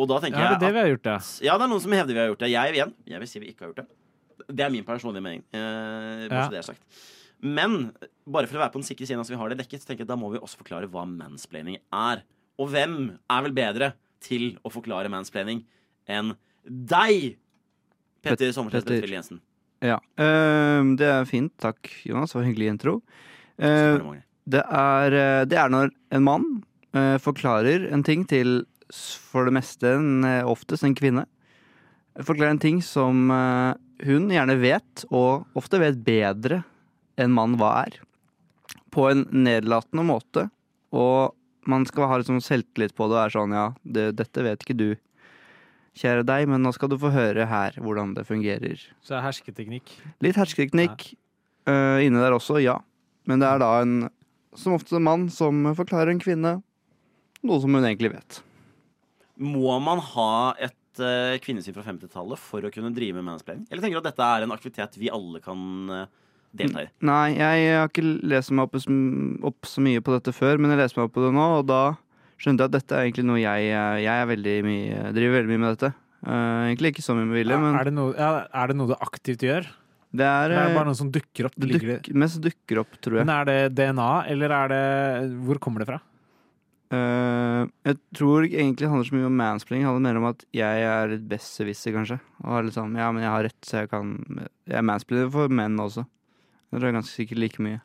Og 0.00 0.08
da 0.08 0.20
tenker 0.22 0.40
Ja, 0.40 0.52
det 0.54 0.56
er 0.56 0.60
det 0.62 0.68
jeg 0.70 0.74
vi 0.74 0.82
har 0.82 0.92
gjort, 0.92 1.08
ja. 1.10 1.18
Ja, 1.46 1.56
det 1.58 1.66
er 1.66 1.72
noen 1.72 1.82
som 1.84 1.96
hevder 1.96 2.16
vi 2.16 2.22
har 2.22 2.30
gjort 2.30 2.44
det. 2.44 2.52
Jeg 2.52 2.76
igjen, 2.76 2.94
jeg 3.12 3.22
vil 3.22 3.28
si 3.28 3.42
vi 3.42 3.50
ikke 3.52 3.66
har 3.66 3.72
gjort 3.72 3.82
det. 3.82 4.46
Det 4.48 4.64
er 4.64 4.72
min 4.72 4.86
personlige 4.86 5.24
mening. 5.24 5.42
Eh, 5.52 6.28
bare 6.28 6.38
Ja. 6.38 6.46
så 6.46 6.50
det 6.50 6.58
er 6.62 6.68
sagt. 6.72 6.82
Men 7.42 7.92
bare 8.26 8.46
for 8.46 8.56
å 8.56 8.62
være 8.62 8.72
på 8.72 8.80
den 8.80 8.86
sikre 8.86 9.06
siden, 9.06 9.18
altså 9.18 9.34
vi 9.34 9.40
har 9.40 9.48
det 9.50 9.58
dekket, 9.58 9.82
så 9.82 9.90
tenker 9.90 10.04
jeg 10.06 10.12
da 10.12 10.16
må 10.16 10.30
vi 10.32 10.38
også 10.38 10.62
forklare 10.62 10.88
hva 10.88 11.04
mansplaining 11.04 11.78
er. 11.92 12.22
Og 12.58 12.70
hvem 12.70 13.18
er 13.18 13.42
vel 13.42 13.52
bedre 13.52 13.92
til 14.22 14.58
å 14.62 14.70
forklare 14.70 15.10
mansplaining 15.10 15.64
enn 16.08 16.36
deg, 16.64 17.36
Petter 18.22 18.52
Sommerseth 18.54 18.86
Petter. 18.86 19.10
Jensen? 19.10 19.40
Ja. 19.82 19.98
Uh, 20.14 20.94
det 20.94 21.08
er 21.10 21.24
fint. 21.26 21.52
Takk, 21.58 21.90
Jonas. 22.06 22.30
Det 22.30 22.38
var 22.38 22.46
hyggelig 22.46 22.68
intro. 22.70 23.00
Uh, 23.58 24.14
det, 24.46 24.62
er, 24.62 25.14
eh, 25.14 25.44
det 25.46 25.58
er 25.58 25.70
når 25.70 25.90
en 26.14 26.24
mann 26.26 26.46
uh, 26.96 27.18
forklarer 27.22 27.88
en 27.92 28.02
ting 28.06 28.24
til 28.26 28.62
for 28.92 29.48
det 29.48 29.54
meste 29.56 29.94
en, 29.96 30.24
eh, 30.24 30.44
oftest 30.48 30.84
en 30.84 30.96
kvinne. 30.96 31.26
Forklarer 32.20 32.56
en 32.56 32.62
ting 32.62 32.82
som 32.84 33.30
eh, 33.32 33.74
hun 34.06 34.28
gjerne 34.32 34.58
vet, 34.60 35.04
og 35.10 35.46
ofte 35.56 35.80
vet 35.80 36.02
bedre 36.04 36.62
enn 37.20 37.32
mann 37.32 37.56
hva 37.60 37.86
er. 37.86 38.00
På 38.92 39.08
en 39.10 39.24
nedlatende 39.32 40.04
måte. 40.04 40.48
Og 40.92 41.32
man 41.68 41.86
skal 41.88 42.10
ha 42.10 42.18
liksom 42.20 42.42
selvtillit 42.44 42.94
på 42.96 43.08
det 43.08 43.16
og 43.16 43.22
er 43.22 43.34
sånn 43.36 43.56
ja, 43.56 43.66
det, 43.84 44.10
dette 44.18 44.44
vet 44.44 44.64
ikke 44.64 44.78
du, 44.78 44.88
kjære 45.98 46.24
deg, 46.26 46.48
men 46.50 46.64
nå 46.64 46.72
skal 46.74 46.90
du 46.90 46.96
få 47.00 47.12
høre 47.14 47.46
her 47.48 47.76
hvordan 47.80 48.14
det 48.16 48.26
fungerer. 48.28 48.80
Så 49.04 49.14
det 49.14 49.18
er 49.20 49.26
hersketeknikk. 49.28 49.92
Litt 50.24 50.40
hersketeknikk 50.40 51.12
uh, 51.68 52.00
inne 52.02 52.22
der 52.24 52.34
også, 52.36 52.58
ja. 52.64 52.78
Men 53.28 53.42
det 53.42 53.48
er 53.48 53.62
da 53.62 53.70
en, 53.84 54.08
som 54.58 54.74
ofte 54.76 54.96
en 54.98 55.06
mann, 55.06 55.28
som 55.32 55.68
forklarer 55.78 56.14
en 56.14 56.22
kvinne 56.22 56.56
noe 57.42 57.60
som 57.62 57.74
hun 57.76 57.84
egentlig 57.84 58.12
vet. 58.14 58.40
Må 59.42 59.76
man 59.82 60.00
ha 60.12 60.32
et 60.62 61.02
uh, 61.02 61.34
kvinnesyn 61.42 61.74
fra 61.76 61.84
50-tallet 61.86 62.40
for 62.40 62.64
å 62.64 62.72
kunne 62.72 62.92
drive 62.94 63.18
med 63.18 63.26
mansplaining? 63.30 63.66
Eller 63.70 63.84
tenker 63.84 63.98
du 63.98 64.02
at 64.04 64.10
dette 64.12 64.28
er 64.28 64.46
en 64.46 64.54
aktivitet 64.54 64.98
vi 65.00 65.10
alle 65.12 65.42
kan 65.42 65.90
eh, 65.90 66.06
delta 66.54 66.84
i? 66.84 66.90
Nei, 67.08 67.26
jeg 67.34 67.74
har 67.74 67.90
ikke 67.90 68.06
lest 68.30 68.54
meg 68.54 68.68
opp, 68.68 68.78
opp 69.52 69.68
så 69.68 69.84
mye 69.84 70.04
på 70.04 70.14
dette 70.14 70.34
før, 70.36 70.60
men 70.62 70.74
jeg 70.74 70.82
leste 70.84 71.00
meg 71.00 71.10
opp 71.10 71.16
på 71.16 71.26
det 71.26 71.32
nå, 71.34 71.48
og 71.58 71.66
da 71.70 71.82
skjønte 72.42 72.64
jeg 72.64 72.72
at 72.72 72.76
dette 72.76 72.96
er 72.96 73.08
egentlig 73.08 73.26
noe 73.28 73.42
jeg, 73.42 73.68
eh, 73.72 73.98
jeg 74.04 74.14
er 74.14 74.32
veldig 74.32 74.56
mye, 74.68 75.04
driver 75.18 75.38
veldig 75.38 75.52
mye 75.52 75.64
med 75.64 75.76
dette. 75.76 75.94
Uh, 76.22 76.68
egentlig 76.68 76.92
ikke 76.92 77.02
så 77.02 77.16
mye 77.18 77.26
med 77.26 77.40
vilje, 77.40 77.54
Ja, 77.56 77.58
men 77.58 77.74
er, 77.74 77.88
det 77.88 77.96
noe, 77.96 78.12
ja, 78.14 78.44
er 78.46 78.70
det 78.70 78.76
noe 78.78 78.92
du 78.92 78.98
aktivt 79.00 79.42
gjør? 79.42 79.66
det 80.12 80.26
er, 80.28 80.52
det 80.52 80.58
er 80.60 80.68
eh, 80.68 80.76
bare 80.76 80.88
noe 80.90 80.98
som 80.98 81.10
dukker 81.12 81.48
opp? 81.48 81.54
Det 81.56 81.68
det 81.72 81.80
duk, 81.82 82.10
mest 82.20 82.40
dukker 82.44 82.82
opp, 82.84 82.96
tror 83.00 83.18
jeg. 83.18 83.26
men 83.26 83.34
er 83.34 83.48
det 83.48 83.58
DNA, 83.78 84.10
eller 84.32 84.54
er 84.58 84.72
det 84.72 84.82
Hvor 85.46 85.60
kommer 85.62 85.82
det 85.82 85.88
fra? 85.88 85.98
Eh, 86.92 87.62
jeg 87.88 87.98
tror 88.18 88.44
egentlig 88.44 88.84
det 88.84 88.90
handler 88.90 89.08
så 89.08 89.16
mye 89.16 89.28
om 89.28 89.38
mansplaining. 89.40 89.86
Handler 89.88 90.04
mer 90.04 90.20
om 90.20 90.26
at 90.28 90.42
jeg 90.52 90.84
er 90.88 91.14
litt 91.14 91.24
besserwisser, 91.30 91.94
kanskje. 91.96 92.18
Og 92.44 92.72
sånn, 92.74 92.98
ja, 93.00 93.08
men 93.14 93.24
jeg 93.24 93.32
har 93.32 93.46
rett, 93.48 93.60
så 93.64 93.82
jeg 93.82 93.92
kan 93.92 94.12
Jeg 94.68 94.76
er 94.78 94.84
mansplainer 94.86 95.30
for 95.32 95.48
menn 95.48 95.80
også. 95.80 96.04
Det 96.04 96.78
tror 96.80 96.88
jeg 96.88 96.96
ganske 96.98 97.16
sikkert 97.16 97.40
like 97.40 97.62
mye. 97.64 97.80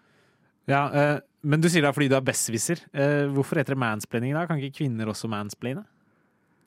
Ja, 0.68 0.82
uh, 0.92 1.20
Men 1.42 1.62
du 1.62 1.70
sier 1.70 1.82
det 1.82 1.90
er 1.90 1.96
fordi 1.96 2.10
du 2.12 2.18
er 2.18 2.26
besserwisser. 2.28 2.82
Uh, 2.92 3.32
hvorfor 3.32 3.60
heter 3.60 3.76
det 3.76 3.84
mansplaining 3.84 4.36
da? 4.36 4.46
Kan 4.48 4.60
ikke 4.60 4.84
kvinner 4.84 5.08
også 5.08 5.30
mansplaine? 5.32 5.86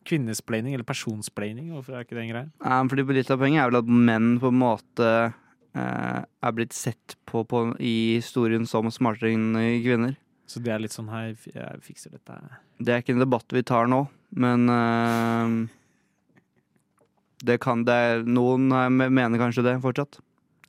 Kvinnesplaining 0.09 0.75
eller 0.75 0.89
personsplaining? 0.89 1.75
Hvorfor 1.75 1.95
er 1.97 2.07
ikke 2.07 2.17
det 2.17 2.25
en 2.25 2.33
greie? 2.33 2.49
Nei, 2.65 2.81
fordi 2.89 3.05
fordi 3.05 3.21
Litt 3.21 3.33
av 3.35 3.41
poenget 3.43 3.63
er 3.63 3.71
vel 3.71 3.83
at 3.83 3.93
menn 4.09 4.33
på 4.41 4.49
en 4.49 4.61
måte 4.61 5.11
er 5.71 6.55
blitt 6.57 6.73
sett 6.75 7.15
på, 7.31 7.45
på 7.47 7.61
i 7.79 8.17
historien 8.17 8.65
som 8.67 8.89
smartere 8.91 9.31
enn 9.37 9.53
kvinner. 9.85 10.17
Så 10.51 10.59
det 10.65 10.73
er 10.75 10.83
litt 10.83 10.95
sånn 10.95 11.11
Hei, 11.13 11.37
jeg 11.47 11.83
fikser 11.85 12.11
dette. 12.17 12.37
Det 12.83 12.95
er 12.95 13.05
ikke 13.05 13.15
en 13.15 13.23
debatt 13.23 13.53
vi 13.55 13.63
tar 13.67 13.87
nå, 13.91 14.01
men 14.35 14.65
eh, 14.75 15.53
det 17.47 17.61
kan 17.63 17.85
det 17.87 17.95
er- 17.95 18.25
Noen 18.27 18.67
eh, 18.75 18.89
mener 18.91 19.39
kanskje 19.39 19.63
det 19.69 19.77
fortsatt. 19.85 20.19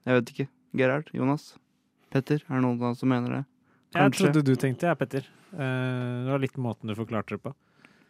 Jeg 0.06 0.20
vet 0.20 0.34
ikke. 0.34 0.48
Gerhard? 0.78 1.10
Jonas? 1.18 1.56
Petter? 2.14 2.44
Er 2.48 2.60
det 2.60 2.62
noen 2.62 2.78
av 2.82 2.92
oss 2.92 3.02
som 3.02 3.10
mener 3.10 3.40
det? 3.40 3.44
Jeg 3.96 4.14
trodde 4.20 4.46
du 4.46 4.54
tenkte, 4.56 4.88
jeg, 4.88 4.98
Petter. 5.00 5.28
Uh, 5.52 6.24
det 6.24 6.32
var 6.32 6.40
litt 6.46 6.58
måten 6.62 6.88
du 6.88 6.96
forklarte 6.96 7.36
det 7.36 7.42
på. 7.44 7.52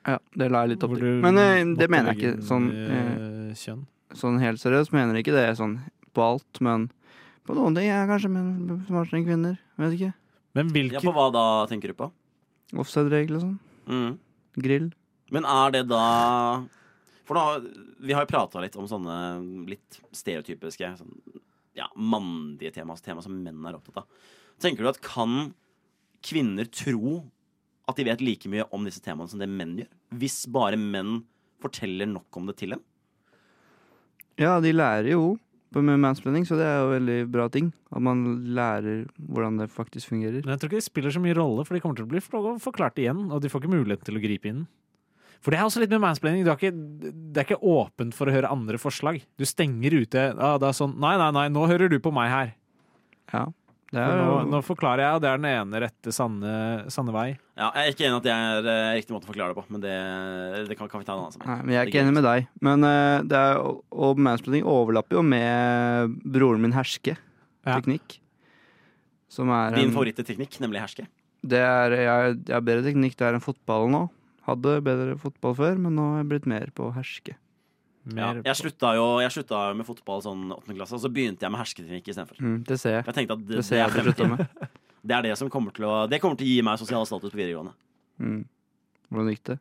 Ja, 0.06 0.20
det 0.38 0.52
la 0.52 0.66
jeg 0.66 0.76
litt 0.76 0.84
opp 0.86 0.94
til. 0.98 1.18
Men 1.24 1.40
eh, 1.42 1.64
det 1.78 1.88
mener 1.90 2.12
jeg 2.14 2.20
ikke. 2.20 2.46
Sånn, 2.46 2.68
kjønn. 3.58 3.86
sånn 4.18 4.40
helt 4.44 4.62
seriøst 4.62 4.94
mener 4.94 5.16
jeg 5.16 5.26
ikke 5.26 5.38
det 5.40 5.58
sånn 5.58 5.80
på 6.14 6.26
alt, 6.26 6.62
men 6.62 6.90
på 7.48 7.56
noen 7.58 7.78
ting 7.78 7.88
er 7.88 8.04
jeg 8.04 8.12
kanskje 8.12 8.32
smartere 8.90 9.22
enn 9.22 9.28
kvinner. 9.30 9.62
Vet 9.82 9.98
ikke. 9.98 10.14
Men 10.58 10.72
Ja, 10.92 11.00
på 11.00 11.14
hva 11.16 11.30
da, 11.34 11.46
tenker 11.72 11.92
du 11.92 11.98
på? 11.98 12.10
Offside-regel 12.82 13.38
og 13.38 13.44
sånn. 13.46 13.58
Mm. 13.88 14.12
Grill. 14.64 14.90
Men 15.32 15.48
er 15.48 15.72
det 15.72 15.86
da 15.90 16.04
For 17.28 17.38
da, 17.38 17.62
vi 18.04 18.14
har 18.16 18.26
jo 18.26 18.32
prata 18.32 18.62
litt 18.64 18.76
om 18.80 18.88
sånne 18.90 19.16
litt 19.70 20.00
stereotypiske 20.16 20.90
sånn, 21.00 21.14
ja, 21.78 21.88
mandige 21.96 22.74
tema, 22.76 22.92
altså 22.96 23.06
tema 23.06 23.24
som 23.24 23.38
menn 23.40 23.62
er 23.68 23.78
opptatt 23.78 24.02
av. 24.02 24.26
Tenker 24.60 24.84
du 24.84 24.90
at 24.92 25.00
kan 25.06 25.54
kvinner 26.26 26.68
tro 26.68 27.22
at 27.88 27.98
de 27.98 28.06
vet 28.10 28.24
like 28.24 28.50
mye 28.52 28.66
om 28.76 28.84
disse 28.86 29.02
temaene 29.04 29.32
som 29.32 29.40
det 29.40 29.48
menn 29.50 29.78
gjør? 29.80 29.92
Hvis 30.20 30.42
bare 30.52 30.80
menn 30.80 31.22
forteller 31.64 32.10
nok 32.10 32.42
om 32.42 32.50
det 32.50 32.58
til 32.60 32.76
dem? 32.76 32.84
Ja, 34.42 34.58
de 34.64 34.74
lærer 34.74 35.14
jo 35.14 35.38
med 35.80 36.02
mansplaining, 36.04 36.44
så 36.44 36.58
det 36.60 36.66
er 36.68 36.82
jo 36.82 36.92
veldig 36.92 37.18
bra 37.32 37.46
ting. 37.52 37.70
At 37.96 38.04
man 38.04 38.26
lærer 38.58 39.06
hvordan 39.16 39.62
det 39.62 39.70
faktisk 39.72 40.12
fungerer. 40.12 40.42
Men 40.44 40.54
jeg 40.54 40.60
tror 40.60 40.72
ikke 40.72 40.82
det 40.82 40.88
spiller 40.90 41.16
så 41.16 41.22
mye 41.24 41.38
rolle, 41.38 41.64
for 41.64 41.78
de 41.78 41.82
kommer 41.84 41.96
til 41.96 42.10
å 42.10 42.12
bli 42.12 42.22
forklart 42.22 43.00
igjen, 43.00 43.30
og 43.32 43.40
de 43.40 43.52
får 43.52 43.64
ikke 43.64 43.76
mulighet 43.78 44.04
til 44.04 44.20
å 44.20 44.24
gripe 44.24 44.52
inn. 44.52 44.66
For 45.42 45.54
det 45.54 45.62
er 45.62 45.66
også 45.66 45.82
litt 45.82 45.94
med 45.94 46.04
mansplaining. 46.04 46.44
Du 46.46 46.52
har 46.52 46.60
ikke, 46.60 46.76
det 46.76 47.40
er 47.40 47.48
ikke 47.48 47.64
åpent 47.66 48.14
for 48.14 48.30
å 48.30 48.36
høre 48.36 48.52
andre 48.52 48.78
forslag. 48.82 49.24
Du 49.40 49.48
stenger 49.48 49.96
ute 50.04 50.28
ah, 50.36 50.60
det 50.62 50.70
er 50.70 50.78
sånn 50.78 50.94
Nei, 51.02 51.16
nei, 51.18 51.32
nei, 51.34 51.48
nå 51.54 51.66
hører 51.72 51.90
du 51.90 51.98
på 52.04 52.14
meg 52.14 52.30
her. 52.30 52.52
Ja. 53.32 53.48
Er 53.92 54.22
nå, 54.22 54.36
nå 54.48 54.60
forklarer 54.64 55.04
jeg, 55.04 55.16
og 55.18 55.24
det 55.24 55.28
er 55.28 55.40
den 55.42 55.48
ene 55.50 55.80
rette, 55.84 56.14
sanne, 56.16 56.52
sanne 56.94 57.12
vei. 57.12 57.26
Ja, 57.60 57.68
jeg 57.76 57.82
er 57.82 57.92
ikke 57.92 58.06
enig 58.08 58.14
i 58.14 58.20
at 58.22 58.28
det 58.28 58.36
er 58.36 58.70
uh, 58.70 58.92
riktig 58.96 59.16
måte 59.16 59.28
å 59.28 59.32
forklare 59.34 59.52
det 59.52 59.58
på, 59.58 59.66
men 59.68 59.84
det, 59.84 59.96
det 60.70 60.78
kan, 60.80 60.88
kan 60.88 61.04
vi 61.04 61.08
ta 61.10 61.18
en 61.18 61.26
annen 61.26 61.44
Nei, 61.44 61.58
men 61.60 61.74
jeg 61.74 61.82
er 61.82 61.90
ikke 61.90 61.98
ikke 61.98 62.06
enig 62.06 62.16
med 62.16 62.26
deg. 62.26 62.48
Men 62.64 62.88
uh, 62.88 63.18
det 63.28 63.42
er, 63.42 63.60
og 64.08 64.24
mansplaining 64.24 64.70
overlapper 64.72 65.20
jo 65.20 65.26
med 65.28 66.16
broren 66.24 66.64
min 66.64 66.78
herske. 66.78 67.18
Ja. 67.68 67.76
Teknikk. 67.76 68.16
Som 69.32 69.52
er 69.56 69.76
Din 69.76 69.92
favoritteknikk, 69.92 70.56
nemlig 70.64 70.86
herske. 70.86 71.10
Det 71.44 71.60
er, 71.60 71.98
jeg, 72.00 72.40
jeg 72.48 72.56
har 72.56 72.64
bedre 72.64 72.88
teknikk 72.88 73.20
der 73.20 73.36
enn 73.36 73.44
fotball 73.44 73.92
nå. 73.92 74.06
Hadde 74.48 74.80
bedre 74.88 75.20
fotball 75.20 75.60
før, 75.60 75.78
men 75.84 76.00
nå 76.00 76.08
har 76.14 76.24
jeg 76.24 76.32
blitt 76.32 76.50
mer 76.50 76.72
på 76.80 76.94
herske. 76.96 77.36
Ja, 78.18 78.32
jeg 78.42 78.58
slutta 78.58 78.96
jo 78.98 79.04
jeg 79.22 79.34
slutta 79.36 79.60
med 79.78 79.86
fotball 79.86 80.24
sånn 80.26 80.48
åttende 80.56 80.80
klasse, 80.80 80.98
og 80.98 81.04
så 81.04 81.12
begynte 81.14 81.46
jeg 81.46 81.54
med 81.54 81.62
hersketeknikk 81.62 82.08
istedenfor. 82.10 82.40
Mm, 82.42 82.64
det 82.66 82.80
ser 82.82 82.96
jeg. 82.98 83.06
Jeg 83.06 83.18
tenkte 83.20 83.38
at 83.38 83.44
det, 83.46 83.60
Det 83.60 83.66
ser 83.68 83.76
det, 83.76 83.82
jeg 83.82 83.86
er 83.86 83.92
at 83.92 83.94
du 83.94 84.02
fremtiden. 84.02 84.32
med. 84.38 84.72
det 85.12 85.16
er 85.18 85.28
det 85.28 85.36
som 85.38 85.52
kommer 85.54 85.76
til 85.76 85.86
å 85.86 86.08
Det 86.10 86.22
kommer 86.24 86.40
til 86.40 86.48
å 86.48 86.50
gi 86.50 86.66
meg 86.66 86.82
sosial 86.82 87.06
status 87.06 87.30
på 87.30 87.38
videregående. 87.38 87.76
Mm. 88.18 88.42
Hvordan 89.12 89.32
gikk 89.36 89.46
det? 89.52 89.60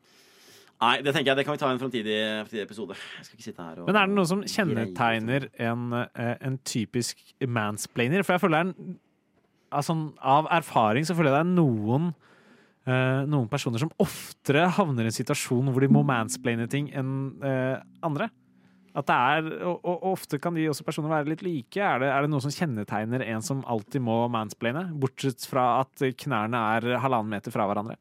Nei, 0.80 0.94
det 1.04 1.12
tenker 1.12 1.28
jeg 1.28 1.36
det 1.36 1.44
kan 1.44 1.52
vi 1.52 1.60
ta 1.60 1.68
i 1.68 1.74
en 1.74 1.82
framtidig 1.82 2.16
episode. 2.62 2.96
Jeg 2.96 3.26
skal 3.26 3.36
ikke 3.36 3.44
sitte 3.50 3.66
her 3.66 3.82
og 3.82 3.90
Men 3.90 3.98
er 4.00 4.08
det 4.08 4.16
noe 4.16 4.28
som 4.30 4.40
kjennetegner 4.48 5.50
en, 5.60 5.82
eh, 5.92 6.36
en 6.40 6.56
typisk 6.64 7.20
mansplainer? 7.44 8.24
For 8.24 8.32
jeg 8.32 8.40
føler 8.40 8.56
det 8.56 8.62
er 8.62 8.70
en, 8.70 8.98
altså, 9.70 9.96
Av 10.22 10.48
erfaring 10.56 11.04
så 11.04 11.14
føler 11.14 11.34
jeg 11.34 11.36
det 11.36 11.44
er 11.44 11.52
noen 11.52 12.14
noen 12.88 13.48
personer 13.50 13.82
som 13.82 13.92
oftere 14.00 14.64
havner 14.76 15.04
i 15.06 15.10
en 15.10 15.16
situasjon 15.16 15.68
hvor 15.70 15.84
de 15.84 15.90
må 15.92 16.00
mansplaine 16.06 16.64
ting 16.70 16.88
enn 16.96 17.10
eh, 17.44 17.76
andre. 18.06 18.30
At 18.96 19.06
det 19.06 19.16
er, 19.16 19.48
og, 19.68 19.84
og 19.86 20.06
ofte 20.16 20.40
kan 20.42 20.56
de 20.56 20.64
også 20.70 20.86
personer 20.86 21.12
være 21.12 21.30
litt 21.30 21.44
like. 21.46 21.78
Er 21.78 22.00
det, 22.02 22.08
er 22.10 22.24
det 22.24 22.30
noe 22.32 22.42
som 22.42 22.54
kjennetegner 22.54 23.22
en 23.28 23.44
som 23.46 23.62
alltid 23.70 24.02
må 24.02 24.24
mansplaine? 24.32 24.88
Bortsett 24.98 25.46
fra 25.46 25.82
at 25.84 26.02
knærne 26.24 26.64
er 26.74 26.98
halvannen 27.04 27.30
meter 27.36 27.54
fra 27.54 27.68
hverandre. 27.70 27.98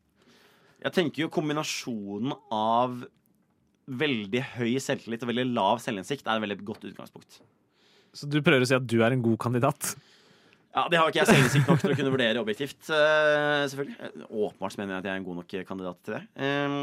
Jeg 0.80 0.96
tenker 0.96 1.26
jo 1.26 1.34
kombinasjonen 1.34 2.34
av 2.56 3.02
veldig 3.90 4.42
høy 4.56 4.78
selvtillit 4.82 5.26
og 5.26 5.32
veldig 5.32 5.48
lav 5.52 5.82
selvinnsikt 5.84 6.28
er 6.28 6.38
et 6.38 6.46
veldig 6.46 6.60
godt 6.66 6.88
utgangspunkt. 6.90 7.42
Så 8.16 8.30
du 8.30 8.40
prøver 8.42 8.66
å 8.66 8.70
si 8.70 8.78
at 8.78 8.88
du 8.90 9.00
er 9.04 9.14
en 9.14 9.26
god 9.26 9.38
kandidat? 9.42 9.94
Ja, 10.76 10.86
Det 10.92 11.00
har 11.00 11.10
ikke 11.10 11.24
jeg 11.24 11.30
selvinnsikt 11.32 11.70
nok 11.70 11.80
til 11.82 11.92
å 11.94 11.98
kunne 11.98 12.12
vurdere 12.14 12.42
objektivt. 12.44 12.90
eh, 12.94 13.66
selvfølgelig 13.72 14.28
Åpenbart 14.30 14.78
mener 14.78 14.94
jeg 14.94 15.00
at 15.00 15.08
jeg 15.10 15.14
er 15.14 15.22
en 15.22 15.28
god 15.30 15.40
nok 15.40 15.56
kandidat 15.66 16.02
til 16.06 16.14
det. 16.14 16.22
Ehm, 16.46 16.80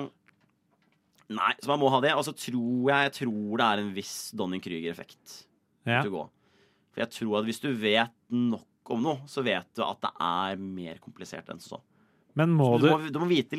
nei, 1.37 1.53
så 1.63 1.71
man 1.71 1.83
må 1.83 1.91
ha 1.95 2.01
det. 2.03 2.15
Og 2.19 2.25
så 2.27 2.35
tror 2.35 2.91
jeg, 2.91 3.07
jeg 3.07 3.15
tror 3.21 3.61
det 3.63 3.67
er 3.69 3.83
en 3.85 3.93
viss 3.95 4.17
Donning-Krüger-effekt 4.39 5.37
Ja. 5.87 6.03
For 6.03 7.05
jeg 7.05 7.13
tror 7.15 7.39
at 7.39 7.47
hvis 7.47 7.61
du 7.63 7.71
vet 7.73 8.15
nok 8.33 8.67
om 8.91 9.03
noe, 9.03 9.19
så 9.31 9.43
vet 9.47 9.67
du 9.77 9.83
at 9.85 10.01
det 10.03 10.13
er 10.23 10.57
mer 10.63 10.99
komplisert 11.03 11.49
enn 11.53 11.63
så. 11.63 11.79
Men 12.37 12.51
må 12.55 12.73
Så 12.75 12.81
du, 12.83 12.87
du, 12.87 12.93
må, 12.93 13.11
du 13.13 13.19
må 13.23 13.29
vite 13.31 13.59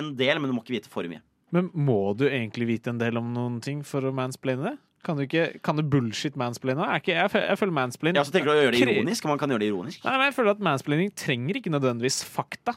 en 0.00 0.14
del, 0.16 0.40
men 0.40 0.50
du 0.50 0.56
må 0.56 0.62
ikke 0.64 0.78
vite 0.78 0.92
for 0.92 1.04
mye. 1.10 1.20
men 1.50 1.70
må 1.74 2.14
du 2.16 2.28
egentlig 2.28 2.66
vite 2.66 2.92
en 2.92 2.98
del 3.00 3.18
om 3.18 3.32
noen 3.34 3.60
ting 3.60 3.82
for 3.84 4.04
å 4.06 4.12
mansplaine 4.14 4.62
det? 4.70 4.76
Kan 5.00 5.16
du, 5.16 5.24
ikke, 5.24 5.46
kan 5.64 5.78
du 5.78 5.82
bullshit 5.88 6.34
mansplaine? 6.36 6.84
Er 6.84 7.00
jeg, 7.00 7.30
jeg 7.32 7.56
føler 7.56 7.72
mansplaining 7.72 8.20
Ja, 8.20 8.24
så 8.28 8.34
tenker 8.34 8.50
du 8.50 8.52
å 8.52 8.64
gjøre 8.66 8.74
det 8.76 8.82
ironisk, 8.84 9.24
man 9.30 9.40
kan 9.40 9.48
gjøre 9.48 9.62
det 9.64 9.70
ironisk. 9.70 10.02
Nei, 10.04 10.12
men 10.18 10.26
jeg 10.28 10.36
føler 10.36 10.52
at 10.52 10.60
mansplaining 10.66 11.12
trenger 11.16 11.56
ikke 11.60 11.72
nødvendigvis 11.72 12.20
fakta. 12.28 12.74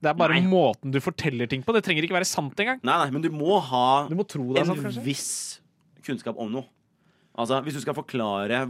Det 0.00 0.08
er 0.12 0.16
bare 0.16 0.38
Nei. 0.38 0.48
måten 0.48 0.92
du 0.92 0.98
forteller 1.04 1.48
ting 1.50 1.62
på. 1.64 1.74
Det 1.76 1.82
trenger 1.84 2.06
ikke 2.06 2.16
være 2.16 2.28
sant 2.28 2.56
engang. 2.62 2.80
Nei, 2.84 2.96
nei, 3.02 3.12
men 3.12 3.24
du 3.24 3.28
må 3.32 3.60
ha 3.64 4.06
Du 4.08 4.16
må 4.16 4.24
tro 4.28 4.48
det 4.56 4.64
en 4.64 4.72
sant, 4.72 4.98
viss 5.04 5.28
kunnskap 6.06 6.40
om 6.40 6.52
noe. 6.52 6.68
Altså, 7.36 7.60
Hvis 7.64 7.76
du 7.76 7.82
skal 7.84 7.96
forklare 7.96 8.66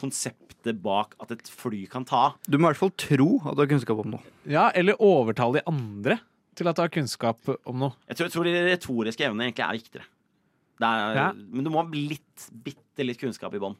konseptet 0.00 0.80
bak 0.84 1.14
at 1.20 1.32
et 1.32 1.48
fly 1.48 1.84
kan 1.88 2.04
ta 2.08 2.34
Du 2.48 2.56
må 2.56 2.68
i 2.68 2.72
hvert 2.72 2.80
fall 2.80 2.92
tro 3.00 3.28
at 3.44 3.56
du 3.56 3.64
har 3.64 3.70
kunnskap 3.72 4.00
om 4.04 4.16
noe. 4.16 4.32
Ja, 4.48 4.68
eller 4.76 5.00
overtale 5.00 5.60
de 5.60 5.66
andre 5.70 6.20
til 6.56 6.68
at 6.68 6.76
du 6.76 6.84
har 6.84 6.92
kunnskap 6.92 7.52
om 7.64 7.84
noe. 7.86 7.96
Jeg 8.08 8.18
tror, 8.18 8.28
jeg 8.28 8.34
tror 8.36 8.48
de 8.48 8.56
retoriske 8.68 9.28
evnene 9.28 9.48
egentlig 9.48 9.64
er 9.66 9.78
viktigere. 9.80 10.08
Ja. 10.80 11.28
Men 11.36 11.66
du 11.66 11.70
må 11.72 11.82
ha 11.82 11.88
litt, 11.94 12.46
bitte 12.64 13.04
litt 13.06 13.20
kunnskap 13.20 13.54
i 13.56 13.60
bånn. 13.62 13.76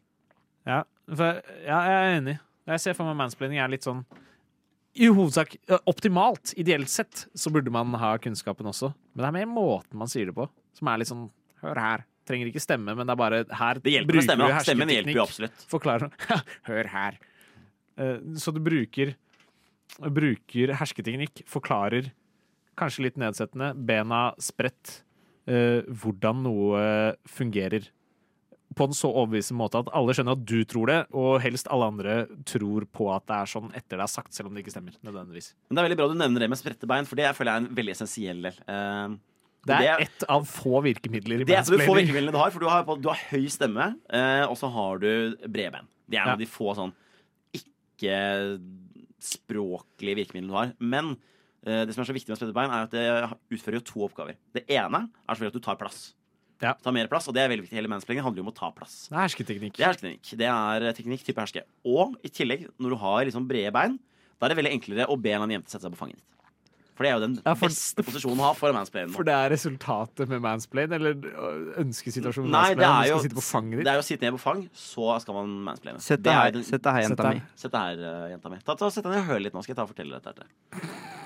Ja, 0.68 0.82
for, 1.08 1.40
ja, 1.64 1.78
jeg 1.88 2.00
er 2.00 2.18
enig. 2.18 2.36
Jeg 2.70 2.82
ser 2.84 2.94
for 2.98 3.08
meg 3.08 3.16
mansplaining 3.18 3.58
er 3.58 3.70
litt 3.72 3.86
sånn 3.86 4.02
I 5.00 5.08
hovedsak 5.08 5.56
optimalt, 5.88 6.52
ideelt 6.60 6.90
sett, 6.92 7.24
så 7.34 7.50
burde 7.54 7.72
man 7.72 7.94
ha 7.98 8.12
kunnskapen 8.22 8.68
også. 8.68 8.92
Men 9.14 9.24
det 9.24 9.28
er 9.30 9.36
mer 9.40 9.48
måten 9.50 9.98
man 9.98 10.10
sier 10.12 10.28
det 10.30 10.36
på, 10.36 10.46
som 10.76 10.90
er 10.92 11.00
litt 11.02 11.10
sånn 11.10 11.28
Hør 11.60 11.76
her. 11.76 12.04
Trenger 12.28 12.48
ikke 12.48 12.62
stemme, 12.62 12.94
men 12.96 13.04
det 13.08 13.12
er 13.12 13.18
bare 13.20 13.40
her 13.58 13.80
Det 13.84 13.92
hjelper 13.92 14.16
med 14.16 14.24
stemme, 14.24 14.44
stemmen. 14.46 14.54
da. 14.56 14.62
Stemmen 14.64 14.92
hjelper 14.94 15.16
jo 15.18 15.24
absolutt. 15.24 15.64
Forklarer 15.68 16.12
Hør 16.70 16.88
her. 16.94 17.18
Så 18.40 18.54
du 18.54 18.60
bruker 18.64 19.14
Bruker 20.00 20.72
hersketeknikk, 20.78 21.42
forklarer 21.50 22.12
kanskje 22.78 23.02
litt 23.08 23.18
nedsettende, 23.20 23.72
bena 23.74 24.30
spredt, 24.40 25.02
eh, 25.46 25.82
hvordan 25.88 26.42
noe 26.44 27.16
fungerer. 27.28 27.88
På 28.76 28.84
en 28.86 28.92
så 28.94 29.08
overbevisende 29.10 29.58
måte 29.58 29.78
at 29.80 29.88
alle 29.92 30.12
skjønner 30.14 30.32
at 30.36 30.44
du 30.46 30.64
tror 30.64 30.86
det, 30.86 31.06
og 31.12 31.40
helst 31.42 31.66
alle 31.68 31.88
andre 31.90 32.26
tror 32.46 32.84
på 32.86 33.08
at 33.14 33.26
det 33.26 33.34
er 33.40 33.46
sånn 33.50 33.72
etter 33.74 33.96
det 33.98 34.04
er 34.04 34.12
sagt, 34.12 34.32
selv 34.32 34.46
om 34.46 34.54
det 34.54 34.62
ikke 34.64 34.70
stemmer. 34.76 34.94
nødvendigvis. 35.02 35.54
Men 35.68 35.74
det 35.74 35.80
er 35.82 35.88
veldig 35.88 35.98
bra 35.98 36.08
du 36.08 36.14
nevner 36.14 36.38
det 36.44 36.48
med 36.50 36.58
spredte 36.60 36.86
bein, 36.86 37.04
for 37.04 37.16
det 37.16 37.34
føler 37.34 37.50
jeg 37.52 37.62
er 37.62 37.66
en 37.66 37.74
veldig 37.74 37.90
essensiell 37.96 38.42
del. 38.42 38.54
Uh, 38.68 39.16
Det 39.66 39.74
er 39.76 39.98
Det- 39.98 40.06
ett 40.06 40.24
av 40.30 40.46
få 40.46 40.80
virkemidler 40.82 41.40
i 41.40 41.44
Det 41.44 41.50
er 41.52 41.58
et 41.60 41.66
av 41.66 41.66
får 41.66 41.76
mansplaining. 41.78 42.06
virkemidlene 42.06 42.32
du 42.32 42.38
har, 42.38 42.50
for 42.50 42.60
du 42.60 42.68
har, 42.68 42.84
du 42.96 43.08
har 43.08 43.18
høy 43.30 43.46
stemme, 43.50 43.94
uh, 44.14 44.44
og 44.48 44.56
så 44.56 44.70
har 44.72 44.98
du 44.98 45.36
bredbein. 45.48 45.86
Det 46.08 46.16
er 46.16 46.22
en 46.22 46.26
Ja. 46.28 46.32
av 46.32 46.38
de 46.38 46.46
få 46.46 46.74
sånn 46.76 46.92
ikke-språklige 49.20 50.16
virkemidlene 50.20 50.48
du 50.48 50.54
har. 50.56 50.72
Men 50.80 51.16
det 51.64 51.92
som 51.94 52.02
er 52.02 52.08
så 52.08 52.16
viktig 52.16 52.32
med 52.32 52.38
spredte 52.40 52.56
bein, 52.56 52.72
er 52.72 52.86
at 52.86 52.94
det 52.94 53.58
utfører 53.58 53.80
jo 53.80 53.84
to 53.90 54.06
oppgaver. 54.06 54.38
Det 54.56 54.64
ene 54.72 55.04
er 55.10 55.34
selvfølgelig 55.34 55.54
at 55.54 55.58
du 55.60 55.66
tar 55.66 55.76
plass. 55.80 56.00
Ja. 56.60 56.74
Ta 56.76 56.92
mer 56.92 57.08
plass, 57.08 57.28
og 57.28 57.34
det 57.36 57.42
er 57.42 57.48
veldig 57.52 57.64
viktig. 57.64 57.76
Hele 57.78 57.88
mansplaining 57.88 58.24
handler 58.24 58.42
jo 58.42 58.46
om 58.46 58.52
å 58.52 58.56
ta 58.56 58.68
plass. 58.76 59.06
Det 59.08 59.16
er 59.16 59.22
hersketeknikk. 59.24 59.76
Det 59.78 59.84
er 59.84 59.92
hersketeknikk. 59.94 60.32
Det 60.40 60.48
er 60.52 60.88
eh, 60.88 60.96
teknikk 60.96 61.22
type 61.24 61.40
herske. 61.40 61.62
Og 61.88 62.18
i 62.24 62.32
tillegg, 62.32 62.66
når 62.80 62.92
du 62.94 62.98
har 63.00 63.24
liksom 63.28 63.46
brede 63.48 63.72
bein, 63.76 63.96
da 64.36 64.46
er 64.48 64.52
det 64.52 64.58
veldig 64.60 64.74
enklere 64.76 65.06
å 65.08 65.16
be 65.20 65.32
en 65.32 65.44
annen 65.44 65.58
jente 65.58 65.72
sette 65.72 65.88
seg 65.88 65.94
på 65.96 66.00
fanget 66.02 66.20
ditt. 66.20 66.26
For 67.00 67.06
det 67.06 67.10
er 67.10 67.16
jo 67.16 67.20
den 67.22 67.36
Ja, 67.46 67.54
for- 67.56 67.72
beste 67.72 68.04
posisjonen 68.04 68.42
å 68.42 68.48
ha 68.50 68.52
for 68.52 68.76
mansplaining. 68.76 69.14
For 69.16 69.24
det 69.24 69.32
er 69.32 69.48
resultatet 69.54 70.28
med 70.28 70.42
mansplain, 70.44 70.92
eller 70.92 71.16
øh, 71.16 71.70
ønskesituasjonen 71.80 72.50
med 72.50 72.52
Nei, 72.58 72.74
det 72.74 72.84
mansplain, 72.84 73.00
er 73.00 73.08
du 73.08 73.14
jo 73.14 73.22
sitte 73.24 73.38
på 73.40 73.46
fanget 73.46 73.78
ditt. 73.78 73.86
Det 73.88 73.92
er 73.94 73.96
jo 73.96 74.04
å 74.04 74.08
sitte 74.10 74.28
ned 74.28 74.36
på 74.36 74.42
fang, 74.44 74.60
så 74.76 75.16
skal 75.24 75.38
man 75.38 75.54
mansplaine. 75.70 76.04
Sett 76.04 76.20
Det 76.20 76.28
deg 76.28 76.36
er 76.36 76.92
her, 76.92 77.08
jenta 77.08 77.32
mi. 77.32 77.40
Sett 77.56 77.72
deg 77.72 77.80
her, 77.80 78.04
eh, 78.04 78.28
jenta 78.34 78.52
mi. 78.52 78.60
Ta, 78.60 78.76
ta, 78.76 78.92
sett 78.92 79.08
deg 79.08 79.16
ned 79.16 79.24
og 79.24 79.32
hør 79.32 79.40
litt 79.46 79.56
nå, 79.56 79.64
skal 79.64 79.72
jeg 79.72 79.80
ta 79.80 79.88
og 79.88 79.94
fortelle 79.94 80.20
dette 80.20 80.44
her 80.44 81.19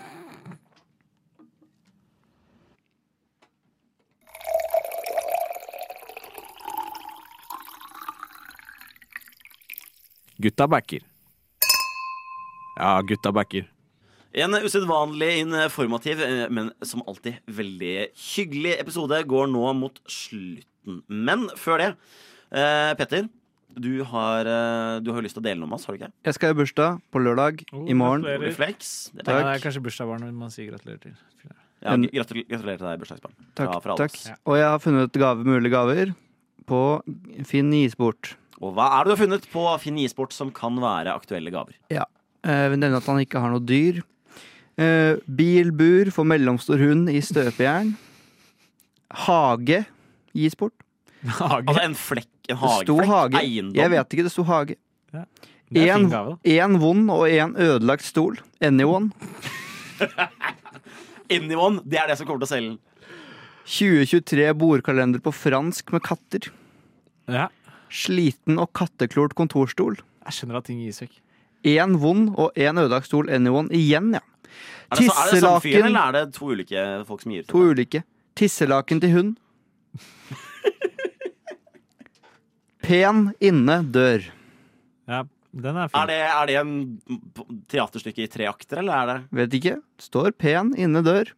Gutta 10.45 10.67
backer. 10.69 11.01
Ja, 12.77 13.01
gutta 13.07 13.33
backer. 13.33 13.69
En 14.35 14.55
usedvanlig 14.59 15.39
informativ, 15.45 16.21
eh, 16.21 16.49
men 16.51 16.73
som 16.83 17.03
alltid 17.07 17.39
veldig 17.47 17.93
hyggelig 18.35 18.75
episode 18.83 19.21
går 19.31 19.47
nå 19.53 19.71
mot 19.79 20.01
slutten. 20.11 21.01
Men 21.09 21.47
før 21.57 21.79
det, 21.85 21.89
eh, 22.53 22.93
Petter. 22.99 23.29
Du 23.75 24.05
har, 24.05 24.41
eh, 24.47 25.01
du 25.01 25.11
har 25.11 25.21
jo 25.21 25.25
lyst 25.27 25.35
til 25.35 25.43
å 25.43 25.47
dele 25.49 25.59
noe 25.59 25.67
med 25.69 25.75
oss, 25.81 25.87
har 25.87 25.97
du 25.97 26.03
ikke? 26.05 26.13
Jeg 26.25 26.35
skal 26.35 26.51
i 26.51 26.59
bursdag 26.61 27.01
på 27.11 27.19
lørdag 27.25 27.65
Oh, 27.73 27.89
i 27.89 27.93
morgen. 27.95 28.23
gratulerer. 28.23 28.47
Reflex. 28.47 29.11
Det 29.15 29.27
er 29.27 29.33
Ja, 29.41 29.53
det 29.55 29.63
er 29.65 29.71
kanskje 29.71 29.83
bursdagsbarn 29.83 30.35
man 30.35 30.51
sier 30.51 30.71
gratulerer 30.71 31.01
til. 31.01 31.17
Ja, 31.83 31.91
En- 31.93 32.03
gratulerer, 32.05 32.47
gratulerer 32.49 32.79
til 32.79 32.87
deg, 32.87 33.01
bursdagsbarn. 33.01 33.35
Takk. 33.57 33.73
Fra, 33.73 33.81
fra 33.81 33.91
alle 33.93 33.99
takk. 33.99 34.15
oss. 34.15 34.27
Ja. 34.29 34.35
Og 34.47 34.55
jeg 34.57 34.65
har 34.65 34.79
funnet 34.79 35.13
gave, 35.13 35.45
mulige 35.45 35.71
gaver 35.73 36.15
på 36.67 37.03
Finn 37.47 37.73
Isport. 37.73 38.37
Og 38.63 38.75
hva 38.77 38.87
er 38.95 39.05
det 39.05 39.11
du 39.11 39.15
har 39.17 39.23
funnet 39.25 39.47
på 39.51 39.65
Finn 39.83 39.99
Isport 40.03 40.35
som 40.37 40.51
kan 40.55 40.77
være 40.83 41.15
aktuelle 41.15 41.51
gaver? 41.55 41.75
Ja, 41.93 42.05
Jeg 42.45 42.71
vil 42.75 42.79
nevne 42.83 43.01
at 43.01 43.07
han 43.09 43.21
ikke 43.23 43.41
har 43.41 43.51
noe 43.55 43.65
dyr. 43.65 44.03
Eh, 44.77 45.17
bilbur 45.27 46.11
for 46.13 46.27
mellomstor 46.29 46.79
hund 46.83 47.09
i 47.11 47.21
støpejern. 47.25 47.95
Hage 49.25 49.85
i 50.35 50.49
sport. 50.51 50.75
Hage. 51.25 51.65
Altså 51.71 51.83
en 51.85 51.95
flekk, 51.97 52.31
en 52.51 52.59
hageflekk, 52.61 53.09
hage. 53.09 53.41
eiendom. 53.41 53.77
Jeg 53.79 53.91
vet 53.95 54.17
ikke, 54.17 54.27
det 54.27 54.33
sto 54.35 54.45
hage. 54.49 54.77
en 56.69 56.79
vond 56.79 57.11
og 57.11 57.25
én 57.31 57.55
ødelagt 57.57 58.05
stol. 58.05 58.39
Anyone. 58.61 59.11
Anyone, 61.31 61.81
det 61.87 61.99
er 61.99 62.11
det 62.11 62.19
som 62.19 62.27
kommer 62.29 62.45
til 62.45 62.51
å 62.51 62.53
selge 62.53 62.75
den. 62.75 62.81
2023 63.65 64.51
bordkalender 64.61 65.23
på 65.25 65.33
fransk 65.33 65.95
med 65.95 66.05
katter. 66.05 66.51
Ja, 67.31 67.47
Sliten 67.95 68.59
og 68.59 68.73
katteklort 68.75 69.37
kontorstol. 69.39 70.01
jeg 70.27 70.33
skjønner 70.39 70.59
at 70.59 70.67
ting 70.67 70.81
gis 70.83 70.99
vekk. 71.05 71.21
Én 71.65 71.95
vond 72.03 72.33
og 72.35 72.53
én 72.59 72.77
ødelagt 72.81 73.07
stol. 73.07 73.31
Anyone 73.33 73.71
igjen, 73.73 74.11
ja. 74.17 74.21
Er 74.93 74.99
det, 74.99 75.07
så, 75.07 75.15
er 75.15 75.31
det 75.33 75.41
samme 75.43 75.61
fyren, 75.65 75.87
eller 75.89 76.01
er 76.09 76.13
det 76.19 76.35
to 76.37 76.51
ulike 76.53 76.83
folk 77.09 77.23
som 77.23 77.33
gir 77.33 77.45
ut 77.45 77.49
To 77.51 77.63
ulike. 77.71 78.03
Tisselaken 78.37 79.01
til 79.01 79.15
hund. 79.15 79.31
Pen 82.85 83.31
inne 83.41 83.79
dør. 83.95 84.27
Ja, 85.09 85.23
den 85.55 85.77
er 85.79 85.89
Er 85.95 86.11
det, 86.11 86.19
er 86.21 86.47
det 86.51 86.57
en 86.61 86.75
teaterstykke 87.71 88.27
i 88.27 88.29
tre 88.29 88.49
akter, 88.51 88.83
eller 88.83 88.95
er 88.95 89.07
det 89.07 89.17
Vet 89.41 89.57
ikke. 89.61 89.77
Står 90.03 90.35
pen 90.37 90.75
inne 90.77 91.03
dør. 91.05 91.31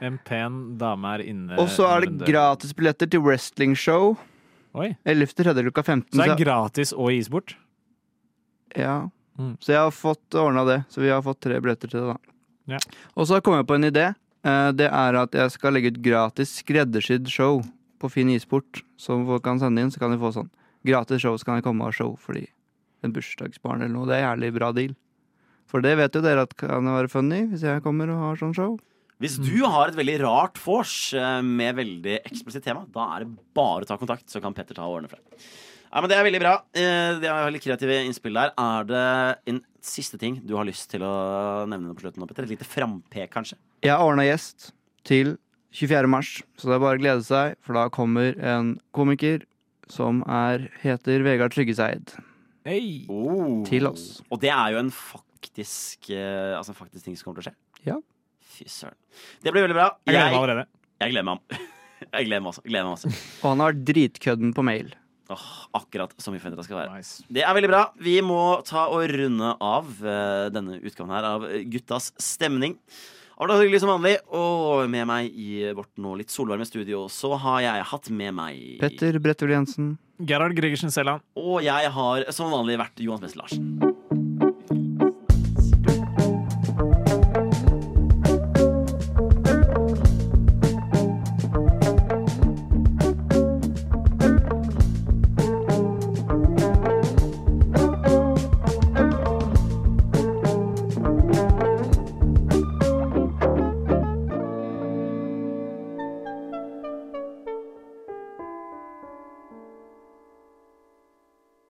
En 0.00 0.18
pen 0.24 0.78
dame 0.78 1.14
er 1.18 1.24
inne 1.26 1.58
Og 1.58 1.70
så 1.74 1.86
er 1.90 2.06
det 2.06 2.26
gratisbilletter 2.26 3.10
til 3.10 3.22
wrestlingshow. 3.22 4.16
Oi. 4.74 4.96
11.3. 5.04 5.62
klokka 5.68 5.82
15. 5.82 6.10
Så 6.12 6.18
det 6.24 6.30
er 6.34 6.44
gratis 6.44 6.92
og 6.92 7.10
gis 7.14 7.28
bort? 7.32 7.56
ja. 8.76 9.08
Mm. 9.38 9.52
så 9.62 9.70
jeg 9.70 9.78
har 9.78 9.92
fått 9.94 10.34
ordna 10.34 10.64
det. 10.66 10.80
Så 10.90 10.98
vi 11.00 11.08
har 11.12 11.22
fått 11.22 11.38
tre 11.40 11.60
billetter 11.62 11.86
til 11.86 12.00
det, 12.02 12.08
da. 12.10 12.16
Ja. 12.74 12.78
Og 13.14 13.28
så 13.30 13.38
kom 13.40 13.54
jeg 13.54 13.68
på 13.70 13.76
en 13.76 13.86
idé. 13.86 14.08
Eh, 14.42 14.72
Det 14.74 14.88
er 14.90 15.14
at 15.14 15.30
jeg 15.32 15.52
skal 15.54 15.72
legge 15.76 15.92
ut 15.94 16.00
gratis 16.02 16.56
skreddersydd 16.58 17.28
show 17.30 17.62
på 18.02 18.10
Finn 18.10 18.28
isport. 18.34 18.82
Som 18.98 19.26
folk 19.26 19.44
kan 19.44 19.60
sende 19.62 19.80
inn, 19.80 19.92
så 19.94 20.00
kan 20.02 20.10
de 20.10 20.18
få 20.18 20.32
sånn. 20.34 20.50
Gratis 20.84 21.22
show, 21.22 21.36
så 21.38 21.44
kan 21.46 21.54
de 21.60 21.62
komme 21.62 21.82
og 21.86 21.92
ha 21.92 21.94
show 21.94 22.16
fordi 22.18 22.48
en 23.04 23.12
bursdagsbarn 23.14 23.78
eller 23.86 23.94
noe. 23.94 24.06
Det 24.10 24.16
er 24.18 24.26
jævlig 24.26 24.50
bra 24.58 24.72
deal. 24.74 24.96
For 25.70 25.80
det 25.86 25.94
vet 26.02 26.18
jo 26.18 26.20
dere 26.20 26.42
at 26.42 26.56
kan 26.58 26.82
være 26.90 27.08
funny 27.08 27.44
hvis 27.46 27.62
jeg 27.62 27.82
kommer 27.86 28.10
og 28.10 28.18
har 28.18 28.36
sånn 28.42 28.56
show. 28.58 28.74
Hvis 29.18 29.34
du 29.42 29.64
har 29.66 29.90
et 29.90 29.96
veldig 29.98 30.20
rart 30.22 30.58
vors 30.62 30.92
eh, 31.18 31.40
med 31.42 31.74
veldig 31.74 32.20
eksplisitt 32.28 32.62
tema, 32.68 32.84
da 32.94 33.08
er 33.16 33.24
det 33.24 33.32
bare 33.56 33.82
å 33.82 33.88
ta 33.88 33.96
kontakt, 33.98 34.28
så 34.30 34.38
kan 34.42 34.54
Petter 34.54 34.76
ta 34.78 34.84
og 34.86 35.00
ordne 35.00 35.10
for 35.10 35.18
deg. 35.18 35.46
Ja, 35.88 36.02
men 36.04 36.10
Det 36.12 36.18
er 36.18 36.26
veldig 36.28 36.40
bra. 36.42 36.52
Eh, 36.76 37.16
Det 37.18 37.26
er 37.26 37.48
veldig 37.48 37.62
kreative 37.64 37.96
innspill 38.06 38.38
der. 38.38 38.52
Er 38.54 38.84
det 38.86 39.02
en 39.50 39.58
siste 39.82 40.20
ting 40.22 40.36
du 40.46 40.54
har 40.54 40.68
lyst 40.68 40.86
til 40.92 41.02
å 41.02 41.66
nevne 41.66 41.96
på 41.96 42.04
slutten? 42.04 42.28
Petter? 42.30 42.46
Et 42.46 42.52
lite 42.54 42.68
frampek, 42.68 43.32
kanskje? 43.32 43.58
Jeg 43.82 43.90
har 43.90 44.04
ordna 44.06 44.22
gjest 44.28 44.70
til 45.08 45.34
24. 45.74 46.06
mars, 46.06 46.30
så 46.56 46.68
det 46.70 46.76
er 46.76 46.84
bare 46.84 46.98
å 47.00 47.02
glede 47.02 47.24
seg, 47.26 47.56
for 47.64 47.74
da 47.74 47.88
kommer 47.90 48.38
en 48.38 48.76
komiker 48.94 49.42
som 49.90 50.20
er, 50.28 50.68
heter 50.84 51.24
Vegard 51.26 51.56
Tryggeseid. 51.56 52.14
Hei! 52.68 53.02
Oh. 53.10 53.64
Til 53.66 53.88
oss. 53.90 54.20
Og 54.30 54.38
det 54.44 54.52
er 54.54 54.76
jo 54.76 54.78
en 54.84 54.92
faktisk, 54.94 56.12
eh, 56.12 56.54
altså 56.54 56.70
en 56.76 56.78
faktisk 56.84 57.08
ting 57.08 57.18
som 57.18 57.26
kommer 57.32 57.42
til 57.42 57.48
å 57.48 57.50
skje? 57.50 57.56
Ja. 57.88 57.98
Fy 58.58 58.68
søren. 58.70 58.96
Det 59.44 59.52
blir 59.54 59.66
veldig 59.66 59.76
bra. 59.78 59.90
Jeg 60.06 60.14
gleder 60.16 60.32
meg 60.32 60.40
allerede. 60.42 60.70
jeg 61.02 61.14
gleder 61.14 61.28
meg. 61.32 61.58
Jeg 61.98 62.28
gleder 62.28 62.42
meg 62.44 62.52
også. 62.52 62.62
Gleder 62.62 62.86
meg 62.86 62.94
også. 62.94 63.10
Og 63.42 63.46
han 63.50 63.60
har 63.62 63.72
vært 63.72 63.80
dritkødden 63.88 64.52
på 64.54 64.62
mail. 64.66 64.92
Oh, 65.34 65.46
akkurat 65.76 66.14
som 66.22 66.32
vi 66.32 66.38
forventer 66.40 66.62
det 66.62 66.64
skal 66.68 66.78
være. 66.78 66.94
Nice. 66.96 67.24
Det 67.28 67.42
er 67.44 67.56
veldig 67.56 67.68
bra. 67.68 67.80
Vi 68.00 68.14
må 68.24 68.38
ta 68.64 68.86
og 68.94 69.02
runde 69.10 69.50
av 69.58 69.90
uh, 70.00 70.46
denne 70.54 70.78
utgaven 70.78 71.12
her 71.12 71.26
av 71.28 71.44
Guttas 71.68 72.12
stemning. 72.22 72.78
Har 73.38 73.50
det 73.50 73.58
hyggelig 73.60 73.82
som 73.84 73.92
vanlig, 73.92 74.16
og 74.34 74.88
med 74.90 75.04
meg 75.10 75.28
i 75.30 75.68
vårt 75.76 75.92
nå 76.00 76.16
litt 76.18 76.32
solvarme 76.34 76.66
studio, 76.66 77.04
så 77.12 77.36
har 77.38 77.60
jeg 77.66 77.84
hatt 77.92 78.10
med 78.10 78.34
meg 78.34 78.80
Petter 78.80 79.20
Brettul 79.22 79.52
Jensen. 79.54 79.92
Gerhard 80.18 80.56
Gregersen 80.58 80.90
Selland. 80.90 81.22
Og 81.38 81.60
jeg 81.62 81.92
har 81.94 82.26
som 82.34 82.50
vanlig 82.50 82.80
vært 82.80 83.04
Johan 83.04 83.22
Wessel 83.22 83.44
Larsen. 83.44 83.87